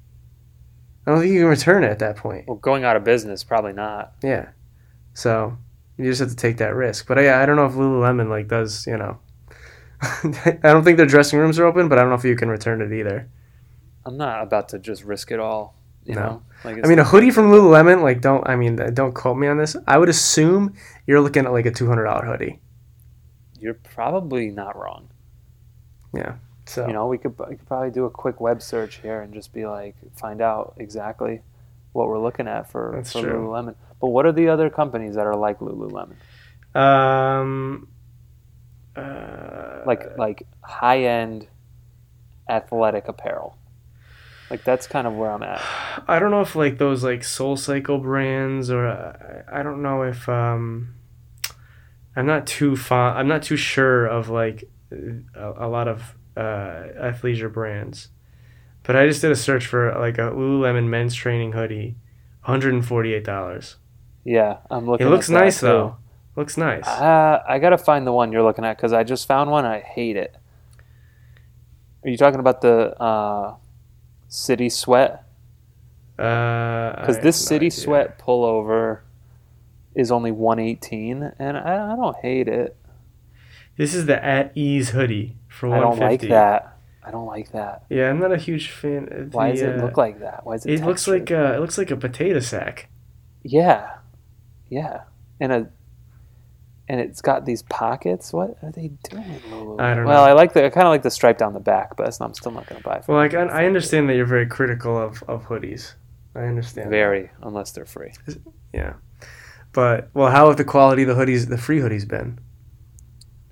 I 1.06 1.12
don't 1.12 1.20
think 1.20 1.32
you 1.32 1.42
can 1.42 1.48
return 1.48 1.84
it 1.84 1.90
at 1.92 2.00
that 2.00 2.16
point. 2.16 2.48
Well, 2.48 2.56
going 2.56 2.82
out 2.82 2.96
of 2.96 3.04
business, 3.04 3.44
probably 3.44 3.72
not. 3.72 4.14
Yeah. 4.24 4.48
So 5.16 5.58
you 5.98 6.04
just 6.04 6.20
have 6.20 6.30
to 6.30 6.36
take 6.36 6.58
that 6.58 6.74
risk. 6.76 7.08
But 7.08 7.18
I, 7.18 7.42
I 7.42 7.46
don't 7.46 7.56
know 7.56 7.66
if 7.66 7.72
Lululemon 7.74 8.28
like 8.30 8.48
does 8.48 8.86
you 8.86 8.98
know. 8.98 9.18
I 10.02 10.58
don't 10.62 10.84
think 10.84 10.98
their 10.98 11.06
dressing 11.06 11.38
rooms 11.38 11.58
are 11.58 11.64
open, 11.66 11.88
but 11.88 11.98
I 11.98 12.02
don't 12.02 12.10
know 12.10 12.16
if 12.16 12.24
you 12.24 12.36
can 12.36 12.50
return 12.50 12.82
it 12.82 12.92
either. 12.92 13.28
I'm 14.04 14.16
not 14.16 14.42
about 14.42 14.68
to 14.70 14.78
just 14.78 15.04
risk 15.04 15.30
it 15.30 15.40
all. 15.40 15.74
You 16.04 16.14
No. 16.14 16.22
know, 16.22 16.42
like 16.64 16.78
I 16.84 16.88
mean, 16.88 16.98
a 17.00 17.04
hoodie 17.04 17.30
from 17.32 17.50
Lululemon, 17.50 18.02
like 18.02 18.20
don't 18.20 18.48
I 18.48 18.56
mean 18.56 18.76
don't 18.94 19.14
quote 19.14 19.36
me 19.38 19.48
on 19.48 19.58
this. 19.58 19.76
I 19.86 19.98
would 19.98 20.08
assume 20.08 20.74
you're 21.06 21.20
looking 21.20 21.46
at 21.46 21.52
like 21.52 21.66
a 21.66 21.72
two 21.72 21.88
hundred 21.88 22.04
dollar 22.04 22.26
hoodie. 22.26 22.60
you're 23.58 23.74
probably 23.74 24.50
not 24.50 24.76
wrong. 24.76 25.08
Yeah. 26.14 26.36
So 26.66 26.86
You 26.86 26.92
know, 26.92 27.06
we 27.08 27.18
could, 27.18 27.38
we 27.38 27.56
could 27.56 27.66
probably 27.66 27.90
do 27.90 28.04
a 28.04 28.10
quick 28.10 28.40
web 28.40 28.62
search 28.62 28.96
here 28.96 29.20
and 29.22 29.34
just 29.34 29.52
be 29.52 29.66
like, 29.66 29.96
find 30.14 30.40
out 30.40 30.74
exactly 30.78 31.42
what 31.96 32.08
we're 32.08 32.22
looking 32.22 32.46
at 32.46 32.70
for, 32.70 32.92
That's 32.94 33.12
for 33.12 33.22
true. 33.22 33.32
Lululemon. 33.32 33.74
But 34.00 34.08
what 34.08 34.26
are 34.26 34.32
the 34.32 34.48
other 34.48 34.68
companies 34.70 35.14
that 35.14 35.26
are 35.26 35.34
like 35.36 35.58
Lululemon? 35.60 36.16
um, 36.74 37.88
uh, 38.94 39.80
Like 39.86 40.16
like 40.18 40.42
high 40.62 41.02
end 41.04 41.48
athletic 42.48 43.08
apparel. 43.08 43.56
Like 44.50 44.62
that's 44.62 44.86
kind 44.86 45.06
of 45.06 45.14
where 45.14 45.30
I'm 45.30 45.42
at. 45.42 45.60
I 46.08 46.18
don't 46.18 46.30
know 46.30 46.40
if 46.42 46.54
like 46.54 46.78
those 46.78 47.02
like 47.02 47.24
Soul 47.24 47.56
Cycle 47.56 47.98
brands 47.98 48.70
or 48.70 48.86
uh, 48.86 49.42
I 49.50 49.62
don't 49.62 49.82
know 49.82 50.02
if 50.02 50.28
um 50.28 50.94
I'm 52.14 52.26
not 52.26 52.46
too 52.46 52.76
fond 52.76 53.18
I'm 53.18 53.28
not 53.28 53.42
too 53.42 53.56
sure 53.56 54.06
of 54.06 54.28
like 54.28 54.68
a, 54.92 55.66
a 55.66 55.68
lot 55.68 55.88
of 55.88 56.14
uh 56.36 56.84
athleisure 57.00 57.52
brands. 57.52 58.08
But 58.86 58.94
I 58.96 59.06
just 59.06 59.20
did 59.20 59.32
a 59.32 59.36
search 59.36 59.66
for 59.66 59.92
like 59.98 60.16
a 60.18 60.30
Lululemon 60.30 60.86
men's 60.88 61.14
training 61.14 61.52
hoodie, 61.52 61.96
$148. 62.46 63.74
Yeah, 64.24 64.58
I'm 64.70 64.86
looking. 64.86 65.06
It 65.06 65.10
looks 65.10 65.28
nice 65.28 65.60
too. 65.60 65.66
though. 65.66 65.96
Looks 66.36 66.56
nice. 66.56 66.86
Uh, 66.86 67.42
I 67.48 67.58
gotta 67.58 67.78
find 67.78 68.06
the 68.06 68.12
one 68.12 68.30
you're 68.30 68.42
looking 68.42 68.64
at 68.64 68.76
because 68.76 68.92
I 68.92 69.04
just 69.04 69.26
found 69.26 69.50
one. 69.50 69.64
I 69.64 69.80
hate 69.80 70.16
it. 70.16 70.36
Are 72.04 72.08
you 72.10 72.16
talking 72.16 72.40
about 72.40 72.60
the 72.60 72.94
uh, 73.00 73.56
City 74.28 74.68
Sweat? 74.68 75.24
Uh 76.18 76.94
Because 77.00 77.18
I 77.18 77.20
this 77.22 77.36
City 77.44 77.66
idea. 77.66 77.78
Sweat 77.78 78.18
pullover 78.18 79.00
is 79.94 80.10
only 80.12 80.30
118, 80.30 81.32
and 81.38 81.56
I, 81.56 81.92
I 81.92 81.96
don't 81.96 82.16
hate 82.18 82.48
it. 82.48 82.76
This 83.76 83.94
is 83.94 84.06
the 84.06 84.22
At 84.24 84.52
Ease 84.54 84.90
hoodie 84.90 85.36
for 85.48 85.68
150. 85.68 85.76
I 85.76 85.80
don't 85.80 85.98
150. 85.98 86.26
like 86.28 86.30
that. 86.30 86.75
I 87.06 87.10
don't 87.12 87.26
like 87.26 87.52
that. 87.52 87.84
Yeah, 87.88 88.10
I'm 88.10 88.18
not 88.18 88.32
a 88.32 88.36
huge 88.36 88.70
fan. 88.70 89.08
Of 89.12 89.32
Why 89.34 89.48
the, 89.48 89.52
does 89.52 89.62
it 89.62 89.78
uh, 89.78 89.84
look 89.84 89.96
like 89.96 90.18
that? 90.20 90.44
Why 90.44 90.54
is 90.56 90.66
it? 90.66 90.72
It 90.74 90.84
looks 90.84 91.06
like 91.06 91.26
textured? 91.26 91.46
uh, 91.52 91.56
it 91.56 91.60
looks 91.60 91.78
like 91.78 91.90
a 91.92 91.96
potato 91.96 92.40
sack. 92.40 92.88
yeah, 93.44 93.98
yeah, 94.68 95.02
and 95.40 95.52
a 95.52 95.68
and 96.88 97.00
it's 97.00 97.20
got 97.20 97.44
these 97.46 97.62
pockets. 97.62 98.32
What 98.32 98.56
are 98.62 98.72
they 98.72 98.88
doing? 99.10 99.22
I 99.24 99.38
don't 99.40 99.50
Well, 99.50 99.76
know. 99.76 100.04
Well, 100.06 100.24
I 100.24 100.32
like 100.32 100.52
the 100.52 100.64
I 100.66 100.70
kind 100.70 100.86
of 100.86 100.90
like 100.90 101.02
the 101.02 101.10
stripe 101.10 101.38
down 101.38 101.52
the 101.52 101.60
back, 101.60 101.96
but 101.96 102.12
I'm 102.20 102.34
still 102.34 102.52
not 102.52 102.66
gonna 102.66 102.80
buy. 102.80 102.96
it. 102.96 103.04
Well, 103.08 103.18
like 103.18 103.34
I, 103.34 103.42
I 103.44 103.64
understand 103.66 104.08
that 104.08 104.16
you're 104.16 104.26
very 104.26 104.46
critical 104.46 104.96
of, 104.98 105.22
of 105.28 105.46
hoodies. 105.46 105.94
I 106.34 106.40
understand. 106.40 106.88
that. 106.88 106.90
Very, 106.90 107.30
unless 107.42 107.72
they're 107.72 107.86
free. 107.86 108.12
Yeah, 108.72 108.94
but 109.72 110.10
well, 110.12 110.30
how 110.30 110.48
have 110.48 110.56
the 110.58 110.64
quality 110.64 111.02
of 111.02 111.08
the 111.08 111.14
hoodies, 111.14 111.48
the 111.48 111.56
free 111.58 111.78
hoodies, 111.78 112.06
been? 112.06 112.40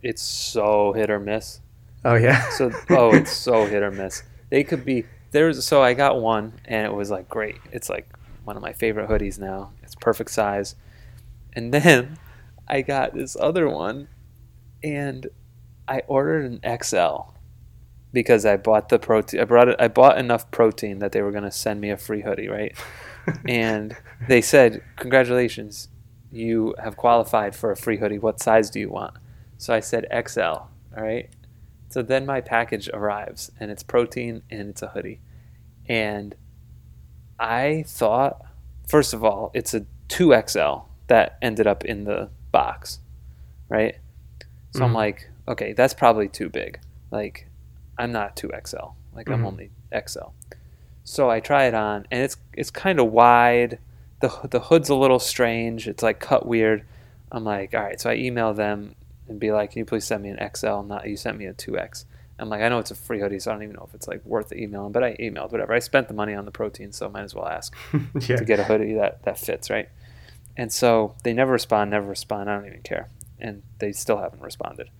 It's 0.02 0.20
so 0.22 0.92
hit 0.92 1.08
or 1.10 1.18
miss. 1.18 1.60
Oh 2.04 2.14
yeah. 2.16 2.48
So 2.50 2.70
oh, 2.90 3.14
it's 3.14 3.32
so 3.36 3.66
hit 3.66 3.82
or 3.82 3.90
miss. 3.90 4.22
They 4.50 4.64
could 4.64 4.84
be 4.84 5.04
there's 5.30 5.64
so 5.64 5.82
I 5.82 5.94
got 5.94 6.20
one 6.20 6.60
and 6.64 6.86
it 6.86 6.92
was 6.92 7.10
like 7.10 7.28
great. 7.28 7.56
It's 7.72 7.88
like 7.88 8.08
one 8.44 8.56
of 8.56 8.62
my 8.62 8.72
favorite 8.72 9.08
hoodies 9.08 9.38
now. 9.38 9.72
It's 9.82 9.94
perfect 9.94 10.30
size. 10.30 10.76
And 11.54 11.72
then 11.72 12.18
I 12.68 12.82
got 12.82 13.14
this 13.14 13.36
other 13.40 13.68
one 13.68 14.08
and 14.82 15.28
I 15.88 16.02
ordered 16.06 16.44
an 16.44 16.82
XL 16.82 17.32
because 18.12 18.46
I 18.46 18.56
bought 18.56 18.90
the 18.90 18.98
protein 18.98 19.40
I 19.40 19.44
brought 19.44 19.68
it 19.68 19.76
I 19.80 19.88
bought 19.88 20.18
enough 20.18 20.50
protein 20.50 20.98
that 21.00 21.12
they 21.12 21.22
were 21.22 21.32
going 21.32 21.44
to 21.44 21.50
send 21.50 21.80
me 21.80 21.90
a 21.90 21.96
free 21.96 22.22
hoodie, 22.22 22.48
right? 22.48 22.76
and 23.48 23.96
they 24.28 24.42
said, 24.42 24.82
"Congratulations, 24.96 25.88
you 26.30 26.74
have 26.82 26.96
qualified 26.96 27.56
for 27.56 27.70
a 27.70 27.76
free 27.76 27.96
hoodie. 27.96 28.18
What 28.18 28.40
size 28.40 28.70
do 28.70 28.78
you 28.78 28.90
want?" 28.90 29.14
So 29.56 29.72
I 29.74 29.80
said 29.80 30.06
XL. 30.28 30.42
All 30.42 30.68
right. 30.96 31.30
So 31.94 32.02
then 32.02 32.26
my 32.26 32.40
package 32.40 32.88
arrives, 32.92 33.52
and 33.60 33.70
it's 33.70 33.84
protein 33.84 34.42
and 34.50 34.68
it's 34.70 34.82
a 34.82 34.88
hoodie, 34.88 35.20
and 35.86 36.34
I 37.38 37.84
thought, 37.86 38.44
first 38.88 39.14
of 39.14 39.22
all, 39.22 39.52
it's 39.54 39.74
a 39.74 39.86
two 40.08 40.34
XL 40.34 40.86
that 41.06 41.38
ended 41.40 41.68
up 41.68 41.84
in 41.84 42.02
the 42.02 42.30
box, 42.50 42.98
right? 43.68 43.94
So 44.72 44.84
I'm 44.84 44.90
Mhm. 44.90 44.94
like, 44.96 45.30
okay, 45.46 45.72
that's 45.72 45.94
probably 45.94 46.26
too 46.28 46.48
big. 46.48 46.80
Like, 47.12 47.46
I'm 47.96 48.10
not 48.10 48.34
two 48.34 48.50
XL. 48.52 48.96
Like 49.14 49.30
I'm 49.30 49.42
Mhm. 49.42 49.46
only 49.46 49.70
XL. 49.92 50.30
So 51.04 51.30
I 51.30 51.38
try 51.38 51.66
it 51.66 51.74
on, 51.74 52.08
and 52.10 52.24
it's 52.24 52.38
it's 52.54 52.72
kind 52.72 52.98
of 52.98 53.12
wide. 53.12 53.78
the 54.18 54.30
The 54.50 54.58
hood's 54.68 54.88
a 54.88 54.96
little 54.96 55.20
strange. 55.20 55.86
It's 55.86 56.02
like 56.02 56.18
cut 56.18 56.44
weird. 56.44 56.84
I'm 57.30 57.44
like, 57.44 57.72
all 57.72 57.82
right. 57.84 58.00
So 58.00 58.10
I 58.10 58.14
email 58.16 58.52
them 58.52 58.96
and 59.28 59.40
be 59.40 59.52
like, 59.52 59.72
can 59.72 59.80
you 59.80 59.84
please 59.84 60.04
send 60.04 60.22
me 60.22 60.30
an 60.30 60.50
XL? 60.54 60.82
Not 60.82 61.08
you 61.08 61.16
sent 61.16 61.38
me 61.38 61.46
a 61.46 61.52
two 61.52 61.78
X. 61.78 62.04
I'm 62.38 62.48
like, 62.48 62.62
I 62.62 62.68
know 62.68 62.78
it's 62.80 62.90
a 62.90 62.96
free 62.96 63.20
hoodie, 63.20 63.38
so 63.38 63.50
I 63.50 63.54
don't 63.54 63.62
even 63.62 63.76
know 63.76 63.86
if 63.88 63.94
it's 63.94 64.08
like 64.08 64.24
worth 64.24 64.48
the 64.48 64.60
emailing. 64.60 64.92
But 64.92 65.04
I 65.04 65.16
emailed 65.16 65.52
whatever. 65.52 65.72
I 65.72 65.78
spent 65.78 66.08
the 66.08 66.14
money 66.14 66.34
on 66.34 66.44
the 66.44 66.50
protein, 66.50 66.92
so 66.92 67.08
might 67.08 67.22
as 67.22 67.34
well 67.34 67.46
ask 67.46 67.74
yeah. 68.20 68.36
to 68.36 68.44
get 68.44 68.58
a 68.58 68.64
hoodie 68.64 68.94
that 68.94 69.22
that 69.24 69.38
fits, 69.38 69.70
right? 69.70 69.88
And 70.56 70.72
so 70.72 71.14
they 71.22 71.32
never 71.32 71.52
respond, 71.52 71.90
never 71.90 72.08
respond. 72.08 72.50
I 72.50 72.56
don't 72.56 72.66
even 72.66 72.82
care, 72.82 73.08
and 73.38 73.62
they 73.78 73.92
still 73.92 74.18
haven't 74.18 74.42
responded. 74.42 74.90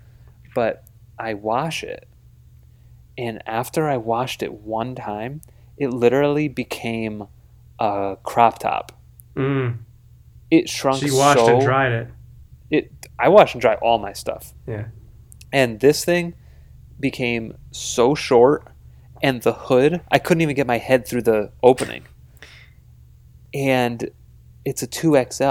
But 0.55 0.85
I 1.19 1.35
wash 1.35 1.83
it, 1.83 2.07
and 3.19 3.43
after 3.47 3.89
I 3.89 3.97
washed 3.97 4.43
it 4.43 4.53
one 4.53 4.95
time, 4.95 5.41
it 5.77 5.89
literally 5.89 6.47
became 6.47 7.27
a 7.81 8.17
crop 8.23 8.61
top. 8.61 8.93
Mm. 9.35 9.79
It 10.51 10.69
shrunk 10.69 11.03
She 11.03 11.11
washed 11.11 11.41
so 11.41 11.57
and 11.57 11.65
dried 11.65 11.93
it. 11.93 12.09
It. 12.75 12.93
I 13.19 13.29
wash 13.29 13.55
and 13.55 13.61
dry 13.61 13.75
all 13.77 13.99
my 13.99 14.13
stuff. 14.13 14.53
Yeah. 14.67 14.87
And 15.53 15.81
this 15.81 16.05
thing 16.05 16.35
became 16.99 17.57
so 17.71 18.15
short, 18.15 18.67
and 19.23 19.43
the 19.43 19.53
hood 19.53 20.01
I 20.11 20.19
couldn't 20.19 20.43
even 20.43 20.57
get 20.57 20.67
my 20.67 20.79
head 20.79 21.07
through 21.07 21.23
the 21.23 21.53
opening. 21.63 22.05
And 23.53 24.11
it's 24.65 24.83
a 24.83 24.87
two 24.87 25.13
XL. 25.31 25.45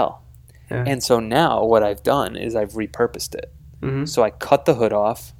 Yeah. 0.70 0.84
And 0.86 1.02
so 1.02 1.20
now 1.20 1.64
what 1.64 1.82
I've 1.82 2.02
done 2.02 2.36
is 2.36 2.54
I've 2.54 2.72
repurposed 2.72 3.34
it. 3.34 3.52
hmm 3.80 4.04
So 4.04 4.22
I 4.22 4.30
cut 4.30 4.64
the 4.64 4.74
hood 4.74 4.92
off. 4.92 5.32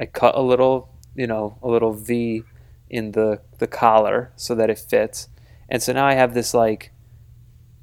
I 0.00 0.06
cut 0.06 0.34
a 0.34 0.40
little, 0.42 0.90
you 1.14 1.26
know, 1.26 1.58
a 1.62 1.68
little 1.68 1.92
V 1.92 2.42
in 2.90 3.12
the 3.12 3.40
the 3.58 3.66
collar 3.66 4.32
so 4.36 4.54
that 4.54 4.68
it 4.70 4.78
fits. 4.78 5.28
And 5.68 5.82
so 5.82 5.92
now 5.92 6.06
I 6.06 6.14
have 6.14 6.34
this 6.34 6.52
like 6.52 6.92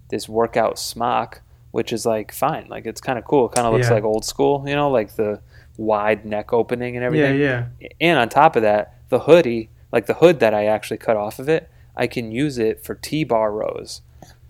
this 0.10 0.28
workout 0.30 0.78
smock, 0.78 1.42
which 1.72 1.94
is 1.94 2.06
like 2.06 2.32
fine. 2.32 2.68
Like 2.70 2.86
it's 2.86 3.02
kind 3.02 3.18
of 3.20 3.26
cool. 3.26 3.46
It 3.48 3.54
kind 3.56 3.68
of 3.68 3.74
looks 3.74 3.88
Yeah. 3.88 3.94
like 3.96 4.04
old 4.04 4.26
school, 4.26 4.64
you 4.68 4.76
know, 4.76 4.90
like 4.90 5.16
the 5.16 5.42
wide 5.78 6.26
neck 6.26 6.52
opening 6.54 6.96
and 6.96 7.04
everything. 7.06 7.40
yeah. 7.40 7.66
And 8.02 8.20
on 8.20 8.28
top 8.30 8.56
of 8.56 8.62
that, 8.64 8.96
the 9.10 9.20
hoodie, 9.20 9.70
like 9.92 10.06
the 10.08 10.16
hood 10.16 10.40
that 10.40 10.54
I 10.54 10.66
actually 10.66 10.98
cut 10.98 11.16
off 11.18 11.40
of 11.40 11.48
it, 11.50 11.70
I 11.96 12.08
can 12.08 12.32
use 12.32 12.58
it 12.58 12.84
for 12.84 12.96
T-bar 12.96 13.52
rows. 13.52 14.02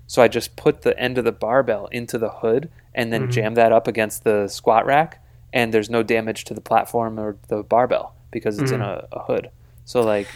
So 0.08 0.22
I 0.22 0.28
just 0.28 0.56
put 0.56 0.82
the 0.82 0.98
end 1.00 1.18
of 1.18 1.26
the 1.26 1.32
barbell 1.32 1.86
into 1.88 2.18
the 2.18 2.30
hood 2.30 2.70
and 2.96 3.14
then 3.14 3.28
Mhm. 3.28 3.32
jam 3.32 3.54
that 3.56 3.72
up 3.72 3.88
against 3.88 4.24
the 4.24 4.48
squat 4.48 4.86
rack, 4.86 5.24
and 5.54 5.72
there's 5.74 5.90
no 5.90 6.02
damage 6.04 6.46
to 6.46 6.54
the 6.54 6.62
platform 6.62 7.20
or 7.20 7.38
the 7.48 7.62
barbell 7.64 8.16
because 8.32 8.60
it's 8.60 8.72
in 8.72 8.82
Mhm. 8.82 8.88
a, 8.88 9.08
a 9.12 9.24
hood. 9.24 9.50
So 9.86 10.02
like, 10.02 10.28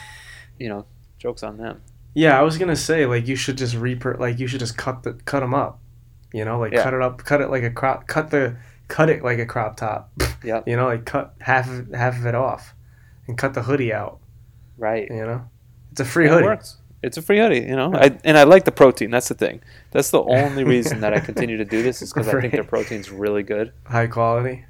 you 0.59 0.69
know, 0.69 0.85
jokes 1.17 1.41
on 1.43 1.57
them. 1.57 1.81
Yeah, 2.13 2.37
I 2.39 2.43
was 2.43 2.57
gonna 2.59 2.75
say 2.75 3.05
like 3.07 3.27
you 3.27 3.35
should 3.35 3.57
just 3.57 3.75
repur 3.75 4.19
like 4.19 4.37
you 4.39 4.45
should 4.47 4.59
just 4.59 4.77
cut 4.77 5.01
the 5.03 5.13
cut 5.25 5.39
them 5.39 5.53
up. 5.55 5.79
You 6.33 6.43
know, 6.45 6.59
like 6.59 6.73
Yeah. 6.73 6.83
cut 6.83 6.93
it 6.93 7.01
up, 7.01 7.17
cut 7.23 7.39
it 7.41 7.49
like 7.49 7.63
a 7.63 7.69
crop, 7.69 8.07
cut 8.07 8.29
the 8.31 8.57
cut 8.89 9.09
it 9.09 9.23
like 9.23 9.39
a 9.39 9.45
crop 9.45 9.77
top. 9.77 10.11
Yep. 10.43 10.67
You 10.67 10.75
know, 10.75 10.87
like 10.87 11.05
cut 11.05 11.33
half 11.39 11.69
of, 11.69 11.89
half 11.93 12.17
of 12.19 12.25
it 12.25 12.35
off, 12.35 12.73
and 13.27 13.37
cut 13.37 13.53
the 13.53 13.61
hoodie 13.63 13.93
out. 13.93 14.19
Right. 14.77 15.07
You 15.09 15.25
know, 15.25 15.49
it's 15.93 16.01
a 16.01 16.05
free 16.05 16.25
hoodie. 16.27 16.35
It 16.35 16.39
hoodie. 16.41 16.47
works. 16.57 16.77
It's 17.01 17.15
a 17.17 17.21
free 17.21 17.37
hoodie, 17.39 17.61
you 17.61 17.75
know. 17.77 17.93
I, 17.93 18.17
and 18.25 18.37
I 18.37 18.43
like 18.43 18.65
the 18.65 18.71
protein. 18.73 19.09
That's 19.11 19.29
the 19.29 19.35
thing. 19.35 19.61
That's 19.91 20.09
the 20.11 20.21
only 20.23 20.63
reason 20.65 20.99
that 21.01 21.13
I 21.13 21.19
continue 21.21 21.55
to 21.57 21.65
do 21.65 21.81
this 21.81 22.01
is 22.01 22.11
because 22.11 22.27
I 22.27 22.31
think 22.31 22.43
Right. 22.43 22.51
their 22.53 22.63
protein's 22.65 23.09
really 23.09 23.43
good. 23.43 23.71
High 23.85 24.07
quality. 24.07 24.65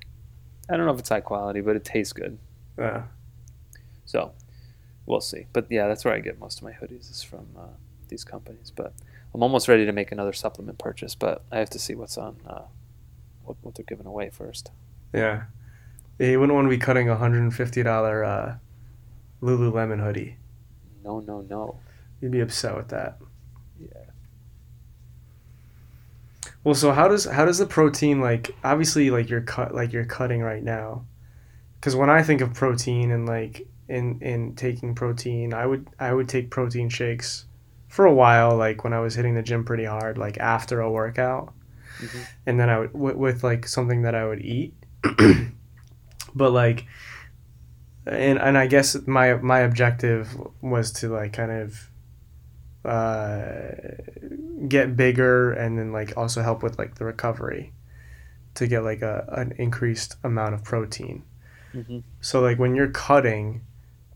I 0.69 0.77
don't 0.77 0.85
know 0.85 0.93
if 0.93 0.99
it's 0.99 1.09
high 1.09 1.21
quality, 1.21 1.61
but 1.61 1.75
it 1.75 1.83
tastes 1.85 2.13
good. 2.13 2.37
Yeah. 2.77 3.03
So 4.05 4.33
we'll 5.07 5.21
see. 5.21 5.47
But 5.53 5.67
yeah, 5.71 5.87
that's 5.87 6.05
where 6.05 6.13
I 6.13 6.19
get 6.19 6.39
most 6.39 6.59
of 6.59 6.63
my 6.65 6.71
hoodies 6.71 7.09
is 7.09 7.23
from 7.23 7.47
uh, 7.57 7.61
these 8.09 8.23
companies. 8.23 8.71
But 8.75 8.93
I'm 9.33 9.41
almost 9.41 9.67
ready 9.67 9.85
to 9.85 9.91
make 9.91 10.11
another 10.11 10.33
supplement 10.33 10.77
purchase, 10.77 11.15
but 11.15 11.43
I 11.51 11.59
have 11.59 11.69
to 11.71 11.79
see 11.79 11.95
what's 11.95 12.17
on 12.17 12.37
uh, 12.47 12.63
what, 13.43 13.57
what 13.61 13.75
they're 13.75 13.85
giving 13.85 14.05
away 14.05 14.29
first. 14.29 14.71
Yeah. 15.13 15.43
Yeah, 16.19 16.27
you 16.27 16.39
wouldn't 16.39 16.55
want 16.55 16.65
to 16.65 16.69
be 16.69 16.77
cutting 16.77 17.09
a 17.09 17.15
hundred 17.15 17.41
and 17.41 17.53
fifty 17.53 17.81
dollar 17.81 18.23
uh, 18.23 18.55
Lululemon 19.41 19.99
hoodie. 19.99 20.37
No, 21.03 21.19
no, 21.19 21.41
no. 21.41 21.79
You'd 22.21 22.31
be 22.31 22.39
upset 22.39 22.77
with 22.77 22.89
that. 22.89 23.17
Yeah. 23.79 24.05
Well, 26.63 26.75
so 26.75 26.91
how 26.91 27.07
does 27.07 27.25
how 27.25 27.45
does 27.45 27.57
the 27.57 27.65
protein 27.65 28.21
like 28.21 28.55
obviously 28.63 29.09
like 29.09 29.29
you're 29.29 29.41
cut 29.41 29.73
like 29.73 29.91
you're 29.91 30.05
cutting 30.05 30.41
right 30.41 30.63
now, 30.63 31.05
because 31.79 31.95
when 31.95 32.09
I 32.09 32.21
think 32.23 32.41
of 32.41 32.53
protein 32.53 33.11
and 33.11 33.25
like 33.25 33.67
in 33.89 34.21
in 34.21 34.55
taking 34.55 34.95
protein, 34.95 35.53
I 35.53 35.65
would 35.65 35.89
I 35.99 36.13
would 36.13 36.29
take 36.29 36.51
protein 36.51 36.87
shakes 36.89 37.45
for 37.93 38.05
a 38.05 38.13
while 38.13 38.57
like 38.65 38.83
when 38.83 38.93
I 38.93 38.99
was 38.99 39.13
hitting 39.15 39.35
the 39.35 39.43
gym 39.49 39.63
pretty 39.63 39.85
hard 39.85 40.17
like 40.17 40.37
after 40.39 40.81
a 40.81 40.89
workout, 40.91 41.53
Mhm. 42.01 42.25
and 42.47 42.59
then 42.59 42.69
I 42.69 42.79
would 42.79 42.93
with, 42.93 43.15
with 43.15 43.43
like 43.43 43.67
something 43.67 44.01
that 44.03 44.15
I 44.15 44.25
would 44.25 44.41
eat, 44.41 44.73
but 46.35 46.51
like. 46.51 46.85
And, 48.05 48.37
and 48.37 48.57
I 48.57 48.67
guess 48.67 48.97
my 49.07 49.35
my 49.35 49.59
objective 49.59 50.35
was 50.61 50.91
to 50.99 51.07
like 51.07 51.31
kind 51.31 51.51
of 51.51 51.89
uh, 52.83 53.71
get 54.67 54.97
bigger 54.97 55.53
and 55.53 55.77
then 55.77 55.93
like 55.93 56.17
also 56.17 56.41
help 56.41 56.63
with 56.63 56.77
like 56.77 56.95
the 56.95 57.05
recovery 57.05 57.71
to 58.55 58.67
get 58.67 58.81
like 58.83 59.01
a 59.01 59.25
an 59.31 59.53
increased 59.57 60.17
amount 60.23 60.53
of 60.53 60.63
protein. 60.65 61.23
hmm 61.71 61.99
So 62.19 62.41
like 62.41 62.59
when 62.59 62.75
you're 62.75 62.91
cutting, 62.91 63.61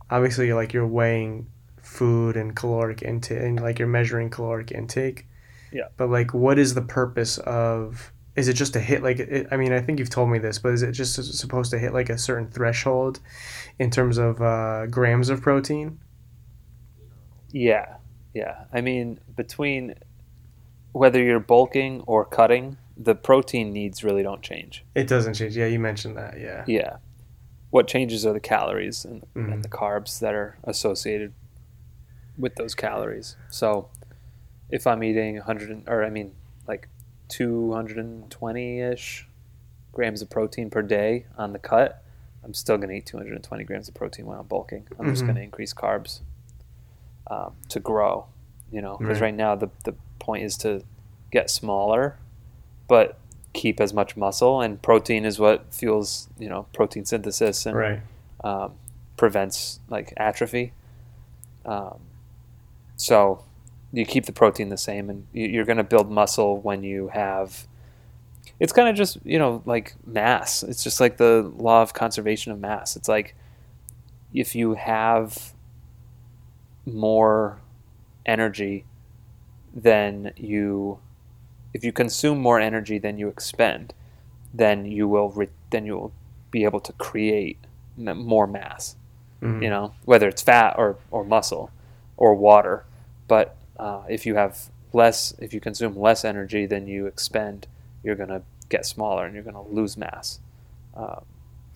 obviously 0.10 0.52
like 0.52 0.74
you're 0.74 0.88
weighing 0.88 1.48
food 1.88 2.36
and 2.36 2.56
caloric 2.56 3.02
intake 3.02 3.42
and 3.42 3.60
like 3.62 3.80
you're 3.80 3.88
measuring 3.88 4.30
caloric 4.30 4.72
intake. 4.72 5.26
Yeah. 5.72 5.88
But 5.96 6.10
like 6.10 6.34
what 6.34 6.60
is 6.60 6.74
the 6.74 6.82
purpose 6.82 7.38
of 7.40 8.12
is 8.36 8.48
it 8.48 8.54
just 8.54 8.74
to 8.74 8.80
hit 8.80 9.02
like 9.02 9.20
it, 9.20 9.48
I 9.52 9.58
mean 9.58 9.72
I 9.74 9.82
think 9.82 9.98
you've 10.00 10.10
told 10.10 10.30
me 10.30 10.38
this, 10.38 10.60
but 10.60 10.74
is 10.74 10.84
it 10.84 10.92
just 10.92 11.16
supposed 11.38 11.72
to 11.72 11.80
hit 11.80 11.94
like 11.94 12.10
a 12.10 12.18
certain 12.18 12.50
threshold 12.52 13.20
in 13.80 13.90
terms 13.90 14.18
of 14.18 14.42
uh, 14.42 14.86
grams 14.88 15.30
of 15.30 15.42
protein? 15.42 16.00
Yeah, 17.52 17.96
yeah. 18.34 18.66
I 18.74 18.82
mean, 18.82 19.20
between 19.36 19.96
whether 20.92 21.24
you're 21.24 21.40
bulking 21.40 22.04
or 22.06 22.26
cutting, 22.26 22.78
the 22.98 23.16
protein 23.16 23.72
needs 23.72 24.04
really 24.04 24.24
don't 24.24 24.42
change. 24.42 24.84
It 24.96 25.08
doesn't 25.08 25.36
change. 25.36 25.56
Yeah, 25.56 25.68
you 25.68 25.80
mentioned 25.80 26.18
that. 26.18 26.40
Yeah. 26.40 26.64
Yeah. 26.68 26.98
What 27.70 27.88
changes 27.88 28.26
are 28.26 28.34
the 28.34 28.40
calories 28.40 29.06
and, 29.06 29.26
Mhm. 29.36 29.54
and 29.54 29.64
the 29.64 29.70
carbs 29.70 30.20
that 30.20 30.34
are 30.34 30.58
associated 30.64 31.34
with 32.38 32.56
those 32.56 32.76
calories. 32.76 33.36
So 33.50 33.90
if 34.70 34.86
I'm 34.86 35.04
eating 35.04 35.36
100 35.38 35.84
or 35.88 36.04
I 36.04 36.10
mean 36.10 36.34
like 36.68 36.88
220 37.30 38.80
ish 38.82 39.28
grams 39.92 40.22
of 40.22 40.30
protein 40.30 40.70
per 40.70 40.82
day 40.82 41.26
on 41.38 41.54
the 41.54 41.60
cut, 41.60 42.04
I'm 42.44 42.54
still 42.54 42.78
going 42.78 42.90
to 42.90 42.96
eat 42.96 43.06
220 43.06 43.64
grams 43.64 43.88
of 43.88 43.94
protein 43.96 44.26
when 44.26 44.38
I'm 44.38 44.46
bulking. 44.46 44.88
I'm 45.00 45.08
just 45.08 45.24
Mhm. 45.24 45.28
going 45.28 45.36
to 45.38 45.42
increase 45.44 45.74
carbs 45.74 46.22
um, 47.30 47.56
to 47.68 47.80
grow, 47.80 48.28
you 48.72 48.82
know, 48.82 48.98
because 48.98 49.20
Right. 49.20 49.28
right 49.28 49.36
now 49.36 49.54
the, 49.56 49.70
the 49.84 49.96
point 50.20 50.44
is 50.44 50.56
to 50.60 50.84
get 51.32 51.50
smaller, 51.50 52.16
but 52.88 53.18
keep 53.54 53.82
as 53.82 53.94
much 53.94 54.16
muscle 54.16 54.62
and 54.62 54.82
protein 54.82 55.26
is 55.26 55.38
what 55.40 55.74
fuels, 55.74 56.30
you 56.40 56.48
know, 56.48 56.68
protein 56.74 57.04
synthesis 57.04 57.66
and 57.66 57.76
Right. 57.76 58.02
um, 58.44 58.76
prevents 59.18 59.80
like 59.90 60.14
atrophy. 60.16 60.72
Um, 61.66 62.00
so 62.98 63.44
you 63.94 64.06
keep 64.06 64.26
the 64.26 64.34
protein 64.34 64.68
the 64.70 64.78
same, 64.78 65.10
and 65.10 65.26
you- 65.32 65.48
you're 65.48 65.64
going 65.66 65.78
to 65.78 65.84
build 65.84 66.12
muscle 66.12 66.58
when 66.60 66.84
you 66.84 67.08
have. 67.08 67.66
It's 68.60 68.74
kind 68.74 68.90
of 68.90 68.96
just 68.96 69.18
you 69.24 69.40
know 69.40 69.62
like 69.66 69.96
mass. 70.06 70.62
It's 70.64 70.84
just 70.84 71.00
like 71.00 71.16
the 71.18 71.52
law 71.58 71.82
of 71.82 71.94
conservation 71.94 72.52
of 72.52 72.60
mass. 72.60 72.96
It's 72.98 73.08
like 73.08 73.36
if 74.34 74.56
you 74.56 74.74
have 74.74 75.54
more 76.86 77.60
energy 78.26 78.86
than 79.74 80.32
you, 80.36 81.00
if 81.74 81.84
you 81.84 81.92
consume 81.92 82.40
more 82.40 82.60
energy 82.60 82.98
than 82.98 83.18
you 83.18 83.28
expend, 83.28 83.94
then 84.54 84.86
you 84.86 85.08
will 85.08 85.30
re- 85.30 85.50
then 85.70 85.86
you 85.86 85.94
will 85.98 86.14
be 86.52 86.64
able 86.64 86.80
to 86.80 86.94
create 86.94 87.58
m- 88.00 88.18
more 88.26 88.48
mass 88.48 88.96
Mhm. 89.42 89.62
you 89.62 89.70
know 89.70 89.94
whether 90.06 90.28
it's 90.28 90.42
fat 90.42 90.74
or, 90.78 90.98
or 91.12 91.24
muscle 91.24 91.70
or 92.18 92.36
water 92.36 92.86
but 93.28 93.56
uh, 93.80 94.04
if 94.10 94.26
you 94.26 94.36
have 94.36 94.70
less 94.94 95.34
if 95.40 95.54
you 95.54 95.60
consume 95.60 95.96
less 95.98 96.26
energy 96.26 96.66
than 96.66 96.88
you 96.88 97.06
expend 97.08 97.68
you're 98.04 98.16
going 98.16 98.30
to 98.30 98.42
get 98.70 98.86
smaller 98.86 99.26
and 99.26 99.34
you're 99.36 99.44
going 99.44 99.56
to 99.56 99.74
lose 99.74 99.98
mass 99.98 100.40
uh, 100.96 101.20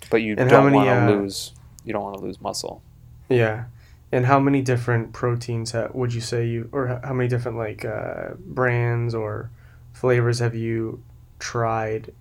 but 0.09 0.21
you 0.21 0.35
And 0.37 0.49
don't 0.49 0.71
want 0.73 0.87
to 0.87 0.93
uh, 0.93 1.07
lose 1.21 1.53
you 1.85 1.93
don't 1.93 2.03
want 2.03 2.15
to 2.17 2.21
lose 2.23 2.41
muscle 2.41 2.81
Yeah. 3.29 3.65
And 4.11 4.25
how 4.25 4.39
many 4.39 4.61
different 4.61 5.13
proteins 5.13 5.71
ha- 5.71 5.87
would 5.93 6.13
you 6.13 6.19
say 6.21 6.45
you, 6.45 6.67
or 6.73 6.99
how 7.03 7.13
many 7.13 7.29
different 7.29 7.57
like 7.57 7.85
uh, 7.85 8.31
brands 8.45 9.15
or 9.15 9.49
flavors 9.93 10.39
have 10.39 10.53
you 10.53 11.01
tried, 11.39 12.13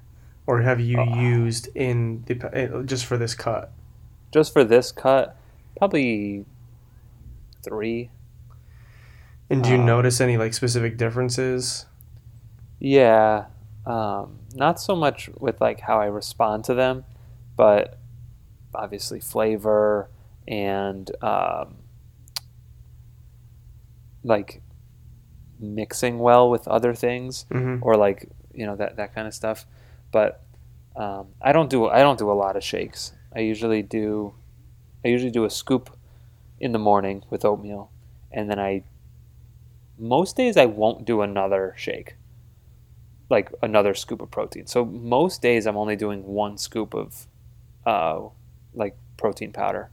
or 0.46 0.62
have 0.62 0.80
you 0.80 0.98
Uh. 1.00 1.04
used 1.04 1.68
in 1.74 2.22
the 2.26 2.34
eh, 2.56 2.82
just 2.84 3.04
for 3.06 3.16
this 3.18 3.34
cut? 3.34 3.72
just 4.32 4.52
for 4.52 4.62
this 4.64 4.92
cut 4.92 5.36
probably 5.76 6.44
three 7.62 8.10
And 9.48 9.62
do 9.64 9.70
you 9.70 9.78
Uh. 9.78 9.84
notice 9.84 10.20
any 10.20 10.36
like 10.36 10.54
specific 10.54 10.96
differences? 10.96 11.86
Yeah, 12.78 13.46
um, 13.84 14.38
not 14.54 14.80
so 14.80 14.94
much 14.96 15.28
with 15.38 15.60
like 15.60 15.80
how 15.80 16.00
I 16.00 16.06
respond 16.06 16.64
to 16.64 16.74
them, 16.74 17.04
but 17.56 17.98
obviously 18.74 19.20
flavor 19.20 20.08
and 20.48 21.10
um, 21.22 21.76
like 24.22 24.62
mixing 25.58 26.18
well 26.18 26.48
with 26.50 26.66
other 26.68 26.94
things 26.94 27.44
hmm 27.50 27.76
or 27.82 27.96
like 27.96 28.28
you 28.54 28.66
know 28.66 28.76
that 28.76 28.96
that 28.96 29.14
kind 29.14 29.26
of 29.26 29.34
stuff. 29.34 29.66
But 30.12 30.42
um, 30.96 31.28
I 31.40 31.52
don't 31.52 31.70
do 31.70 31.86
I 31.88 32.00
don't 32.00 32.18
do 32.18 32.30
a 32.30 32.34
lot 32.34 32.56
of 32.56 32.64
shakes. 32.64 33.12
I 33.34 33.40
usually 33.40 33.82
do 33.82 34.34
I 35.04 35.08
usually 35.08 35.30
do 35.30 35.44
a 35.44 35.50
scoop 35.50 35.90
in 36.60 36.72
the 36.72 36.78
morning 36.78 37.24
with 37.30 37.44
oatmeal, 37.44 37.90
and 38.30 38.50
then 38.50 38.60
I 38.60 38.84
most 39.98 40.36
days 40.36 40.56
I 40.56 40.66
won't 40.66 41.04
do 41.04 41.20
another 41.20 41.74
shake, 41.76 42.16
like 43.28 43.52
another 43.62 43.94
scoop 43.94 44.22
of 44.22 44.30
protein. 44.30 44.66
So 44.66 44.84
most 44.84 45.42
days 45.42 45.66
I'm 45.66 45.76
only 45.76 45.96
doing 45.96 46.24
one 46.24 46.58
scoop 46.58 46.94
of 46.94 47.26
uh, 47.84 48.20
like 48.74 48.96
protein 49.16 49.52
powder, 49.52 49.90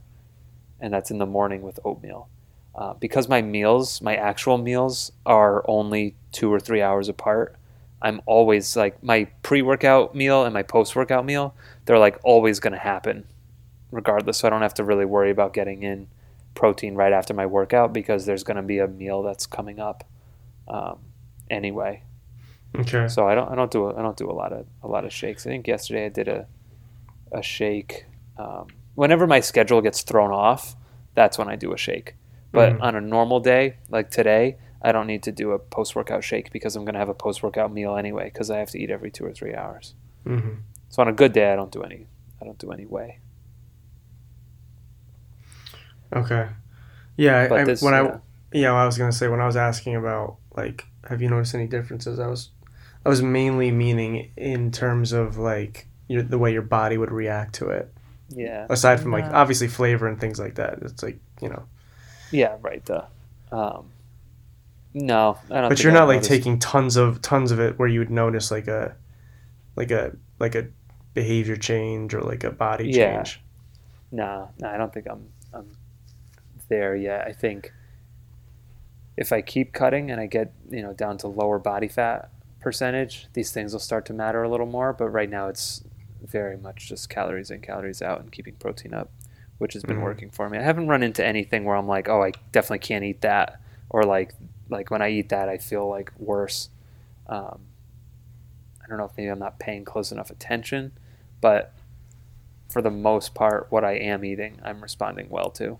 and 0.79 0.93
that's 0.93 1.11
in 1.11 1.17
the 1.17 1.25
morning 1.25 1.61
with 1.61 1.79
oatmeal. 1.83 2.29
Uh, 2.75 2.93
because 2.93 3.27
my 3.27 3.41
meals, 3.41 4.01
my 4.01 4.15
actual 4.15 4.57
meals, 4.59 5.11
are 5.25 5.65
only 5.67 6.15
two 6.31 6.53
or 6.53 6.59
three 6.59 6.81
hours 6.81 7.09
apart. 7.09 7.55
I'm 8.03 8.21
always 8.27 8.75
like 8.75 9.01
my 9.01 9.25
pre-workout 9.41 10.13
meal 10.13 10.45
and 10.45 10.53
my 10.53 10.61
post-workout 10.61 11.25
meal. 11.25 11.55
They're 11.85 11.97
like 11.97 12.19
always 12.23 12.59
going 12.59 12.73
to 12.73 12.79
happen, 12.79 13.25
regardless. 13.91 14.37
So 14.37 14.47
I 14.47 14.51
don't 14.51 14.61
have 14.61 14.75
to 14.75 14.83
really 14.83 15.05
worry 15.05 15.31
about 15.31 15.53
getting 15.53 15.81
in 15.81 16.07
protein 16.61 16.95
right 16.95 17.13
after 17.13 17.33
my 17.33 17.45
workout 17.45 17.93
because 17.93 18.25
there's 18.25 18.43
going 18.43 18.57
to 18.57 18.63
be 18.63 18.79
a 18.79 18.87
meal 18.87 19.21
that's 19.21 19.45
coming 19.45 19.79
up 19.79 20.03
um, 20.67 20.97
anyway. 21.49 22.03
Okay. 22.77 23.07
So 23.07 23.27
I 23.27 23.35
don't 23.35 23.49
I 23.51 23.55
don't 23.55 23.71
do 23.71 23.81
a, 23.87 23.95
I 23.97 24.01
don't 24.01 24.17
do 24.17 24.29
a 24.29 24.37
lot 24.41 24.51
of 24.51 24.65
a 24.83 24.87
lot 24.87 25.05
of 25.05 25.13
shakes. 25.13 25.45
I 25.47 25.49
think 25.51 25.67
yesterday 25.67 26.05
I 26.07 26.09
did 26.09 26.27
a 26.27 26.47
a 27.31 27.41
shake. 27.41 28.05
Um, 28.37 28.67
whenever 28.95 29.25
my 29.27 29.39
schedule 29.39 29.81
gets 29.81 30.01
thrown 30.01 30.31
off, 30.31 30.75
that's 31.13 31.37
when 31.37 31.47
I 31.47 31.55
do 31.55 31.73
a 31.73 31.77
shake. 31.77 32.15
But 32.51 32.73
Mhm. 32.73 32.81
on 32.81 32.95
a 32.95 33.01
normal 33.01 33.39
day, 33.39 33.75
like 33.89 34.09
today, 34.09 34.57
I 34.81 34.91
don't 34.91 35.07
need 35.07 35.23
to 35.23 35.31
do 35.31 35.51
a 35.51 35.59
post 35.59 35.95
workout 35.95 36.23
shake 36.23 36.51
because 36.51 36.75
I'm 36.75 36.85
gonna 36.85 36.99
have 36.99 37.09
a 37.09 37.13
post 37.25 37.43
workout 37.43 37.71
meal 37.71 37.95
anyway 37.95 38.25
because 38.25 38.49
I 38.49 38.57
have 38.59 38.69
to 38.71 38.79
eat 38.81 38.89
every 38.91 39.11
two 39.11 39.25
or 39.25 39.33
three 39.33 39.53
hours. 39.55 39.93
hmm 40.25 40.55
So 40.89 41.01
on 41.01 41.07
a 41.07 41.13
good 41.13 41.33
day, 41.33 41.51
I 41.53 41.55
don't 41.55 41.71
do 41.71 41.83
any 41.83 42.07
I 42.41 42.45
don't 42.45 42.59
do 42.59 42.71
any 42.71 42.85
whey. 42.85 43.19
Okay. 46.15 46.47
Yeah. 47.15 47.47
I, 47.51 47.63
this 47.63 47.81
when 47.81 47.93
I 47.93 48.03
yeah. 48.03 48.17
Yeah, 48.53 48.73
I 48.73 48.85
was 48.85 48.97
gonna 48.97 49.11
say 49.11 49.27
when 49.27 49.41
I 49.41 49.45
was 49.45 49.55
asking 49.57 49.95
about 49.95 50.37
like, 50.55 50.85
have 51.09 51.21
you 51.21 51.29
noticed 51.29 51.53
any 51.55 51.67
differences? 51.67 52.17
I 52.19 52.27
was, 52.27 52.49
I 53.05 53.09
was 53.09 53.21
mainly 53.21 53.71
meaning 53.71 54.31
in 54.37 54.71
terms 54.71 55.11
of 55.11 55.37
like 55.37 55.87
your, 56.07 56.23
the 56.23 56.37
way 56.37 56.53
your 56.53 56.61
body 56.61 56.97
would 56.97 57.11
react 57.11 57.55
to 57.55 57.69
it. 57.69 57.93
Yeah. 58.29 58.65
Aside 58.69 58.99
from 59.01 59.11
like 59.11 59.25
obviously 59.25 59.67
flavor 59.67 60.07
and 60.07 60.19
things 60.19 60.39
like 60.39 60.55
that, 60.55 60.79
it's 60.81 61.03
like 61.03 61.19
you 61.41 61.49
know. 61.49 61.63
Yeah, 62.31 62.57
right. 62.61 62.83
Duh. 62.83 63.05
Um, 63.51 63.89
no, 64.93 65.37
I 65.51 65.61
don't. 65.61 65.69
But 65.69 65.77
think 65.77 65.83
you're 65.83 65.91
I 65.91 65.95
not 65.95 66.07
like 66.07 66.15
noticed- 66.17 66.29
taking 66.31 66.59
tons 66.59 66.95
of 66.97 67.21
tons 67.21 67.51
of 67.51 67.59
it 67.59 67.77
where 67.77 67.87
you 67.87 67.99
would 67.99 68.09
notice 68.09 68.49
like 68.51 68.67
a, 68.67 68.95
like 69.75 69.91
a 69.91 70.13
like 70.39 70.55
a 70.55 70.67
behavior 71.13 71.55
change 71.57 72.13
or 72.13 72.21
like 72.21 72.43
a 72.43 72.51
body 72.51 72.89
Yeah. 72.89 73.17
change. 73.17 73.41
No, 74.11 74.49
no, 74.59 74.69
I 74.69 74.77
don't 74.77 74.93
think 74.93 75.07
I'm 75.09 75.27
I'm 75.53 75.67
there 76.69 76.95
yet. 76.95 77.25
I 77.27 77.31
think 77.33 77.71
if 79.15 79.31
I 79.31 79.41
keep 79.41 79.73
cutting 79.73 80.11
and 80.11 80.21
I 80.21 80.27
get 80.27 80.53
you 80.69 80.81
know 80.81 80.93
down 80.93 81.17
to 81.19 81.27
lower 81.27 81.59
body 81.59 81.87
fat 81.87 82.29
percentage, 82.59 83.27
these 83.33 83.51
things 83.51 83.73
will 83.73 83.79
start 83.79 84.05
to 84.07 84.13
matter 84.13 84.43
a 84.43 84.49
little 84.49 84.65
more. 84.65 84.93
But 84.93 85.09
right 85.09 85.29
now, 85.29 85.47
it's 85.47 85.83
very 86.21 86.57
much 86.57 86.87
just 86.89 87.09
calories 87.09 87.51
in, 87.51 87.61
calories 87.61 88.01
out, 88.01 88.19
and 88.19 88.31
keeping 88.31 88.55
protein 88.55 88.93
up, 88.93 89.09
which 89.57 89.73
has 89.73 89.83
been 89.83 89.97
Mhm. 89.97 90.03
working 90.03 90.29
for 90.29 90.49
me. 90.49 90.57
I 90.57 90.63
haven't 90.63 90.87
run 90.87 91.03
into 91.03 91.25
anything 91.25 91.63
where 91.63 91.75
I'm 91.75 91.87
like, 91.87 92.09
oh, 92.09 92.23
I 92.23 92.31
definitely 92.51 92.79
can't 92.79 93.03
eat 93.05 93.21
that, 93.21 93.59
or 93.89 94.03
like 94.03 94.33
like 94.69 94.91
when 94.91 95.01
I 95.01 95.09
eat 95.09 95.29
that, 95.29 95.47
I 95.47 95.57
feel 95.57 95.87
like 95.87 96.11
worse. 96.19 96.69
Um, 97.27 97.61
I 98.83 98.87
don't 98.89 98.97
know 98.97 99.05
if 99.05 99.15
maybe 99.17 99.29
I'm 99.29 99.39
not 99.39 99.59
paying 99.59 99.85
close 99.85 100.11
enough 100.11 100.29
attention, 100.29 100.91
but 101.41 101.73
for 102.69 102.81
the 102.81 102.91
most 102.91 103.33
part, 103.33 103.67
what 103.69 103.85
I 103.85 103.93
am 103.93 104.25
eating, 104.25 104.59
I'm 104.63 104.81
responding 104.81 105.29
well 105.29 105.49
to. 105.51 105.79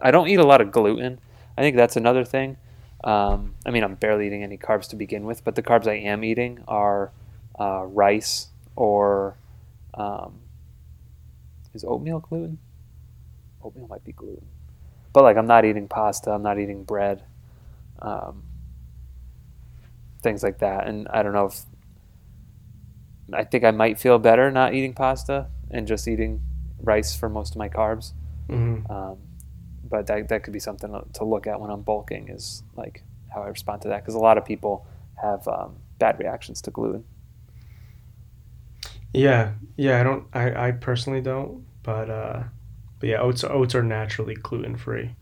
I 0.00 0.10
don't 0.10 0.28
eat 0.28 0.38
a 0.38 0.46
lot 0.46 0.60
of 0.60 0.70
gluten. 0.70 1.18
I 1.56 1.62
think 1.62 1.76
that's 1.76 1.96
another 1.96 2.24
thing. 2.24 2.56
Um, 3.04 3.54
I 3.66 3.70
mean, 3.70 3.84
I'm 3.84 3.94
barely 3.94 4.26
eating 4.26 4.42
any 4.42 4.56
carbs 4.56 4.88
to 4.90 4.96
begin 4.96 5.24
with, 5.24 5.44
but 5.44 5.54
the 5.54 5.62
carbs 5.62 5.86
I 5.86 5.94
am 5.94 6.24
eating 6.24 6.64
are 6.66 7.12
uh, 7.58 7.84
rice 7.84 8.48
or 8.76 9.36
um, 9.94 10.40
is 11.74 11.84
oatmeal 11.84 12.20
gluten? 12.20 12.58
Oatmeal 13.62 13.88
might 13.88 14.04
be 14.04 14.12
gluten, 14.12 14.46
but 15.12 15.22
like 15.22 15.36
I'm 15.36 15.46
not 15.46 15.64
eating 15.64 15.88
pasta. 15.88 16.30
I'm 16.30 16.42
not 16.42 16.58
eating 16.58 16.84
bread. 16.84 17.22
Um, 18.00 18.42
things 20.22 20.42
like 20.42 20.58
that, 20.58 20.86
and 20.86 21.08
I 21.08 21.22
don't 21.22 21.32
know 21.32 21.46
if 21.46 21.62
I 23.32 23.44
think 23.44 23.64
I 23.64 23.70
might 23.70 23.98
feel 23.98 24.18
better 24.18 24.50
not 24.50 24.74
eating 24.74 24.92
pasta 24.94 25.46
and 25.70 25.86
just 25.86 26.06
eating 26.06 26.42
rice 26.82 27.16
for 27.16 27.28
most 27.28 27.52
of 27.52 27.56
my 27.56 27.68
carbs. 27.68 28.12
hmm 28.48 28.80
Um, 28.90 29.18
but 29.94 30.08
that, 30.08 30.28
that 30.28 30.42
could 30.42 30.52
be 30.52 30.58
something 30.58 30.90
to- 31.12 31.24
look 31.24 31.46
at 31.46 31.60
when 31.60 31.70
I'm 31.70 31.82
bulking 31.82 32.28
is 32.28 32.64
like 32.76 33.04
how 33.32 33.42
I 33.42 33.48
respond 33.48 33.82
to 33.82 33.88
that 33.88 34.00
because 34.02 34.16
a 34.16 34.18
lot 34.28 34.36
of 34.38 34.44
people 34.44 34.84
have 35.22 35.46
um, 35.46 35.76
bad 36.00 36.18
reactions 36.18 36.60
to 36.62 36.70
gluten. 36.72 37.04
Yeah, 39.12 39.52
yeah. 39.76 40.00
I 40.00 40.02
don't. 40.02 40.24
I, 40.32 40.68
I 40.68 40.70
personally 40.72 41.20
don't. 41.20 41.64
But 41.84 42.10
uh, 42.10 42.42
but 42.98 43.08
yeah, 43.08 43.20
oats 43.20 43.44
oats 43.44 43.74
are 43.76 43.82
naturally 43.84 44.34
gluten 44.34 44.76
free. 44.76 45.14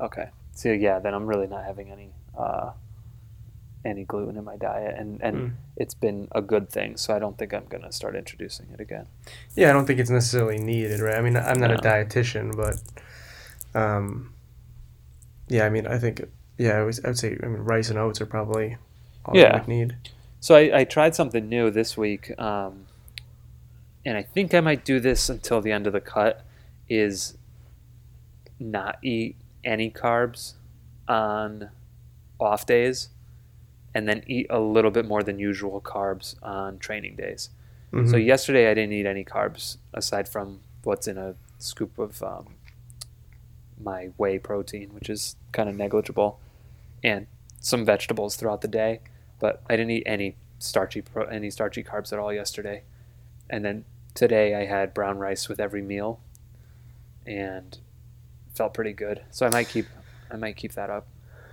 Okay, 0.00 0.28
so 0.52 0.70
yeah, 0.72 0.98
then 0.98 1.14
I'm 1.14 1.26
really 1.26 1.46
not 1.46 1.64
having 1.64 1.90
any 1.90 2.10
uh, 2.38 2.72
any 3.84 4.04
gluten 4.04 4.36
in 4.36 4.44
my 4.44 4.56
diet, 4.56 4.94
and 4.98 5.22
and 5.22 5.36
Mm. 5.36 5.52
it's 5.78 5.94
been 5.94 6.28
a 6.32 6.42
good 6.42 6.68
thing. 6.68 6.98
So 6.98 7.14
I 7.16 7.18
don't 7.18 7.38
think 7.38 7.54
I'm 7.54 7.64
gonna 7.70 7.92
start 7.92 8.14
introducing 8.14 8.66
it 8.74 8.80
again. 8.80 9.06
Yeah, 9.54 9.70
I 9.70 9.72
don't 9.72 9.86
think 9.86 9.98
it's 9.98 10.10
necessarily 10.10 10.58
needed, 10.58 11.00
right? 11.00 11.16
I 11.16 11.22
mean, 11.22 11.36
I'm 11.36 11.58
not 11.58 11.70
a 11.70 11.78
dietitian, 11.78 12.54
but 12.54 12.76
um, 13.76 14.32
yeah, 15.48 15.64
I 15.66 15.68
mean, 15.68 15.86
I 15.86 15.98
think 15.98 16.22
yeah, 16.58 16.78
I, 16.78 16.82
was, 16.82 17.04
I 17.04 17.08
would 17.08 17.18
say 17.18 17.36
I 17.42 17.46
mean 17.46 17.58
rice 17.58 17.90
and 17.90 17.98
oats 17.98 18.20
are 18.20 18.26
probably 18.26 18.76
all 19.24 19.36
Yeah. 19.36 19.58
Would 19.58 19.68
need. 19.68 19.96
So 20.40 20.54
I, 20.54 20.80
I 20.80 20.84
tried 20.84 21.14
something 21.14 21.48
new 21.48 21.70
this 21.70 21.96
week, 21.96 22.38
um, 22.38 22.86
and 24.04 24.16
I 24.16 24.22
think 24.22 24.54
I 24.54 24.60
might 24.60 24.84
do 24.84 25.00
this 25.00 25.28
until 25.28 25.60
the 25.60 25.72
end 25.72 25.86
of 25.86 25.92
the 25.92 26.00
cut. 26.00 26.42
Is 26.88 27.36
not 28.60 28.98
eat 29.02 29.34
any 29.64 29.90
carbs 29.90 30.54
on 31.08 31.70
off 32.38 32.64
days, 32.64 33.08
and 33.94 34.08
then 34.08 34.22
eat 34.26 34.46
a 34.50 34.60
little 34.60 34.90
bit 34.92 35.04
more 35.04 35.22
than 35.22 35.38
usual 35.38 35.80
carbs 35.80 36.36
on 36.42 36.78
training 36.78 37.16
days. 37.16 37.50
Mhm. 37.92 38.10
So 38.10 38.16
yesterday 38.16 38.70
I 38.70 38.74
didn't 38.74 38.92
eat 38.92 39.06
any 39.06 39.24
carbs 39.24 39.78
aside 39.92 40.28
from 40.28 40.60
what's 40.84 41.08
in 41.08 41.18
a 41.18 41.34
scoop 41.58 41.98
of 41.98 42.22
um, 42.22 42.55
my 43.82 44.06
whey 44.16 44.38
protein, 44.38 44.90
which 44.94 45.08
is 45.10 45.36
kind 45.52 45.68
of 45.68 45.76
negligible, 45.76 46.40
and 47.02 47.26
some 47.60 47.84
vegetables 47.84 48.36
throughout 48.36 48.60
the 48.62 48.68
day. 48.68 49.00
But 49.38 49.62
I 49.68 49.76
didn't 49.76 49.90
eat 49.90 50.04
any 50.06 50.36
starchy 50.58 51.02
pro- 51.02 51.26
any 51.26 51.50
starchy 51.50 51.82
carbs 51.84 52.12
at 52.12 52.18
all 52.18 52.32
yesterday, 52.32 52.82
and 53.50 53.64
then 53.64 53.84
today 54.14 54.54
I 54.54 54.64
had 54.64 54.94
brown 54.94 55.18
rice 55.18 55.48
with 55.48 55.60
every 55.60 55.82
meal, 55.82 56.20
and 57.26 57.78
felt 58.54 58.72
pretty 58.74 58.92
good. 58.92 59.22
So 59.30 59.46
I 59.46 59.50
might 59.50 59.68
keep 59.68 59.86
I 60.30 60.36
might 60.36 60.56
keep 60.56 60.72
that 60.72 60.90
up. 60.90 61.06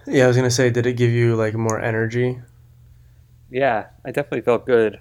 yeah, 0.08 0.24
I 0.26 0.28
was 0.28 0.36
gonna 0.38 0.50
say, 0.52 0.70
did 0.70 0.86
it 0.86 0.94
give 0.94 1.12
you 1.12 1.36
like 1.36 1.54
more 1.54 1.80
energy? 1.80 2.40
Yeah, 3.50 3.88
I 4.04 4.12
definitely 4.12 4.42
felt 4.42 4.66
good 4.66 5.00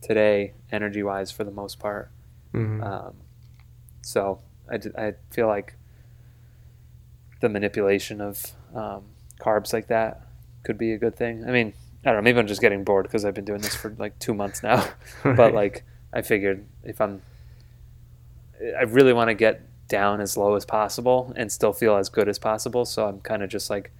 today, 0.00 0.52
energy 0.70 1.02
wise, 1.02 1.30
for 1.30 1.44
the 1.44 1.50
most 1.50 1.78
part. 1.78 2.10
hmm 2.52 2.82
Um, 2.82 3.14
so 4.02 4.40
I, 4.68 4.76
d- 4.76 4.90
I 4.96 5.14
feel 5.30 5.46
like 5.48 5.74
the 7.40 7.48
manipulation 7.48 8.20
of 8.20 8.44
um, 8.74 9.04
carbs 9.40 9.72
like 9.72 9.88
that 9.88 10.22
could 10.62 10.78
be 10.78 10.92
a 10.92 10.98
good 10.98 11.16
thing. 11.16 11.44
I 11.46 11.50
mean, 11.50 11.72
I 12.04 12.10
don't 12.10 12.16
know. 12.16 12.22
Maybe 12.22 12.38
I'm 12.38 12.46
just 12.46 12.60
getting 12.60 12.84
bored 12.84 13.06
because 13.06 13.24
I've 13.24 13.34
been 13.34 13.44
doing 13.44 13.60
this 13.60 13.74
for 13.74 13.94
like 13.98 14.18
two 14.18 14.34
months 14.34 14.62
now. 14.62 14.84
But 15.24 15.54
like, 15.54 15.84
I 16.12 16.22
figured 16.22 16.66
if 16.84 17.00
I'm, 17.00 17.22
I 18.78 18.82
really 18.82 19.12
want 19.12 19.28
to 19.28 19.34
get 19.34 19.62
down 19.88 20.20
as 20.20 20.36
low 20.36 20.54
as 20.54 20.64
possible 20.64 21.32
and 21.36 21.50
still 21.50 21.72
feel 21.72 21.96
as 21.96 22.08
good 22.08 22.28
as 22.28 22.38
possible. 22.38 22.84
So 22.84 23.06
I'm 23.06 23.20
kind 23.20 23.42
of 23.42 23.50
just 23.50 23.70
like 23.70 23.90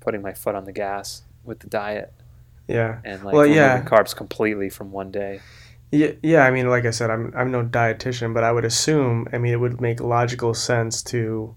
putting 0.00 0.22
my 0.22 0.32
foot 0.32 0.54
on 0.54 0.64
the 0.64 0.72
gas 0.72 1.22
with 1.44 1.60
the 1.60 1.66
diet 1.66 2.12
yeah. 2.66 3.00
and 3.04 3.22
like 3.24 3.34
Well, 3.34 3.46
yeah. 3.46 3.82
carbs 3.82 4.14
completely 4.14 4.70
from 4.70 4.92
one 4.92 5.10
day. 5.10 5.40
Yeah, 5.92 6.12
yeah. 6.22 6.44
I 6.44 6.52
mean, 6.52 6.70
like 6.70 6.84
I 6.86 6.90
said, 6.90 7.10
I'm 7.10 7.32
I'm 7.36 7.50
no 7.50 7.64
dietitian, 7.64 8.32
but 8.32 8.44
I 8.44 8.52
would 8.52 8.64
assume. 8.64 9.26
I 9.32 9.38
mean, 9.38 9.52
it 9.52 9.56
would 9.56 9.80
make 9.80 10.00
logical 10.00 10.54
sense 10.54 11.02
to 11.04 11.56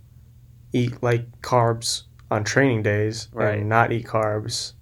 eat 0.74 1.02
like 1.04 1.42
carbs 1.42 2.04
on 2.32 2.44
training 2.44 2.82
days 2.84 3.30
Right. 3.32 3.60
and 3.60 3.70
not 3.70 3.92
eat 3.92 4.06
carbs 4.06 4.74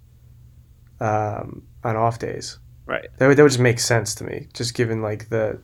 um, 1.00 1.62
on 1.84 1.96
off 1.96 2.18
days. 2.18 2.58
Right. 2.86 3.06
That 3.18 3.28
would, 3.28 3.36
that 3.36 3.42
would 3.42 3.50
just 3.50 3.60
make 3.60 3.78
sense 3.78 4.14
to 4.16 4.24
me, 4.24 4.48
just 4.54 4.74
given 4.74 5.02
like 5.02 5.28
the 5.28 5.60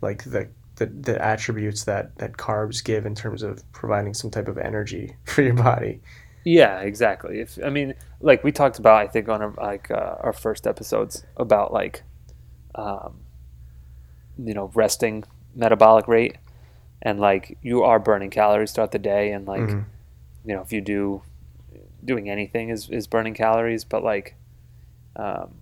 like 0.00 0.24
the 0.24 0.48
the, 0.76 0.86
the 0.86 1.22
attributes 1.22 1.84
that 1.84 2.16
that 2.18 2.32
carbs 2.32 2.82
give 2.82 3.04
in 3.04 3.14
terms 3.14 3.42
of 3.42 3.70
providing 3.72 4.14
some 4.14 4.30
type 4.30 4.48
of 4.48 4.56
energy 4.56 5.14
for 5.24 5.42
your 5.42 5.54
body. 5.54 6.00
Yeah, 6.44 6.80
exactly. 6.80 7.40
If 7.40 7.58
I 7.62 7.68
mean, 7.68 7.94
like 8.20 8.42
we 8.42 8.50
talked 8.52 8.78
about, 8.78 8.96
I 9.02 9.06
think 9.06 9.28
on 9.28 9.42
our, 9.42 9.52
like 9.58 9.90
uh, 9.90 10.16
our 10.20 10.32
first 10.32 10.66
episodes 10.66 11.24
about 11.36 11.70
like, 11.70 12.02
um, 12.74 13.20
you 14.38 14.54
know, 14.54 14.70
resting 14.74 15.24
metabolic 15.54 16.08
rate, 16.08 16.36
and 17.02 17.18
like 17.20 17.56
you 17.62 17.82
are 17.82 17.98
burning 17.98 18.30
calories 18.30 18.72
throughout 18.72 18.92
the 18.92 18.98
day, 18.98 19.32
and 19.32 19.46
like 19.46 19.62
Mhm. 19.62 19.84
you 20.44 20.54
know, 20.54 20.62
if 20.62 20.72
you 20.72 20.80
do 20.80 21.22
doing 22.04 22.30
anything 22.30 22.68
is 22.70 22.88
is 22.90 23.06
burning 23.06 23.34
calories, 23.34 23.84
but 23.84 24.02
like, 24.02 24.34
um, 25.16 25.56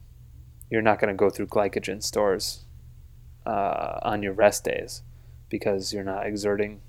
you're 0.71 0.83
not 0.83 0.99
going 1.01 1.09
to 1.13 1.17
go 1.17 1.31
through 1.31 1.47
glycogen 1.47 2.03
stores 2.03 2.65
uh, 3.47 3.99
on 4.03 4.23
your 4.23 4.33
rest 4.35 4.65
days 4.65 5.03
because 5.49 5.93
you're 5.93 6.05
not 6.05 6.27
exerting 6.27 6.81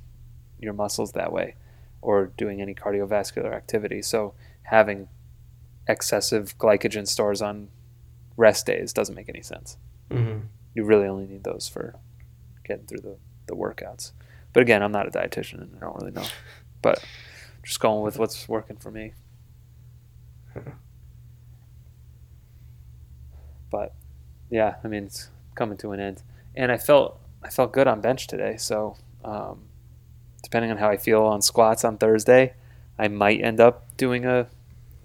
your 0.60 0.74
muscles 0.74 1.14
that 1.14 1.32
way 1.32 1.56
or 2.02 2.28
doing 2.38 2.62
any 2.62 2.76
cardiovascular 2.76 3.54
activity. 3.54 4.02
So 4.02 4.34
having 4.64 5.08
excessive 5.88 6.58
glycogen 6.58 7.08
stores 7.08 7.42
on 7.42 7.70
rest 8.38 8.66
days 8.66 8.92
doesn't 8.94 9.16
make 9.16 9.30
any 9.30 9.42
sense. 9.42 9.78
Mhm. 10.10 10.42
You 10.74 10.84
really 10.84 11.08
only 11.08 11.26
need 11.26 11.44
those 11.44 11.68
for 11.68 11.96
getting 12.64 12.86
through 12.86 13.00
the, 13.02 13.18
the 13.48 13.56
workouts. 13.56 14.12
But 14.54 14.62
again, 14.62 14.82
I'm 14.82 14.92
not 14.92 15.08
a 15.08 15.12
dietitian 15.12 15.62
and 15.62 15.76
I 15.78 15.80
don't 15.80 15.96
really 16.00 16.12
know. 16.12 16.26
But 16.82 17.04
just 17.64 17.80
going 17.80 18.04
with 18.04 18.18
what's 18.18 18.48
working 18.48 18.78
for 18.78 18.92
me. 18.92 19.14
But 23.72 23.94
yeah, 24.50 24.76
I 24.84 24.88
mean 24.88 25.04
it's 25.04 25.30
coming 25.56 25.78
to 25.78 25.92
an 25.92 26.00
end. 26.00 26.24
And 26.56 26.72
I 26.72 26.78
felt 26.78 27.20
I 27.44 27.50
felt 27.50 27.72
good 27.72 27.88
on 27.88 28.02
bench 28.02 28.28
today, 28.28 28.58
so 28.58 28.98
um, 29.24 29.66
depending 30.44 30.72
on 30.72 30.78
how 30.78 30.90
I 30.90 30.98
feel 30.98 31.24
on 31.24 31.42
squats 31.42 31.86
on 31.86 31.98
Thursday, 31.98 32.54
I 32.98 33.08
might 33.08 33.42
end 33.42 33.60
up 33.60 33.96
doing 33.96 34.26
a 34.26 34.48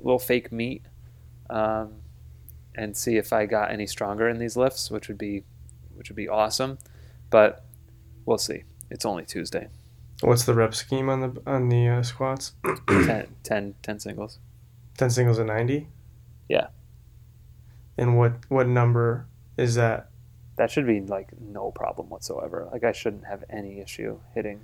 little 0.01 0.19
fake 0.19 0.51
meet 0.51 0.83
um, 1.51 1.93
and 2.75 2.97
see 2.97 3.17
if 3.17 3.33
I 3.33 3.47
got 3.47 3.71
any 3.71 3.87
stronger 3.87 4.29
in 4.29 4.39
these 4.39 4.57
lifts, 4.57 4.91
which 4.91 5.09
would 5.09 5.19
be 5.19 5.45
which 5.95 6.09
would 6.09 6.17
be 6.17 6.29
awesome. 6.29 6.79
But 7.31 7.65
we'll 8.25 8.39
see. 8.39 8.65
It's 8.91 9.05
only 9.05 9.25
Tuesday. 9.25 9.69
What's 10.21 10.45
the 10.45 10.55
rep 10.55 10.75
scheme 10.75 11.09
on 11.09 11.21
the 11.21 11.43
on 11.47 11.69
the 11.69 11.89
uh, 11.89 12.03
squats? 12.03 12.53
10, 12.89 13.29
10, 13.43 13.75
10 13.83 14.01
singles. 14.01 14.39
Ten 14.97 15.11
singles 15.11 15.39
at 15.39 15.47
ninety. 15.47 15.89
Yeah. 16.49 16.69
And 17.99 18.17
what 18.17 18.33
what 18.49 18.69
number 18.69 19.27
is 19.57 19.75
that? 19.75 20.09
That 20.57 20.71
should 20.71 20.87
be 20.87 21.01
like 21.01 21.31
no 21.41 21.73
problem 21.73 22.11
whatsoever. 22.11 22.69
Like 22.71 22.85
I 22.85 22.93
shouldn't 22.93 23.27
have 23.27 23.43
any 23.51 23.81
issue 23.81 24.21
hitting 24.35 24.61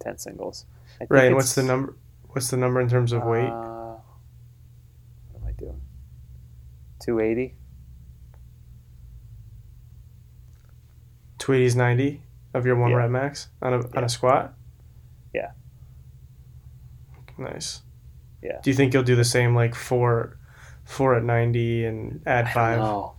ten 0.00 0.16
singles. 0.16 0.64
I 1.00 1.06
Right. 1.08 1.26
And 1.26 1.36
what's 1.36 1.54
the 1.54 1.62
number? 1.62 1.96
What's 2.30 2.48
the 2.48 2.56
number 2.56 2.80
in 2.80 2.88
terms 2.88 3.12
of 3.12 3.24
weight? 3.24 3.48
Uh, 3.48 3.96
what 5.32 5.42
am 5.42 5.48
I 5.48 5.52
doing? 5.52 5.80
Two 6.98 7.20
eighty. 7.20 7.54
280 11.38 11.64
is 11.64 11.76
90 11.76 12.22
of 12.54 12.64
your 12.66 12.76
one 12.76 12.90
Yeah. 12.90 12.96
rep 12.98 13.10
max 13.10 13.48
on 13.62 13.74
a 13.74 13.96
on 13.96 14.04
a 14.04 14.08
squat. 14.08 14.54
Yeah. 15.34 15.50
Nice. 17.36 17.82
Yeah. 18.42 18.60
Do 18.62 18.70
you 18.70 18.74
think 18.76 18.92
you'll 18.94 19.02
do 19.02 19.16
the 19.16 19.24
same 19.24 19.54
like 19.54 19.74
four, 19.74 20.36
four 20.84 21.14
at 21.14 21.22
90 21.24 21.84
and 21.84 22.22
add 22.26 22.46
I 22.46 22.52
five? 22.52 22.78
don't. 22.78 23.12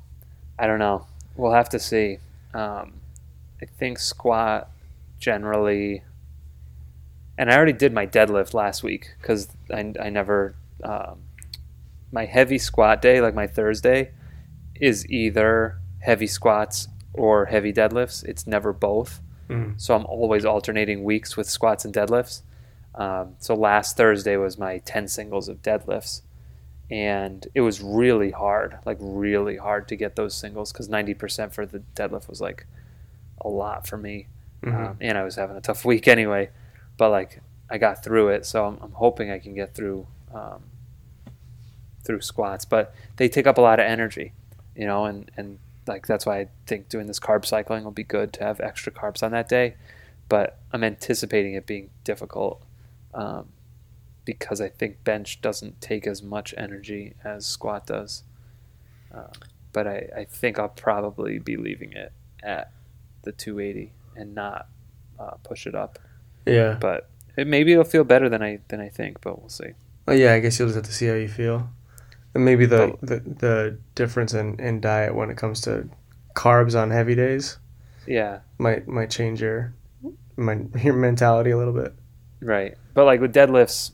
I 0.57 0.67
don't 0.67 0.80
know. 0.80 1.05
We'll 1.36 1.53
have 1.53 1.69
to 1.69 1.80
see. 1.80 2.17
Um, 2.53 2.93
I 3.61 3.65
think 3.65 3.99
squat 3.99 4.69
generally, 5.19 6.03
and 7.38 7.49
I 7.51 7.55
already 7.55 7.73
did 7.73 7.93
my 7.93 8.05
deadlift 8.07 8.53
last 8.53 8.84
week 8.84 9.13
because 9.21 9.49
I, 9.71 9.93
I 9.99 10.09
never, 10.09 10.55
um, 10.84 11.19
my 12.11 12.25
heavy 12.25 12.57
squat 12.57 13.01
day, 13.01 13.21
like 13.21 13.36
my 13.36 13.47
Thursday, 13.47 14.11
is 14.75 15.09
either 15.09 15.77
heavy 15.99 16.27
squats 16.27 16.88
or 17.14 17.45
heavy 17.45 17.74
deadlifts. 17.74 18.24
It's 18.24 18.45
never 18.45 18.74
both. 18.74 19.22
Mm. 19.49 19.80
So 19.80 19.95
I'm 19.95 20.05
always 20.05 20.45
alternating 20.45 21.03
weeks 21.03 21.36
with 21.36 21.49
squats 21.49 21.86
and 21.86 21.93
deadlifts. 21.93 22.41
Um, 22.95 23.36
so 23.39 23.55
last 23.55 23.97
Thursday 23.97 24.38
was 24.38 24.57
my 24.57 24.80
10 24.80 25.07
singles 25.07 25.49
of 25.49 25.62
deadlifts. 25.62 26.22
And 26.91 27.47
it 27.53 27.62
was 27.62 27.82
really 27.82 28.32
hard, 28.32 28.80
like 28.86 28.97
really 28.99 29.57
hard 29.57 29.88
to 29.89 29.95
get 29.95 30.16
those 30.16 30.36
singles 30.36 30.72
because 30.72 30.89
90% 30.89 31.53
for 31.53 31.66
the 31.66 31.84
deadlift 31.95 32.28
was 32.28 32.41
like 32.41 32.66
a 33.41 33.47
lot 33.47 33.88
for 33.88 33.97
me. 33.97 34.28
Mhm. 34.64 34.74
Um, 34.74 34.97
and 34.99 35.18
I 35.18 35.24
was 35.24 35.36
having 35.36 35.55
a 35.55 35.62
tough 35.62 35.86
week 35.86 36.07
anyway. 36.07 36.49
But 36.97 37.12
like 37.12 37.41
I 37.70 37.78
got 37.78 38.03
through 38.03 38.30
it. 38.30 38.45
So 38.45 38.66
I'm, 38.66 38.78
I'm 38.82 38.93
hoping 38.93 39.32
I 39.32 39.39
can 39.39 39.53
get 39.53 39.76
through 39.76 40.07
um, 40.34 40.64
through 42.03 42.22
squats. 42.22 42.66
But 42.66 42.93
they 43.18 43.30
take 43.30 43.47
up 43.47 43.57
a 43.57 43.62
lot 43.62 43.80
of 43.80 43.86
energy, 43.86 44.34
you 44.76 44.86
know, 44.86 45.05
and, 45.05 45.30
and 45.38 45.60
like 45.89 46.07
that's 46.07 46.25
why 46.25 46.39
I 46.39 46.47
think 46.67 46.87
doing 46.87 47.07
this 47.07 47.19
carb 47.19 47.45
cycling 47.45 47.83
will 47.83 47.91
be 47.91 48.03
good 48.03 48.31
to 48.33 48.43
have 48.43 48.61
extra 48.61 48.91
carbs 48.91 49.23
on 49.23 49.31
that 49.31 49.49
day. 49.49 49.75
But 50.29 50.59
I'm 50.71 50.83
anticipating 50.83 51.55
it 51.55 51.65
being 51.65 51.89
difficult 52.03 52.61
um, 53.13 53.49
because 54.23 54.61
I 54.61 54.69
think 54.69 55.03
bench 55.03 55.41
doesn't 55.41 55.81
take 55.81 56.05
as 56.05 56.21
much 56.21 56.53
energy 56.55 57.15
as 57.23 57.45
squat 57.47 57.87
does. 57.87 58.23
Uh, 59.13 59.33
but 59.73 59.87
I, 59.87 60.09
I 60.15 60.23
think 60.25 60.59
I'll 60.59 60.69
probably 60.69 61.39
be 61.39 61.57
leaving 61.57 61.93
it 61.93 62.13
at 62.43 62.71
the 63.23 63.31
280 63.31 63.91
and 64.15 64.35
not 64.35 64.67
uh, 65.19 65.31
push 65.43 65.65
it 65.65 65.73
up. 65.73 65.97
Yeah. 66.45 66.77
But 66.79 67.09
it, 67.35 67.47
maybe 67.47 67.71
it'll 67.71 67.83
feel 67.83 68.03
better 68.03 68.29
than 68.29 68.43
I 68.43 68.59
than 68.67 68.79
I 68.79 68.89
think. 68.89 69.21
But 69.21 69.39
we'll 69.39 69.49
see. 69.49 69.71
Well, 70.05 70.17
yeah, 70.17 70.33
I 70.33 70.39
guess 70.39 70.59
you'll 70.59 70.67
just 70.67 70.75
have 70.75 70.85
to 70.85 70.93
see 70.93 71.07
how 71.07 71.15
you 71.15 71.27
feel. 71.27 71.69
Maybe 72.45 72.65
the, 72.65 72.97
the, 73.01 73.19
the 73.19 73.77
difference 73.95 74.33
in, 74.33 74.59
in 74.59 74.79
diet 74.81 75.13
when 75.15 75.29
it 75.29 75.37
comes 75.37 75.61
to 75.61 75.87
carbs 76.35 76.79
on 76.79 76.89
heavy 76.91 77.15
days 77.15 77.57
Yeah, 78.05 78.39
might 78.57 78.87
might 78.87 79.09
change 79.09 79.41
your 79.41 79.73
my, 80.37 80.59
your 80.81 80.93
mentality 80.93 81.51
a 81.51 81.57
little 81.57 81.73
bit. 81.73 81.93
Right. 82.41 82.75
But 82.93 83.05
like 83.05 83.19
with 83.21 83.33
deadlifts, 83.33 83.91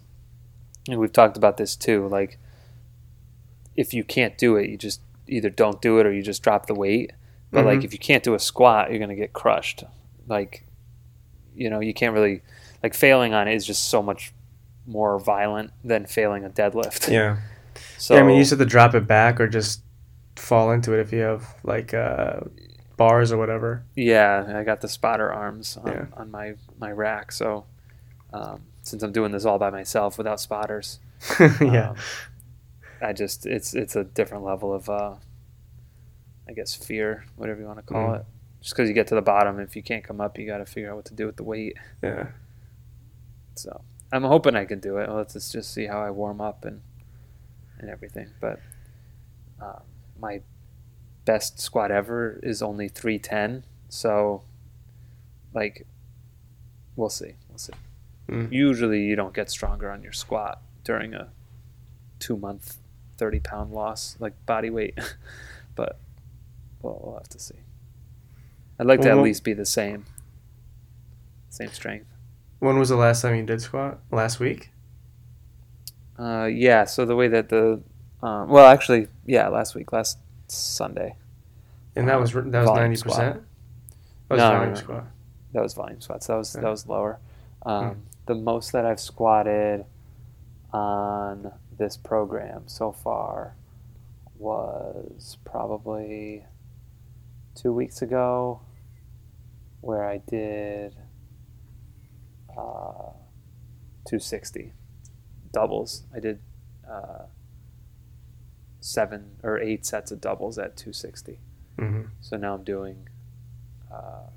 and 0.87 0.99
we've 0.99 1.13
talked 1.13 1.37
about 1.37 1.57
this 1.57 1.75
too, 1.75 2.07
like 2.07 2.37
if 3.75 3.93
you 3.93 4.03
can't 4.03 4.37
do 4.37 4.55
it, 4.55 4.69
you 4.69 4.77
just 4.77 5.01
either 5.27 5.49
don't 5.49 5.81
do 5.81 5.99
it 5.99 6.05
or 6.05 6.13
you 6.13 6.21
just 6.21 6.43
drop 6.43 6.67
the 6.67 6.75
weight. 6.75 7.11
But 7.51 7.65
like 7.65 7.79
Mhm. 7.79 7.85
if 7.85 7.93
you 7.93 7.99
can't 7.99 8.23
do 8.23 8.33
a 8.35 8.39
squat, 8.39 8.89
you're 8.89 8.99
gonna 8.99 9.15
get 9.15 9.33
crushed. 9.33 9.83
Like 10.27 10.65
you 11.55 11.69
know, 11.69 11.79
you 11.79 11.93
can't 11.93 12.13
really 12.13 12.41
like 12.83 12.93
failing 12.93 13.33
on 13.33 13.47
it 13.47 13.55
is 13.55 13.65
just 13.65 13.89
so 13.89 14.03
much 14.03 14.33
more 14.85 15.17
violent 15.19 15.71
than 15.83 16.05
failing 16.05 16.43
a 16.45 16.49
deadlift. 16.49 17.09
Yeah. 17.11 17.37
So 17.97 18.15
yeah, 18.15 18.21
I 18.21 18.23
mean, 18.23 18.35
you 18.37 18.41
just 18.41 18.51
have 18.51 18.59
to 18.59 18.65
drop 18.65 18.93
it 18.95 19.07
back 19.07 19.39
or 19.39 19.47
just 19.47 19.81
fall 20.35 20.71
into 20.71 20.93
it 20.93 20.99
if 20.99 21.11
you 21.13 21.19
have 21.21 21.45
like 21.63 21.93
uh, 21.93 22.41
bars 22.97 23.31
or 23.31 23.37
whatever. 23.37 23.83
Yeah, 23.95 24.53
I 24.57 24.63
got 24.63 24.81
the 24.81 24.87
spotter 24.89 25.31
arms 25.31 25.77
on, 25.77 25.91
Yeah. 25.91 26.05
on 26.13 26.31
my 26.31 26.55
my 26.79 26.91
rack. 26.91 27.31
So 27.31 27.65
um, 28.33 28.61
since 28.81 29.01
I'm 29.03 29.11
doing 29.11 29.31
this 29.31 29.45
all 29.45 29.57
by 29.59 29.69
myself 29.69 30.17
without 30.17 30.39
spotters, 30.39 30.99
yeah. 31.39 31.89
Um, 31.91 31.95
I 33.01 33.13
just 33.13 33.45
it's 33.45 33.73
it's 33.73 33.95
a 33.95 34.03
different 34.03 34.43
level 34.43 34.73
of 34.73 34.89
uh, 34.89 35.15
I 36.49 36.53
guess 36.53 36.75
fear, 36.75 37.25
whatever 37.35 37.59
you 37.61 37.65
want 37.67 37.79
to 37.79 37.83
call 37.83 38.09
Mm. 38.09 38.19
it. 38.19 38.25
Just 38.61 38.75
because 38.75 38.89
you 38.89 38.95
get 38.95 39.07
to 39.07 39.15
the 39.15 39.21
bottom, 39.21 39.59
if 39.59 39.75
you 39.75 39.83
can't 39.83 40.03
come 40.03 40.19
up, 40.19 40.39
you 40.39 40.47
got 40.47 40.57
to 40.57 40.65
figure 40.65 40.89
out 40.89 40.95
what 40.95 41.05
to 41.05 41.13
do 41.13 41.27
with 41.27 41.35
the 41.35 41.43
weight. 41.43 41.77
yeah. 42.01 42.27
So 43.55 43.81
I'm 44.11 44.23
hoping 44.23 44.55
I 44.55 44.65
can 44.65 44.79
do 44.79 44.97
it. 44.97 45.09
Let's 45.09 45.33
just- 45.33 45.51
just 45.53 45.71
see 45.73 45.85
how 45.85 46.01
I 46.01 46.09
warm 46.09 46.41
up 46.41 46.65
and 46.65 46.81
and 47.80 47.89
everything. 47.89 48.30
But 48.39 48.59
uh, 49.61 49.80
my 50.19 50.41
best 51.26 51.59
squat 51.59 51.91
ever 51.91 52.39
is 52.43 52.61
only 52.61 52.88
310. 52.88 53.63
So 53.89 54.43
like 55.53 55.86
we'll 56.95 57.09
see. 57.09 57.34
We'll 57.49 57.57
see. 57.57 57.73
Mm. 58.30 58.51
Usually 58.51 59.01
you 59.03 59.15
don't 59.15 59.34
get 59.34 59.49
stronger 59.49 59.91
on 59.91 60.01
your 60.01 60.13
squat 60.13 60.61
during 60.84 61.13
a 61.13 61.30
two 62.19 62.38
month 62.38 62.78
30 63.17 63.39
pound 63.39 63.71
loss 63.71 64.15
like 64.19 64.34
body 64.45 64.69
weight 64.69 64.97
but 65.76 65.97
we'll, 66.82 66.99
we'll 67.03 67.15
have 67.15 67.30
to 67.30 67.39
see 67.39 67.55
i'd 68.80 68.86
like 68.88 69.01
to 69.01 69.09
at 69.09 69.17
least 69.17 69.43
be 69.43 69.53
the 69.53 69.65
same 69.65 70.05
same 71.49 71.69
strength 71.69 72.07
When 72.59 72.78
was 72.80 72.89
the 72.89 72.95
last 72.95 73.21
time 73.21 73.36
you 73.36 73.43
did 73.43 73.61
squat? 73.61 73.99
Last 74.11 74.39
week? 74.39 74.71
Uh, 76.20 76.45
yeah 76.45 76.86
so 76.86 77.05
the 77.05 77.16
way 77.16 77.28
that 77.28 77.49
the 77.49 77.82
um, 78.24 78.49
well 78.49 78.66
actually 78.66 79.07
yeah 79.26 79.47
last 79.49 79.76
week 79.76 79.91
last 79.91 80.18
sunday 80.47 81.16
And 81.95 82.07
that 82.09 82.20
was 82.20 82.32
that 82.34 82.45
was 82.45 82.70
ninety 82.72 83.01
percent. 83.01 83.41
That 84.30 84.36
was 84.36 84.39
No, 84.39 84.49
no, 84.51 84.57
volume 84.57 84.74
no. 84.74 84.80
squat. 84.80 85.03
that 85.53 85.61
was 85.63 85.74
volume 85.74 86.01
squats 86.01 86.28
that 86.28 86.36
was 86.36 86.55
Yeah. 86.55 86.61
that 86.61 86.70
was 86.70 86.88
lower 86.88 87.20
um, 87.66 87.86
Hmm. 87.89 87.99
the 88.28 88.36
most 88.36 88.72
that 88.74 88.86
i've 88.86 88.99
squatted 88.99 89.86
on 90.72 91.51
this 91.78 91.97
program 91.97 92.63
so 92.68 92.91
far 92.91 93.55
was 94.38 95.38
probably 95.45 96.45
two 97.55 97.72
weeks 97.74 98.01
ago 98.01 98.61
where 99.82 100.03
i 100.03 100.18
did 100.18 100.95
uh, 102.57 103.11
260 104.07 104.74
doubles 105.60 106.03
i 106.16 106.20
did 106.20 106.38
uh, 106.95 107.24
seven 108.80 109.22
or 109.43 109.56
eight 109.70 109.86
sets 109.91 110.12
of 110.12 110.20
doubles 110.22 110.56
at 110.66 110.72
260 110.78 111.39
hmm 111.80 112.03
so 112.22 112.38
now 112.38 112.53
I'm 112.56 112.64
doing 112.64 112.97
uh, 113.91 114.30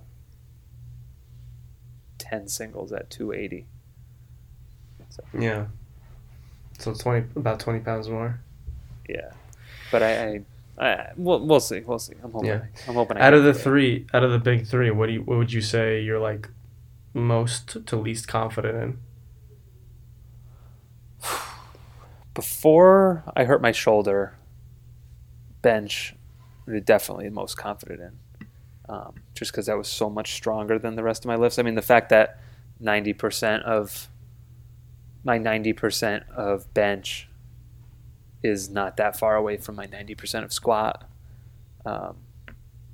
10 2.29 2.49
singles 2.49 2.93
at 2.93 3.11
280. 3.11 3.66
Yeah. 5.39 5.66
So 6.79 6.95
twenty 6.95 7.27
about 7.35 7.59
twenty 7.59 7.81
pounds 7.81 8.09
more. 8.09 8.41
Yeah. 9.09 9.31
But 9.91 10.03
I, 10.03 10.12
I, 10.79 10.87
I 10.87 11.12
we'll, 11.16 11.41
we'll 11.45 11.61
see. 11.61 11.81
We'll 11.81 11.99
see. 11.99 12.14
I'm 12.23 12.31
hoping. 12.31 12.49
Yeah. 12.51 12.62
I'm 12.87 12.95
hoping. 12.95 13.16
I 13.16 13.27
Out 13.27 13.35
of 13.35 13.45
the 13.45 13.55
three, 13.55 14.07
out 14.14 14.23
of 14.23 14.31
the 14.31 14.39
big 14.39 14.66
three, 14.66 14.91
what 14.91 15.07
do 15.07 15.12
you 15.14 15.23
what 15.23 15.39
would 15.39 15.53
you 15.53 15.62
say 15.62 16.01
you're 16.01 16.21
like 16.21 16.49
most 17.14 17.85
to 17.87 17.97
least 17.97 18.29
confident 18.29 18.77
in? 18.83 18.99
Before 22.39 23.24
I 23.34 23.43
hurt 23.43 23.61
my 23.61 23.72
shoulder, 23.72 24.39
bench, 25.61 26.14
definitely 26.84 27.24
the 27.24 27.34
most 27.34 27.57
confident 27.57 28.01
in. 28.01 28.47
Um, 28.89 29.14
just 29.34 29.51
because 29.51 29.66
that 29.66 29.76
was 29.76 29.89
so 29.89 30.09
much 30.09 30.34
stronger 30.34 30.78
than 30.78 30.95
the 30.95 31.03
rest 31.03 31.24
of 31.24 31.26
my 31.26 31.34
lifts. 31.34 31.59
I 31.59 31.62
mean, 31.62 31.74
the 31.74 31.82
fact 31.82 32.11
that 32.11 32.39
90% 32.80 33.64
of 33.64 34.09
my 35.24 35.36
90% 35.36 36.30
of 36.30 36.72
bench 36.74 37.28
is 38.45 38.70
not 38.70 38.99
that 38.99 39.18
far 39.18 39.34
away 39.34 39.57
from 39.57 39.74
my 39.74 39.89
90% 39.89 40.45
of 40.45 40.53
squat. 40.53 41.11
Um, 41.84 42.18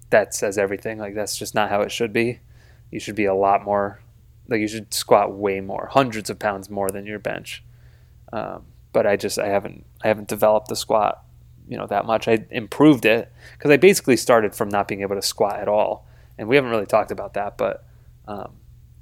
that 0.08 0.34
says 0.34 0.56
everything. 0.56 0.96
Like, 0.96 1.14
that's 1.14 1.36
just 1.36 1.54
not 1.54 1.68
how 1.68 1.82
it 1.82 1.92
should 1.92 2.14
be. 2.14 2.40
You 2.90 2.98
should 2.98 3.14
be 3.14 3.26
a 3.26 3.34
lot 3.34 3.62
more, 3.62 4.00
like, 4.48 4.60
you 4.60 4.68
should 4.68 4.94
squat 4.94 5.34
way 5.34 5.60
more, 5.60 5.90
hundreds 5.92 6.30
of 6.30 6.38
pounds 6.38 6.70
more 6.70 6.88
than 6.88 7.04
your 7.04 7.18
bench. 7.18 7.62
Um, 8.32 8.64
but 8.94 9.06
I 9.06 9.16
just 9.16 9.38
I 9.38 9.48
haven't 9.48 9.84
I 10.02 10.08
haven't 10.08 10.28
developed 10.28 10.68
the 10.68 10.76
squat, 10.76 11.22
you 11.68 11.76
know, 11.76 11.86
that 11.88 12.06
much. 12.06 12.26
I 12.28 12.46
improved 12.50 13.04
it 13.04 13.30
because 13.52 13.70
I 13.70 13.76
basically 13.76 14.16
started 14.16 14.54
from 14.54 14.70
not 14.70 14.88
being 14.88 15.02
able 15.02 15.16
to 15.16 15.22
squat 15.22 15.60
at 15.60 15.68
all, 15.68 16.06
and 16.38 16.48
we 16.48 16.56
haven't 16.56 16.70
really 16.70 16.86
talked 16.86 17.10
about 17.10 17.34
that. 17.34 17.58
But 17.58 17.84
um, 18.26 18.52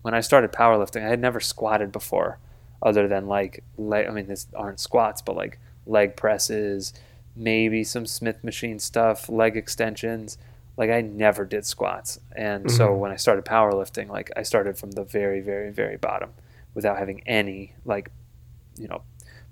when 0.02 0.14
I 0.14 0.20
started 0.20 0.50
powerlifting, 0.50 1.04
I 1.06 1.08
had 1.10 1.20
never 1.20 1.38
squatted 1.38 1.92
before, 1.92 2.38
other 2.82 3.06
than 3.06 3.28
like 3.28 3.62
leg. 3.78 4.08
I 4.08 4.10
mean, 4.10 4.26
these 4.26 4.48
aren't 4.56 4.80
squats, 4.80 5.22
but 5.22 5.36
like 5.36 5.60
leg 5.86 6.16
presses, 6.16 6.92
maybe 7.36 7.84
some 7.84 8.06
Smith 8.06 8.42
machine 8.42 8.78
stuff, 8.80 9.28
leg 9.28 9.56
extensions. 9.56 10.38
Like 10.78 10.88
I 10.90 11.02
never 11.02 11.44
did 11.44 11.66
squats. 11.66 12.18
And 12.34 12.70
so 12.70 12.88
Mhm. 12.88 12.98
when 12.98 13.12
I 13.12 13.16
started 13.16 13.44
powerlifting, 13.44 14.08
like 14.08 14.30
I 14.36 14.42
started 14.42 14.78
from 14.78 14.92
the 14.92 15.04
very, 15.04 15.40
very, 15.42 15.70
very 15.70 15.98
bottom 15.98 16.30
without 16.74 16.98
having 16.98 17.22
any 17.26 17.74
like, 17.84 18.10
you 18.78 18.88
know, 18.88 19.02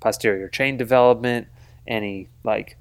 posterior 0.01 0.49
chain 0.49 0.77
development, 0.77 1.49
any 1.87 2.29
like 2.45 2.77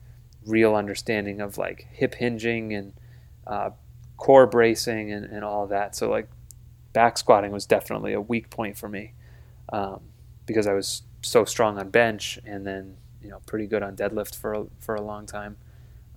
real 0.45 0.75
understanding 0.75 1.41
of 1.41 1.57
like 1.57 1.87
hip 1.91 2.15
hinging 2.15 2.73
and 2.73 2.93
uh, 3.45 3.71
core 4.17 4.47
bracing 4.47 5.11
and, 5.11 5.25
and 5.25 5.43
all 5.43 5.67
that. 5.67 5.95
So 5.95 6.09
like 6.09 6.29
back 6.93 7.17
squatting 7.17 7.51
was 7.51 7.65
definitely 7.65 8.13
a 8.13 8.21
weak 8.21 8.49
point 8.49 8.77
for 8.77 8.89
me 8.89 9.13
um, 9.71 10.01
because 10.45 10.67
I 10.67 10.73
was 10.73 11.03
so 11.21 11.45
strong 11.45 11.77
on 11.77 11.89
bench 11.89 12.39
and 12.45 12.65
then 12.65 12.97
you 13.21 13.29
know 13.29 13.39
pretty 13.45 13.67
good 13.67 13.83
on 13.83 13.95
deadlift 13.95 14.35
for 14.35 14.53
a, 14.53 14.65
for 14.79 14.95
a 14.95 15.01
long 15.01 15.25
time. 15.25 15.57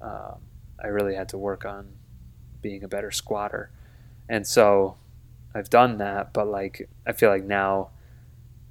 Um, 0.01 0.37
I 0.83 0.89
really 0.89 1.15
had 1.15 1.29
to 1.31 1.39
work 1.39 1.65
on 1.65 1.93
being 2.61 2.83
a 2.83 2.89
better 2.89 3.11
squatter, 3.11 3.71
and 4.29 4.47
so 4.47 4.97
I've 5.55 5.71
done 5.71 5.99
that. 5.99 6.33
But 6.33 6.49
like 6.49 6.89
I 7.07 7.13
feel 7.13 7.31
like 7.31 7.45
now, 7.45 7.91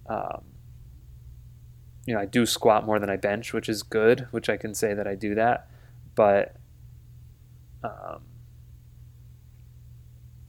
um, 0.07 0.43
you 2.05 2.13
know, 2.13 2.19
I 2.19 2.25
do 2.25 2.45
squat 2.45 2.85
more 2.85 2.99
than 2.99 3.09
I 3.09 3.17
bench, 3.17 3.53
which 3.53 3.69
is 3.69 3.83
good. 3.83 4.27
Which 4.31 4.49
I 4.49 4.57
can 4.57 4.73
say 4.73 4.93
that 4.93 5.07
I 5.07 5.15
do 5.15 5.35
that, 5.35 5.69
but 6.15 6.55
um, 7.83 8.21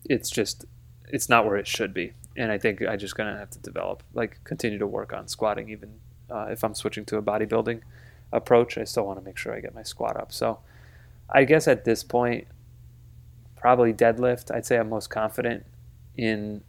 it's 0.09 0.31
just 0.31 0.65
it's 1.09 1.29
not 1.29 1.45
where 1.45 1.57
it 1.57 1.67
should 1.67 1.95
be 1.95 2.13
and 2.37 2.51
i 2.51 2.59
think 2.59 2.83
i 2.83 2.97
just 2.97 3.17
gonna 3.17 3.37
have 3.37 3.51
to 3.51 3.59
develop 3.61 4.03
like 4.15 4.39
continue 4.45 4.79
to 4.79 4.87
work 4.87 5.13
on 5.13 5.29
squatting 5.29 5.69
even 5.69 5.91
uh, 6.31 6.47
if 6.51 6.65
i'm 6.65 6.75
switching 6.75 7.05
to 7.05 7.17
a 7.17 7.23
bodybuilding 7.23 7.81
approach 8.33 8.79
i 8.79 8.85
still 8.85 9.05
want 9.07 9.19
to 9.19 9.25
make 9.25 9.37
sure 9.37 9.55
i 9.55 9.61
get 9.61 9.75
my 9.75 9.83
squat 9.83 10.17
up 10.17 10.33
so 10.33 10.59
i 11.31 11.45
guess 11.45 11.69
at 11.69 11.85
this 11.85 12.03
point 12.03 12.47
probably 13.57 13.93
deadlift 13.93 14.55
i'd 14.55 14.67
say 14.67 14.77
i'm 14.77 14.89
most 14.89 15.09
confident 15.09 15.65
in 16.17 16.63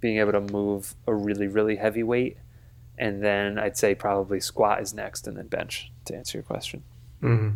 being 0.00 0.18
able 0.18 0.32
to 0.32 0.40
move 0.40 0.94
a 1.06 1.14
really 1.14 1.46
really 1.46 1.76
heavy 1.76 2.02
weight 2.02 2.38
and 3.00 3.20
then 3.24 3.58
i'd 3.58 3.76
say 3.76 3.94
probably 3.94 4.38
squat 4.40 4.80
is 4.80 4.92
next 4.94 5.26
and 5.26 5.36
then 5.36 5.46
bench 5.48 5.90
to 6.04 6.14
answer 6.14 6.38
your 6.38 6.42
question. 6.44 6.82
Hmm 7.20 7.50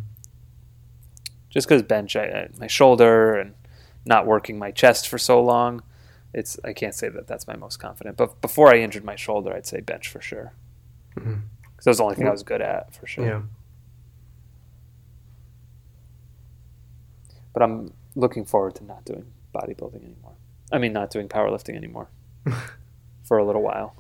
just 1.51 1.69
because 1.69 1.83
bench 1.85 2.17
I, 2.17 2.49
my 2.59 2.67
shoulder 2.67 3.35
and 3.37 3.55
not 4.05 4.27
working 4.27 4.59
my 4.59 4.73
chest 4.73 5.07
for 5.07 5.19
so 5.19 5.41
long 5.41 5.83
it's 6.33 6.59
i 6.65 6.73
can't 6.73 6.95
say 6.97 7.09
that 7.09 7.29
that's 7.29 7.47
my 7.47 7.55
most 7.55 7.77
confident. 7.79 8.17
But 8.17 8.41
before 8.41 8.75
i 8.75 8.79
injured 8.79 9.05
my 9.05 9.15
shoulder 9.17 9.53
i'd 9.55 9.67
say 9.67 9.81
bench 9.81 10.09
for 10.09 10.21
sure. 10.21 10.53
Because 11.15 11.29
Mhm. 11.29 11.43
that 11.85 11.91
was 11.91 11.99
the 11.99 12.03
only 12.05 12.17
thing 12.17 12.27
i 12.27 12.31
was 12.33 12.43
good 12.43 12.61
at 12.61 12.93
for 12.93 13.07
sure. 13.07 13.25
Yeah. 13.27 13.43
but 17.53 17.63
i'm 17.63 17.93
looking 18.17 18.45
forward 18.45 18.75
to 18.77 18.85
not 18.85 19.05
doing 19.05 19.27
bodybuilding 19.55 20.03
anymore. 20.05 20.33
I 20.73 20.79
mean 20.79 20.93
not 20.93 21.11
doing 21.11 21.29
powerlifting 21.29 21.77
anymore. 21.77 22.09
For 23.25 23.39
a 23.39 23.45
little 23.45 23.63
while 23.63 23.95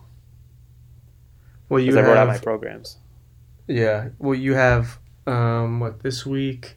Well, 1.74 1.82
you 1.82 1.92
because 1.92 2.04
i 2.04 2.08
wrote 2.08 2.16
out 2.16 2.28
my 2.28 2.38
programs 2.38 2.98
yeah. 3.66 4.10
Well, 4.18 4.34
you 4.34 4.54
have 4.54 4.98
um 5.26 5.80
what 5.80 6.00
this 6.02 6.26
week, 6.26 6.76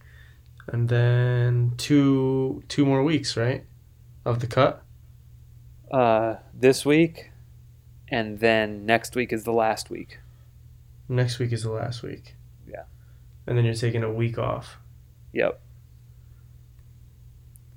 and 0.67 0.87
then 0.89 1.73
two 1.77 2.63
two 2.69 2.85
more 2.85 3.03
weeks, 3.03 3.35
right? 3.37 3.65
Of 4.25 4.39
the 4.39 4.47
cut. 4.47 4.83
uh, 5.91 6.35
this 6.53 6.85
week 6.85 7.31
and 8.09 8.39
then 8.39 8.85
next 8.85 9.15
week 9.15 9.33
is 9.33 9.43
the 9.43 9.51
last 9.53 9.89
week 9.89 10.19
Next 11.09 11.39
week 11.39 11.51
is 11.53 11.63
the 11.63 11.71
last 11.71 12.03
week. 12.03 12.35
Yeah. 12.67 12.83
And 13.45 13.57
then 13.57 13.65
you're 13.65 13.73
taking 13.73 14.03
a 14.03 14.11
week 14.11 14.37
off, 14.37 14.77
yep 15.33 15.59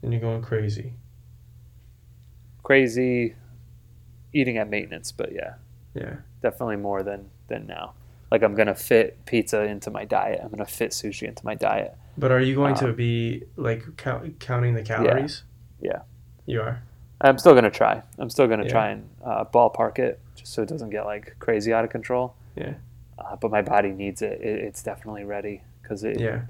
and 0.02 0.12
you're 0.12 0.20
going 0.20 0.42
crazy. 0.42 0.94
crazy 2.62 3.34
eating 4.32 4.56
at 4.58 4.68
maintenance 4.68 5.12
but 5.12 5.32
yeah 5.32 5.54
Yeah. 5.94 6.16
definitely 6.42 6.76
more 6.76 7.02
than 7.02 7.30
than 7.48 7.66
now. 7.66 7.94
Like 8.30 8.42
I'm 8.42 8.54
gonna 8.54 8.74
fit 8.74 9.24
pizza 9.26 9.62
into 9.62 9.90
my 9.90 10.04
diet. 10.04 10.40
I'm 10.42 10.50
gonna 10.50 10.64
fit 10.64 10.90
sushi 10.92 11.26
into 11.26 11.44
my 11.44 11.54
diet. 11.54 11.96
But 12.16 12.30
are 12.30 12.40
you 12.40 12.54
going 12.54 12.74
to 12.76 12.86
Um, 12.90 12.94
be 12.94 13.44
like 13.56 13.84
count, 13.96 14.38
counting 14.40 14.74
the 14.74 14.82
calories? 14.82 15.42
Yeah. 15.80 16.02
You 16.46 16.60
are. 16.62 16.82
I'm 17.20 17.38
still 17.38 17.54
gonna 17.54 17.70
try. 17.70 18.02
I'm 18.18 18.30
still 18.30 18.46
gonna 18.46 18.64
Yeah. 18.64 18.70
try 18.70 18.88
and 18.90 19.08
uh, 19.24 19.44
ballpark 19.44 19.98
it 19.98 20.20
just 20.36 20.52
so 20.52 20.62
it 20.62 20.68
doesn't 20.68 20.90
get 20.90 21.04
like 21.06 21.36
crazy 21.38 21.72
out 21.72 21.84
of 21.84 21.90
control. 21.90 22.34
Yeah. 22.56 22.74
Uh, 23.18 23.36
but 23.36 23.50
my 23.50 23.62
body 23.62 23.90
needs 23.92 24.22
it. 24.22 24.40
it 24.40 24.60
it's 24.60 24.82
definitely 24.82 25.24
ready 25.24 25.62
because 25.82 26.04
it 26.04 26.18
Yeah. 26.20 26.42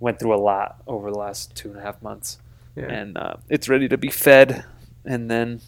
went 0.00 0.18
through 0.18 0.34
a 0.34 0.42
lot 0.42 0.82
over 0.86 1.10
the 1.10 1.18
last 1.18 1.54
two 1.56 1.68
and 1.70 1.78
a 1.78 1.82
half 1.82 2.02
months, 2.02 2.38
Yeah. 2.76 2.86
and 2.92 3.16
uh, 3.16 3.36
it's 3.48 3.68
ready 3.68 3.88
to 3.88 3.96
be 3.96 4.10
fed 4.10 4.64
and 5.04 5.30
then 5.30 5.60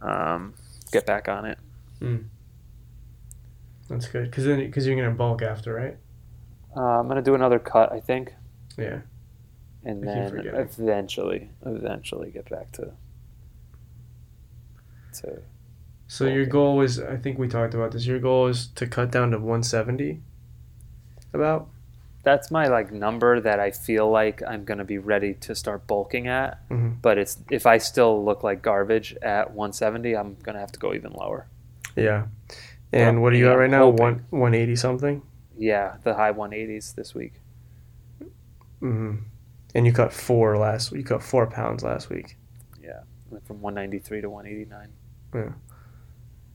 um, 0.00 0.54
get 0.92 1.06
back 1.06 1.28
on 1.28 1.44
it. 1.46 1.58
That's 3.92 4.08
good. 4.08 4.24
Because 4.30 4.44
then, 4.46 4.58
because 4.58 4.86
you're 4.86 4.96
gonna 4.96 5.14
bulk 5.14 5.42
after, 5.42 5.74
right? 5.74 5.96
Uh, 6.76 6.80
I'm 7.00 7.08
gonna 7.08 7.22
do 7.22 7.34
another 7.34 7.58
cut, 7.58 7.92
I 7.92 8.00
think. 8.00 8.32
Yeah. 8.78 9.00
and 9.84 10.08
I 10.08 10.14
then 10.14 10.50
eventually, 10.78 11.50
eventually 11.66 12.30
get 12.30 12.48
back 12.48 12.72
to 12.72 12.92
to 15.20 15.42
So 16.06 16.26
your 16.26 16.46
goal 16.46 16.80
is, 16.80 16.98
I 17.00 17.16
think 17.16 17.38
we 17.38 17.48
talked 17.48 17.74
about 17.74 17.92
this. 17.92 18.06
Your 18.06 18.18
goal 18.18 18.46
is 18.48 18.68
to 18.68 18.86
cut 18.86 19.10
down 19.10 19.30
to 19.32 19.38
170. 19.38 20.20
About. 21.34 21.68
that's 22.24 22.50
my 22.50 22.68
like 22.68 22.92
number 22.92 23.40
that 23.40 23.58
I 23.58 23.70
feel 23.72 24.08
like 24.10 24.42
I'm 24.46 24.64
gonna 24.64 24.84
be 24.84 24.98
ready 24.98 25.34
to 25.34 25.54
start 25.54 25.86
bulking 25.86 26.28
at. 26.28 26.66
Mhm. 26.68 27.00
But 27.02 27.18
it's 27.18 27.38
if 27.50 27.66
I 27.66 27.78
still 27.78 28.24
look 28.24 28.42
like 28.44 28.62
garbage 28.62 29.16
at 29.22 29.52
170, 29.52 30.14
I'm 30.16 30.36
gonna 30.42 30.60
have 30.60 30.72
to 30.72 30.78
go 30.78 30.92
even 30.94 31.12
lower. 31.12 31.46
Yeah. 31.96 32.26
And 32.92 33.22
what 33.22 33.32
are 33.32 33.36
you 33.36 33.48
at 33.50 33.54
right 33.54 33.70
now? 33.70 33.84
hoping. 33.84 34.02
One 34.02 34.26
180 34.30 34.76
something. 34.76 35.22
Yeah, 35.56 35.96
the 36.02 36.14
high 36.14 36.32
180s 36.32 36.94
this 36.94 37.14
week. 37.14 37.34
hmm 38.80 39.14
And 39.74 39.86
you 39.86 39.92
cut 39.92 40.12
four 40.12 40.56
last. 40.58 40.92
You 40.92 41.04
cut 41.04 41.22
four 41.22 41.46
pounds 41.46 41.82
last 41.82 42.10
week. 42.10 42.36
Yeah, 42.82 43.00
went 43.30 43.46
from 43.46 43.60
193 43.60 44.20
to 44.22 44.30
189. 44.30 44.88
Yeah. 45.34 45.52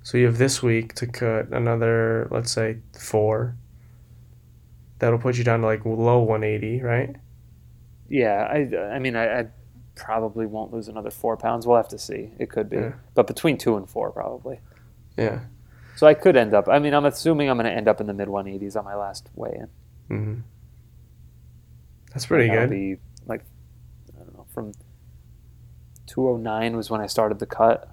So 0.04 0.18
you 0.18 0.26
have 0.26 0.38
this 0.38 0.62
week 0.64 0.94
to 0.96 1.08
cut 1.08 1.50
another, 1.52 2.28
let's 2.32 2.52
say 2.52 2.78
four. 2.98 3.56
That'll 5.00 5.20
put 5.20 5.38
you 5.38 5.44
down 5.44 5.62
to 5.62 5.66
like 5.68 5.86
low 5.86 6.20
180, 6.20 6.82
right? 6.82 7.16
Yeah, 8.10 8.48
I 8.50 8.96
I 8.96 9.00
mean 9.00 9.16
I, 9.16 9.42
I 9.42 9.48
probably 9.96 10.46
won't 10.46 10.72
lose 10.72 10.88
another 10.88 11.12
four 11.12 11.36
pounds. 11.38 11.66
We'll 11.68 11.78
have 11.78 11.88
to 11.90 12.00
see. 12.00 12.32
It 12.40 12.50
could 12.50 12.70
be, 12.70 12.78
Yeah. 12.78 12.94
but 13.16 13.28
between 13.28 13.58
two 13.58 13.76
and 13.78 13.90
four 13.90 14.12
probably. 14.12 14.60
Yeah. 15.18 15.42
So 15.98 16.06
I 16.06 16.14
could 16.14 16.38
end 16.38 16.54
up. 16.54 16.68
I 16.70 16.78
mean, 16.78 16.94
I'm 16.94 17.06
assuming 17.06 17.50
I'm 17.50 17.58
gonna 17.58 17.70
end 17.70 17.88
up 17.88 18.00
in 18.00 18.06
the 18.06 18.14
mid 18.14 18.28
180s 18.28 18.76
on 18.78 18.86
my 18.86 18.94
last 18.96 19.30
weigh 19.36 19.58
in. 20.10 20.16
hmm 20.16 20.40
That's 22.12 22.28
pretty 22.28 22.48
That'll 22.48 22.68
good. 22.68 22.70
Be 22.70 22.98
like 23.26 23.42
I 24.16 24.24
don't 24.24 24.34
know 24.38 24.46
from 24.54 24.74
209 26.06 26.78
was 26.78 26.92
when 26.92 27.02
I 27.02 27.08
started 27.08 27.40
the 27.40 27.48
cut. 27.48 27.90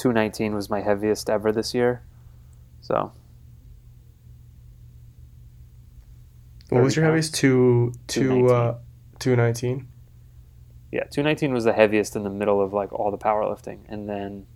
219 0.00 0.52
was 0.54 0.68
my 0.68 0.80
heaviest 0.80 1.30
ever 1.30 1.52
this 1.52 1.72
year. 1.74 2.02
So 2.80 3.12
what 6.70 6.82
was 6.82 6.96
your 6.96 7.04
heaviest? 7.04 7.34
Two, 7.36 7.92
two, 8.08 8.48
219. 8.48 8.50
uh, 8.56 8.78
219? 9.20 9.88
yeah, 10.90 11.04
219 11.04 11.52
was 11.52 11.62
the 11.64 11.72
heaviest 11.72 12.16
in 12.16 12.24
the 12.24 12.30
middle 12.30 12.60
of 12.60 12.72
like 12.72 12.92
all 12.92 13.12
the 13.12 13.18
powerlifting, 13.18 13.78
and 13.88 14.08
then 14.08 14.46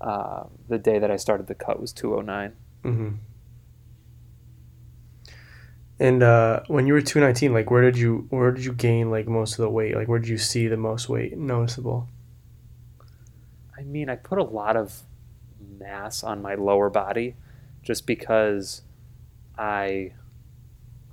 uh, 0.00 0.44
the 0.68 0.78
day 0.78 0.98
that 0.98 1.10
I 1.10 1.16
started 1.16 1.46
the 1.46 1.54
cut 1.54 1.80
was 1.80 1.92
209. 1.92 2.56
Mm-hmm. 2.84 3.16
And 5.98 6.22
uh, 6.22 6.60
when 6.68 6.86
you 6.86 6.94
were 6.94 7.02
219, 7.02 7.52
like 7.52 7.70
where 7.70 7.82
did 7.82 7.98
you 7.98 8.26
where 8.30 8.50
did 8.50 8.64
you 8.64 8.72
gain 8.72 9.10
like 9.10 9.28
most 9.28 9.52
of 9.52 9.58
the 9.58 9.68
weight? 9.68 9.94
Like 9.94 10.08
where 10.08 10.18
did 10.18 10.28
you 10.28 10.38
see 10.38 10.66
the 10.66 10.78
most 10.78 11.08
weight 11.10 11.36
noticeable? 11.36 12.08
I 13.78 13.82
mean, 13.82 14.08
I 14.08 14.16
put 14.16 14.38
a 14.38 14.42
lot 14.44 14.76
of 14.76 15.02
mass 15.78 16.22
on 16.24 16.40
my 16.40 16.54
lower 16.54 16.88
body 16.88 17.34
just 17.82 18.06
because 18.06 18.82
I 19.58 20.12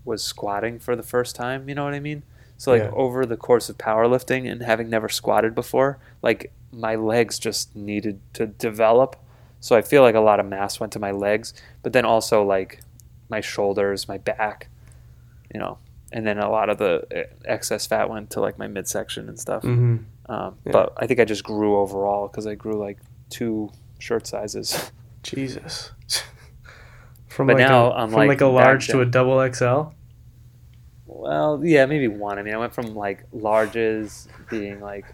was 0.05 0.23
squatting 0.23 0.79
for 0.79 0.95
the 0.95 1.03
first 1.03 1.35
time, 1.35 1.67
you 1.67 1.75
know 1.75 1.83
what 1.83 1.93
I 1.93 1.99
mean? 1.99 2.23
So 2.55 2.71
like 2.71 2.83
Yeah. 2.83 2.91
over 2.93 3.25
the 3.25 3.37
course 3.37 3.67
of 3.69 3.77
powerlifting 3.77 4.49
and 4.49 4.61
having 4.61 4.89
never 4.89 5.09
squatted 5.09 5.53
before, 5.53 5.99
like 6.21 6.51
my 6.71 6.95
legs 6.95 7.39
just 7.39 7.75
needed 7.75 8.19
to 8.33 8.47
develop. 8.47 9.15
So 9.59 9.75
I 9.75 9.81
feel 9.81 10.01
like 10.01 10.15
a 10.15 10.19
lot 10.19 10.39
of 10.39 10.45
mass 10.45 10.79
went 10.79 10.93
to 10.93 10.99
my 10.99 11.11
legs, 11.11 11.53
but 11.81 11.93
then 11.93 12.05
also 12.05 12.43
like 12.43 12.81
my 13.29 13.41
shoulders, 13.41 14.07
my 14.07 14.17
back, 14.17 14.69
you 15.53 15.59
know, 15.59 15.77
and 16.11 16.25
then 16.25 16.37
a 16.37 16.49
lot 16.49 16.69
of 16.69 16.77
the 16.77 17.05
eh, 17.11 17.23
excess 17.45 17.87
fat 17.87 18.09
went 18.09 18.29
to 18.31 18.39
like 18.39 18.57
my 18.57 18.67
midsection 18.67 19.27
and 19.27 19.39
stuff. 19.39 19.63
Mm-hmm. 19.63 20.31
Um, 20.31 20.57
Yeah. 20.65 20.71
But 20.71 20.93
I 20.97 21.07
think 21.07 21.19
I 21.19 21.25
just 21.25 21.43
grew 21.43 21.77
overall 21.77 22.27
because 22.27 22.47
I 22.47 22.55
grew 22.55 22.79
like 22.79 22.99
two 23.29 23.71
shirt 23.99 24.27
sizes. 24.27 24.91
Jesus. 25.23 25.91
from 27.27 27.47
But 27.47 27.57
like 27.57 27.67
now 27.67 27.91
a, 27.91 27.95
I'm, 27.95 28.09
from 28.09 28.19
like, 28.19 28.27
like 28.29 28.41
a 28.41 28.47
large 28.47 28.87
to 28.89 29.01
a 29.01 29.05
double 29.05 29.45
XL. 29.51 29.93
Well, 31.05 31.61
yeah, 31.63 31.85
maybe 31.85 32.07
one. 32.07 32.37
I 32.37 32.43
mean, 32.43 32.53
I 32.53 32.57
went 32.57 32.73
from 32.73 32.95
like 32.95 33.29
larges 33.31 34.27
being 34.49 34.79
like 34.79 35.05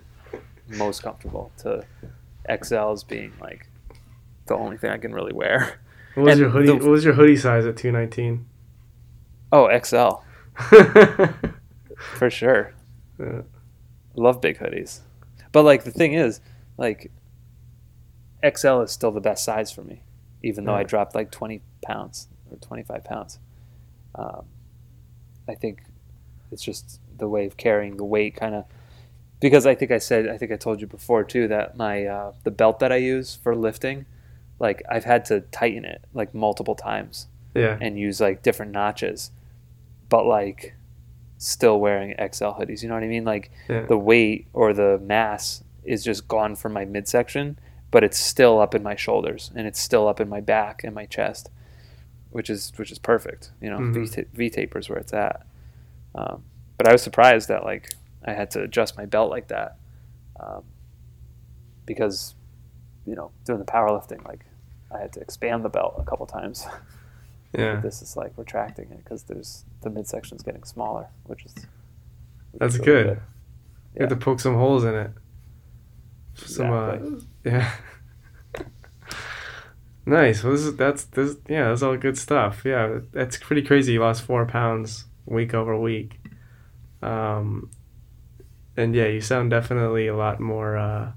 most 0.68 1.04
comfortable 1.04 1.52
to 1.60 1.86
XLs 2.50 3.08
being 3.08 3.34
like 3.42 3.68
the 4.48 4.56
only 4.56 4.78
thing 4.78 4.92
I 4.92 4.98
can 4.98 5.14
really 5.14 5.34
wear. 5.34 5.80
What 6.16 6.24
was 6.26 6.32
And 6.34 6.40
your 6.42 6.50
hoodie? 6.50 6.68
the- 6.68 6.76
what 6.76 6.88
was 6.90 7.04
your 7.06 7.14
hoodie 7.16 7.38
size 7.38 7.66
at 7.66 7.78
two 7.78 7.92
nineteen? 7.92 8.46
Oh, 9.52 9.68
XL 9.80 10.22
for 12.18 12.30
sure. 12.30 12.74
Yeah. 13.20 13.42
Love 14.16 14.42
big 14.42 14.58
hoodies, 14.60 15.00
but 15.52 15.64
like 15.64 15.84
the 15.84 15.92
thing 15.92 16.14
is, 16.14 16.40
like 16.78 17.12
XL 18.48 18.82
is 18.82 18.92
still 18.92 19.12
the 19.12 19.22
best 19.22 19.44
size 19.44 19.72
for 19.72 19.82
me, 19.84 20.02
even 20.44 20.66
though 20.66 20.76
I 20.76 20.84
dropped 20.84 21.16
like 21.16 21.32
twenty 21.32 21.62
pounds 21.82 22.28
or 22.52 22.58
twenty 22.58 22.84
five 22.84 23.04
pounds. 23.04 23.40
Um, 24.16 24.46
I 25.48 25.56
think 25.56 25.82
it's 26.52 26.62
just 26.64 27.00
the 27.18 27.28
way 27.28 27.46
of 27.48 27.58
carrying 27.58 27.98
the 27.98 28.06
weight, 28.06 28.36
kind 28.36 28.54
of. 28.56 28.66
Because 29.44 29.66
I 29.66 29.76
think 29.76 29.92
I 29.92 29.98
said, 29.98 30.30
I 30.30 30.38
think 30.38 30.54
I 30.54 30.56
told 30.56 30.80
you 30.80 30.88
before 30.88 31.26
too 31.26 31.50
that 31.50 31.76
my 31.76 32.06
uh, 32.06 32.32
the 32.46 32.50
belt 32.52 32.80
that 32.80 32.94
I 32.94 32.96
use 32.96 33.36
for 33.36 33.54
lifting, 33.58 34.06
like 34.58 34.82
I've 34.90 35.04
had 35.04 35.26
to 35.26 35.42
tighten 35.42 35.84
it 35.84 36.06
like 36.14 36.34
multiple 36.34 36.76
times 36.76 37.28
yeah. 37.54 37.78
and 37.82 38.00
use 38.00 38.22
like 38.22 38.42
different 38.42 38.72
notches, 38.72 39.32
but 40.08 40.26
like 40.26 40.76
still 41.38 41.78
wearing 41.82 42.12
XL 42.18 42.56
hoodies. 42.56 42.84
You 42.84 42.88
know 42.88 42.94
what 42.96 43.04
I 43.04 43.08
mean? 43.08 43.26
Like 43.26 43.52
Yeah. 43.68 43.82
the 43.86 43.98
weight 43.98 44.48
or 44.54 44.72
the 44.72 44.98
mass 45.00 45.62
is 45.84 46.06
just 46.06 46.30
gone 46.30 46.56
from 46.56 46.72
my 46.72 46.86
midsection, 46.86 47.60
but 47.92 48.02
it's 48.02 48.18
still 48.18 48.62
up 48.62 48.74
in 48.74 48.82
my 48.82 48.96
shoulders 48.96 49.52
and 49.56 49.68
it's 49.68 49.80
still 49.82 50.08
up 50.08 50.22
in 50.22 50.30
my 50.30 50.40
back 50.40 50.86
and 50.86 50.96
my 50.96 51.06
chest, 51.06 51.50
which 52.32 52.50
is 52.50 52.72
which 52.78 52.94
is 52.94 52.98
perfect. 52.98 53.52
You 53.60 53.70
know, 53.72 53.80
Mhm. 53.80 53.94
V 53.94 54.22
V 54.22 54.26
V 54.34 54.50
tapers 54.50 54.88
where 54.88 55.00
it's 55.00 55.12
at. 55.12 55.46
Um, 56.16 56.44
but 56.78 56.88
I 56.88 56.94
was 56.94 57.02
surprised 57.02 57.50
that 57.50 57.66
like 57.66 57.90
I 58.26 58.34
had 58.34 58.52
to 58.52 58.62
adjust 58.62 58.98
my 58.98 59.06
belt 59.06 59.30
like 59.30 59.48
that, 59.50 59.78
um, 60.40 60.64
because 61.86 62.36
you 63.06 63.16
know 63.16 63.32
doing 63.46 63.60
the 63.60 63.66
powerlifting 63.66 64.26
like 64.26 64.46
I 64.92 65.00
had 65.00 65.14
to 65.14 65.20
expand 65.20 65.66
the 65.66 65.70
belt 65.70 65.96
a 65.98 66.04
couple 66.04 66.26
times. 66.26 66.66
Yeah. 67.56 67.82
This 67.82 68.02
is 68.02 68.18
like 68.18 68.34
retracting 68.36 68.90
it 68.90 69.04
because 69.04 69.24
there's 69.24 69.64
the 69.82 69.92
midsection's 69.92 70.42
getting 70.42 70.64
smaller, 70.64 71.10
which 71.26 71.46
is 71.46 71.54
which 71.54 72.60
That's 72.60 72.76
is 72.76 72.82
good. 72.82 73.06
really 73.06 73.20
You 73.96 74.00
have 74.00 74.10
to 74.10 74.16
poke 74.16 74.40
some 74.40 74.56
holes 74.56 74.84
in 74.84 74.96
it. 74.96 75.12
Some 76.34 76.72
uh, 76.72 76.98
yeah. 77.46 77.72
nice. 80.08 80.44
Well, 80.44 80.54
this 80.54 80.62
is 80.64 80.76
that's 80.78 81.04
this 81.06 81.36
yeah. 81.48 81.70
That's 81.70 81.84
all 81.84 81.96
good 81.96 82.18
stuff. 82.18 82.64
Yeah, 82.66 83.02
that's 83.12 83.38
pretty 83.38 83.62
crazy. 83.62 83.94
You 83.94 84.00
lost 84.00 84.24
four 84.24 84.48
pounds 84.48 85.06
week 85.28 85.54
over 85.54 85.78
week. 85.78 86.20
Um, 87.04 87.70
and 88.78 88.96
yeah, 88.96 89.08
you 89.08 89.22
sound 89.22 89.50
definitely 89.52 90.08
a 90.08 90.16
lot 90.16 90.40
more 90.40 90.78
uh, 90.78 91.12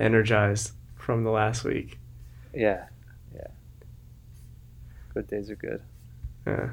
energized 0.00 0.72
from 0.96 1.24
the 1.24 1.30
last 1.30 1.64
week. 1.64 1.98
Yeah, 2.54 2.84
yeah. 3.34 3.48
Good 5.14 5.26
days 5.26 5.50
are 5.50 5.56
good. 5.56 5.82
Yeah. 6.46 6.70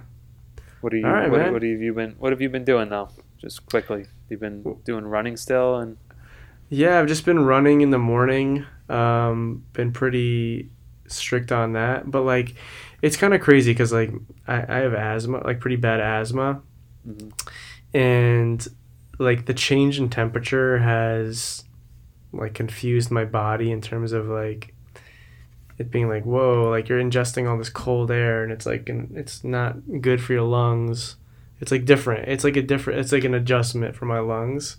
What 0.81 0.93
are 0.93 0.97
you? 0.97 1.05
Right, 1.05 1.29
what, 1.29 1.51
what 1.53 1.61
have 1.63 1.81
you 1.81 1.93
been? 1.93 2.15
What 2.19 2.31
have 2.31 2.41
you 2.41 2.49
been 2.49 2.65
doing 2.65 2.89
though? 2.89 3.09
Just 3.37 3.65
quickly, 3.65 4.05
you've 4.29 4.39
been 4.39 4.63
doing 4.85 5.05
running 5.05 5.37
still, 5.37 5.75
and 5.77 5.97
Yeah, 6.69 6.99
I've 6.99 7.07
just 7.07 7.25
been 7.25 7.39
running 7.45 7.81
in 7.81 7.89
the 7.91 7.97
morning. 7.99 8.65
Um, 8.89 9.63
been 9.73 9.91
pretty 9.91 10.69
strict 11.07 11.51
on 11.51 11.73
that, 11.73 12.09
but 12.09 12.21
like, 12.21 12.55
it's 13.01 13.17
kind 13.17 13.33
of 13.33 13.41
crazy 13.41 13.71
because 13.71 13.91
like 13.91 14.11
I, 14.47 14.55
I 14.57 14.77
have 14.79 14.93
asthma, 14.93 15.39
like 15.43 15.59
pretty 15.59 15.75
bad 15.75 15.99
asthma, 15.99 16.61
Mhm. 17.07 17.31
and 17.93 18.67
like 19.19 19.45
the 19.45 19.53
change 19.53 19.99
in 19.99 20.09
temperature 20.09 20.79
has 20.79 21.63
like 22.33 22.53
confused 22.53 23.11
my 23.11 23.25
body 23.25 23.71
in 23.71 23.81
terms 23.81 24.11
of 24.11 24.27
like 24.27 24.73
it 25.77 25.91
being 25.91 26.07
like 26.07 26.25
whoa, 26.25 26.69
like 26.69 26.89
you're 26.89 27.01
ingesting 27.01 27.49
all 27.49 27.57
this 27.57 27.69
cold 27.69 28.11
air 28.11 28.43
and 28.43 28.51
it's 28.51 28.65
like 28.65 28.89
and 28.89 29.15
it's 29.17 29.43
not 29.43 29.75
good 30.01 30.21
for 30.21 30.33
your 30.33 30.43
lungs. 30.43 31.15
It's 31.61 31.71
like 31.71 31.85
different. 31.85 32.27
It's 32.27 32.43
like 32.43 32.57
a 32.57 32.61
different. 32.61 32.99
It's 32.99 33.11
like 33.11 33.23
an 33.23 33.33
adjustment 33.33 33.95
for 33.95 34.05
my 34.05 34.19
lungs. 34.19 34.77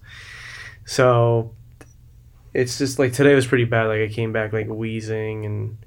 So 0.85 1.53
it's 2.55 2.79
just 2.79 2.99
like 2.99 3.13
today 3.13 3.35
was 3.35 3.47
pretty 3.47 3.65
bad. 3.65 3.87
Like 3.87 4.01
I 4.01 4.09
came 4.09 4.33
back 4.33 4.53
like 4.53 4.69
wheezing 4.69 5.45
and 5.45 5.79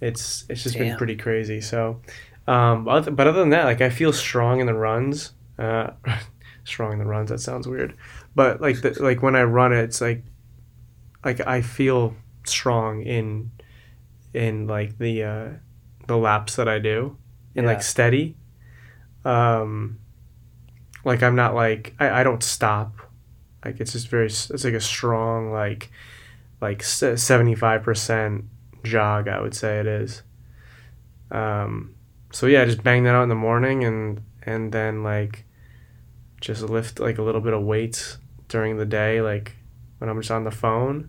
it's 0.00 0.44
it's 0.48 0.62
just 0.62 0.76
been 0.76 0.96
pretty 0.96 1.16
crazy. 1.16 1.60
So, 1.60 2.00
um, 2.46 2.84
but 2.84 3.26
other 3.26 3.40
than 3.40 3.50
that, 3.50 3.64
like 3.64 3.80
I 3.80 3.90
feel 3.90 4.12
strong 4.12 4.60
in 4.60 4.66
the 4.66 4.74
runs. 4.74 5.32
Uh, 5.58 5.90
strong 6.64 6.92
in 6.94 6.98
the 6.98 7.06
runs. 7.06 7.30
That 7.30 7.38
sounds 7.40 7.66
weird, 7.68 7.96
but 8.34 8.60
like 8.60 8.80
the, 8.82 8.90
like 9.02 9.22
when 9.22 9.36
I 9.36 9.42
run 9.42 9.72
it, 9.72 9.82
it's 9.82 10.00
like 10.00 10.24
like 11.24 11.46
I 11.46 11.60
feel 11.62 12.14
strong 12.44 13.02
in 13.02 13.50
in 14.34 14.66
like 14.66 14.98
the 14.98 15.22
uh, 15.22 15.48
the 16.06 16.16
laps 16.16 16.56
that 16.56 16.68
I 16.68 16.78
do 16.78 17.16
and 17.54 17.64
Yeah. 17.66 17.72
like 17.72 17.82
steady. 17.82 18.36
Um, 19.24 19.98
like 21.04 21.22
I'm 21.22 21.36
not 21.36 21.54
like 21.54 21.94
I, 22.00 22.20
I 22.20 22.22
don't 22.24 22.42
stop. 22.42 22.96
Like 23.64 23.80
it's 23.80 23.92
just 23.92 24.08
very 24.08 24.26
it's 24.26 24.64
like 24.64 24.74
a 24.74 24.80
strong 24.80 25.52
like 25.52 25.90
like 26.60 26.82
seventy 26.82 27.54
five 27.54 27.82
percent 27.82 28.44
jog. 28.82 29.28
I 29.28 29.40
would 29.40 29.54
say 29.54 29.78
it 29.78 29.86
is. 29.86 30.22
Um, 31.30 31.94
so 32.32 32.46
yeah, 32.46 32.62
I 32.62 32.64
just 32.64 32.82
bang 32.82 33.04
that 33.04 33.14
out 33.14 33.22
in 33.22 33.28
the 33.28 33.34
morning 33.34 33.84
and 33.84 34.22
and 34.44 34.72
then 34.72 35.02
like 35.02 35.44
just 36.42 36.62
lift 36.62 37.00
like 37.00 37.18
a 37.18 37.22
little 37.22 37.40
bit 37.40 37.54
of 37.54 37.62
weights 37.62 38.18
during 38.48 38.76
the 38.76 38.84
day, 38.84 39.22
like 39.22 39.56
when 39.98 40.10
I'm 40.10 40.20
just 40.20 40.30
on 40.30 40.44
the 40.44 40.50
phone, 40.50 41.08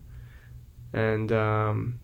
and 0.92 1.30
um, 1.32 2.00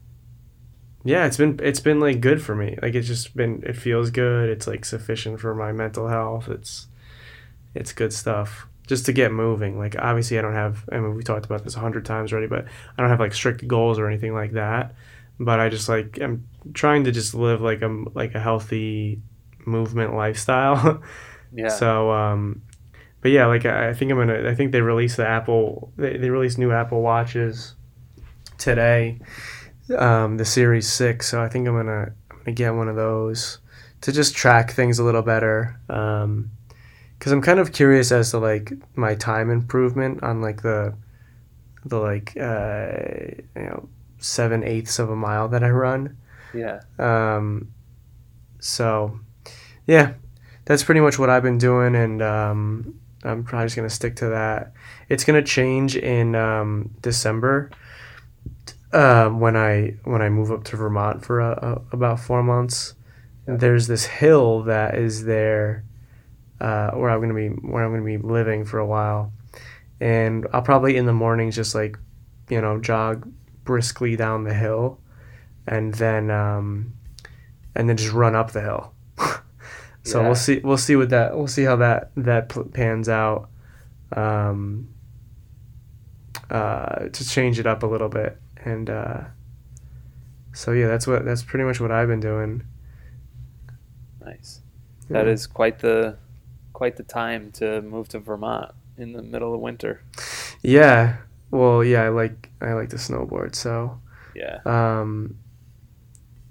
yeah, 1.05 1.25
it's 1.25 1.37
been 1.39 1.59
it's 1.63 1.81
been 1.81 2.01
like 2.01 2.21
good 2.21 2.43
for 2.43 2.55
me. 2.55 2.77
Like 2.83 2.95
it's 2.95 3.07
just 3.07 3.35
been 3.35 3.63
it 3.65 3.77
feels 3.77 4.11
good. 4.11 4.51
It's 4.51 4.67
like 4.67 4.85
sufficient 4.85 5.41
for 5.41 5.55
my 5.55 5.73
mental 5.73 6.09
health. 6.09 6.49
It's 6.49 6.89
it's 7.75 7.93
good 7.93 8.13
stuff. 8.13 8.67
Just 8.87 9.07
to 9.07 9.13
get 9.13 9.33
moving. 9.33 9.79
Like 9.79 9.95
obviously 9.99 10.39
I 10.39 10.43
don't 10.43 10.55
have 10.55 10.85
I 10.93 10.99
mean 10.99 11.15
we 11.15 11.23
talked 11.23 11.47
about 11.47 11.65
this 11.65 11.77
a 11.77 11.81
hundred 11.81 12.05
times 12.05 12.33
already, 12.33 12.49
but 12.49 12.65
I 12.99 13.01
don't 13.01 13.11
have 13.11 13.21
like 13.21 13.33
strict 13.33 13.67
goals 13.67 13.99
or 13.99 14.09
anything 14.09 14.35
like 14.35 14.53
that. 14.53 14.95
But 15.39 15.61
I 15.61 15.69
just 15.69 15.89
like 15.89 16.19
I'm 16.21 16.47
trying 16.75 17.05
to 17.05 17.13
just 17.13 17.33
live 17.35 17.63
like 17.63 17.83
a 17.83 18.05
like 18.15 18.35
a 18.35 18.41
healthy 18.41 19.23
movement 19.65 20.15
lifestyle. 20.15 21.03
yeah, 21.53 21.69
So, 21.69 22.11
um, 22.11 22.63
but 23.21 23.31
yeah, 23.31 23.47
like 23.47 23.65
I, 23.67 23.91
I 23.91 23.95
think 23.95 24.11
I'm 24.11 24.19
gonna. 24.19 24.49
I 24.49 24.55
think 24.55 24.73
they 24.73 24.81
released 24.81 25.17
the 25.17 25.27
Apple. 25.27 25.93
They, 25.97 26.17
they 26.17 26.31
released 26.31 26.59
new 26.59 26.73
Apple 26.73 27.03
watches 27.03 27.75
today, 28.59 29.19
um, 29.97 30.37
the 30.37 30.45
Series 30.45 30.89
Six. 30.91 31.29
So 31.29 31.43
I 31.43 31.49
think 31.49 31.69
I'm 31.69 31.75
gonna 31.75 32.13
I'm 32.31 32.39
gonna 32.39 32.53
get 32.53 32.75
one 32.75 32.89
of 32.89 32.97
those 32.97 33.59
to 34.03 34.13
just 34.13 34.35
track 34.35 34.73
things 34.73 34.99
a 34.99 35.05
little 35.05 35.23
better. 35.23 35.79
Um, 35.89 36.51
because 37.19 37.33
I'm 37.33 37.43
kind 37.43 37.61
of 37.61 37.73
curious 37.73 38.13
as 38.13 38.31
to 38.31 38.39
like 38.39 38.73
my 38.97 39.15
time 39.15 39.51
improvement 39.51 40.23
on 40.23 40.41
like 40.41 40.63
the 40.63 40.95
the 41.85 41.99
like 41.99 42.37
uh, 42.39 42.93
you 43.57 43.67
know 43.67 43.89
seven 44.19 44.65
eighths 44.65 44.99
of 44.99 45.11
a 45.11 45.17
mile 45.17 45.49
that 45.49 45.63
I 45.65 45.71
run. 45.71 46.17
yeah, 46.53 46.81
Um, 46.99 47.73
so, 48.59 49.19
yeah, 49.87 50.15
that's 50.65 50.85
pretty 50.85 51.01
much 51.01 51.19
what 51.19 51.31
I've 51.31 51.43
been 51.43 51.59
doing, 51.59 51.95
and 51.95 52.23
um, 52.23 53.01
I'm 53.23 53.45
probably 53.45 53.67
just 53.67 53.77
gonna 53.77 53.91
stick 53.91 54.17
to 54.17 54.29
that. 54.31 54.73
It's 55.09 55.25
gonna 55.25 55.43
change 55.43 55.97
in 55.97 56.35
um, 56.35 56.91
December 57.03 57.71
um, 58.93 59.41
when 59.41 59.57
I 59.57 59.97
when 60.05 60.23
I 60.23 60.29
move 60.29 60.51
up 60.51 60.65
to 60.65 60.77
Vermont 60.77 61.25
for 61.25 61.41
a, 61.41 61.51
a, 61.51 61.95
about 61.95 62.21
four 62.21 62.43
months. 62.43 62.95
There's 63.47 63.87
this 63.87 64.05
hill 64.05 64.63
that 64.65 64.97
is 64.97 65.25
there 65.25 65.85
uh, 66.61 66.91
where 66.93 67.11
I'm 67.11 67.21
gonna 67.21 67.35
be 67.35 67.49
where 67.49 67.85
I'm 67.85 67.93
gonna 67.93 68.05
be 68.05 68.19
living 68.19 68.65
for 68.65 68.79
a 68.79 68.87
while, 68.87 69.33
and 70.01 70.47
I'll 70.53 70.63
probably 70.63 70.97
in 70.97 71.07
the 71.07 71.13
mornings 71.13 71.57
just 71.57 71.75
like 71.75 71.99
you 72.49 72.61
know 72.61 72.81
jog 72.81 73.31
briskly 73.65 74.17
down 74.17 74.45
the 74.45 74.55
hill, 74.55 75.01
and 75.67 75.95
then 75.95 76.31
um, 76.31 76.95
and 77.75 77.89
then 77.89 77.97
just 77.97 78.13
run 78.13 78.35
up 78.35 78.53
the 78.53 78.61
hill. 78.61 78.95
So 80.05 80.21
Yeah. 80.21 80.27
we'll 80.27 80.35
see. 80.35 80.61
We'll 80.63 80.77
see 80.79 80.97
what 80.97 81.11
that. 81.11 81.37
We'll 81.37 81.47
see 81.49 81.65
how 81.65 81.77
that 81.77 82.11
that 82.17 82.49
pans 82.73 83.09
out. 83.09 83.49
Um, 84.17 84.89
uh, 86.51 87.09
to 87.11 87.29
change 87.29 87.59
it 87.61 87.67
up 87.67 87.83
a 87.83 87.87
little 87.87 88.09
bit, 88.09 88.37
and 88.65 88.91
uh, 88.91 89.21
so 90.53 90.73
yeah, 90.73 90.89
that's 90.89 91.07
what 91.07 91.25
that's 91.25 91.43
pretty 91.43 91.65
much 91.65 91.81
what 91.81 91.91
I've 91.93 92.09
been 92.09 92.21
doing. 92.21 92.63
nice. 94.25 94.61
That 95.09 95.27
Yeah. 95.27 95.33
is 95.33 95.47
quite 95.47 95.79
the 95.81 96.17
quite 96.73 96.97
the 96.97 97.03
time 97.03 97.51
to 97.53 97.83
move 97.83 98.09
to 98.09 98.19
Vermont 98.19 98.73
in 98.97 99.13
the 99.13 99.23
middle 99.23 99.55
of 99.55 99.61
winter. 99.61 100.03
Yeah. 100.63 101.17
Well, 101.51 101.83
yeah, 101.85 102.03
I 102.05 102.09
like 102.09 102.51
I 102.61 102.73
like 102.75 102.91
to 102.91 102.97
snowboard, 102.97 103.55
so 103.55 104.01
Yeah, 104.35 104.59
um, 104.65 105.39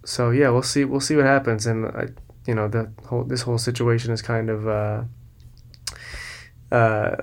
so 0.06 0.32
yeah, 0.32 0.50
we'll 0.50 0.62
see 0.64 0.84
we'll 0.86 1.00
see 1.00 1.16
what 1.16 1.26
happens, 1.26 1.66
and 1.68 1.86
I, 1.88 2.08
you 2.50 2.56
know 2.58 2.68
the 2.68 2.84
whole 3.08 3.24
this 3.32 3.42
whole 3.44 3.58
situation 3.70 4.10
is 4.12 4.22
kind 4.34 4.50
of 4.50 4.60
uh, 4.68 5.04
uh, 6.72 7.16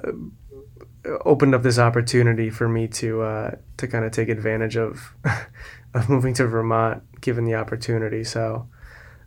opened 1.25 1.55
up 1.55 1.63
this 1.63 1.79
opportunity 1.79 2.51
for 2.51 2.69
me 2.69 2.87
to 2.89 3.23
uh, 3.23 3.51
to 3.77 3.87
kind 3.89 4.05
of 4.05 4.13
take 4.13 4.29
advantage 4.29 4.77
of 4.77 5.15
of 5.95 6.09
moving 6.09 6.35
to 6.35 6.47
Vermont, 6.47 7.03
given 7.21 7.45
the 7.45 7.55
opportunity. 7.55 8.25
So 8.25 8.69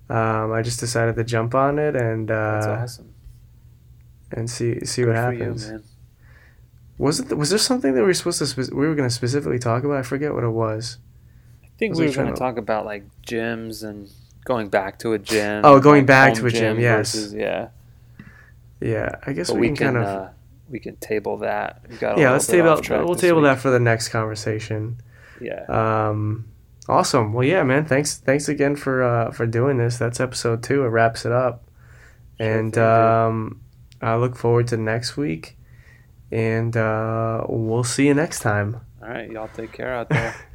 um, 0.10 0.52
I 0.52 0.62
just 0.62 0.80
decided 0.80 1.16
to 1.16 1.24
jump 1.24 1.56
on 1.56 1.80
it 1.80 1.96
and 1.96 2.30
That's 2.30 2.66
uh, 2.68 2.80
awesome. 2.84 3.14
and 4.32 4.50
see 4.50 4.86
see 4.86 5.06
what 5.06 5.16
Good 5.16 5.38
you, 5.38 5.40
happens. 5.44 5.70
man. 5.70 5.84
was 6.98 7.20
it 7.20 7.38
was 7.38 7.50
there 7.50 7.60
something 7.60 7.94
that 7.94 8.02
we 8.02 8.08
were 8.08 8.14
supposed 8.14 8.40
to 8.40 8.48
spe- 8.48 8.74
we 8.74 8.88
were 8.88 8.96
going 8.96 9.10
to 9.10 9.16
specifically 9.16 9.60
talk 9.60 9.84
about? 9.84 9.98
I 9.98 10.04
forget 10.04 10.34
what 10.34 10.44
it 10.44 10.50
was. 10.66 10.98
I 11.64 11.68
think 11.80 11.92
Was 11.92 12.00
we 12.00 12.08
were 12.08 12.14
gonna 12.14 12.32
to- 12.32 12.38
talk 12.38 12.58
about 12.58 12.86
like 12.86 13.04
gyms 13.26 13.84
and 13.88 14.10
going 14.46 14.70
back 14.70 15.00
to 15.00 15.14
a 15.14 15.20
gym. 15.20 15.62
Oh, 15.64 15.80
going 15.80 16.02
like 16.02 16.08
back 16.08 16.34
to 16.36 16.46
a 16.46 16.50
gym, 16.52 16.80
yes. 16.80 17.14
versus- 17.14 17.34
yeah. 17.34 17.70
Yeah, 18.82 19.16
I 19.26 19.34
guess 19.34 19.52
we, 19.52 19.60
we 19.60 19.68
can, 19.68 19.76
kind 19.76 19.98
of 19.98 20.04
uh, 20.06 20.28
we 20.70 20.80
can 20.80 20.96
table 20.98 21.38
that. 21.38 21.82
Yeah. 22.02 22.32
Let's 22.32 22.48
table 22.48 22.80
we'll 23.06 23.16
table 23.16 23.42
week. 23.42 23.50
that 23.50 23.60
for 23.60 23.70
the 23.70 23.80
next 23.80 24.10
conversation. 24.10 25.02
Yeah. 25.42 25.66
Um, 25.68 26.48
awesome. 26.88 27.34
Well, 27.34 27.46
yeah, 27.46 27.64
man. 27.64 27.86
Thanks, 27.86 28.18
thanks 28.18 28.48
again 28.48 28.76
for 28.76 29.04
uh, 29.04 29.32
for 29.32 29.46
doing 29.46 29.78
this. 29.78 29.98
That's 29.98 30.20
episode 30.20 30.64
two. 30.64 30.84
It 30.86 30.88
wraps 30.88 31.26
it 31.26 31.32
up, 31.34 31.64
Sure 32.38 32.58
and 32.60 32.78
um, 32.78 33.62
I 34.02 34.16
look 34.16 34.38
forward 34.38 34.68
to 34.70 34.78
next 34.78 35.18
week, 35.18 35.58
and 36.32 36.76
uh, 36.78 37.46
we'll 37.50 37.84
see 37.84 38.08
you 38.08 38.14
next 38.14 38.40
time. 38.40 38.80
All 39.02 39.10
right, 39.10 39.30
y'all 39.30 39.50
take 39.54 39.74
care 39.74 39.94
out 39.94 40.10
there. 40.10 40.36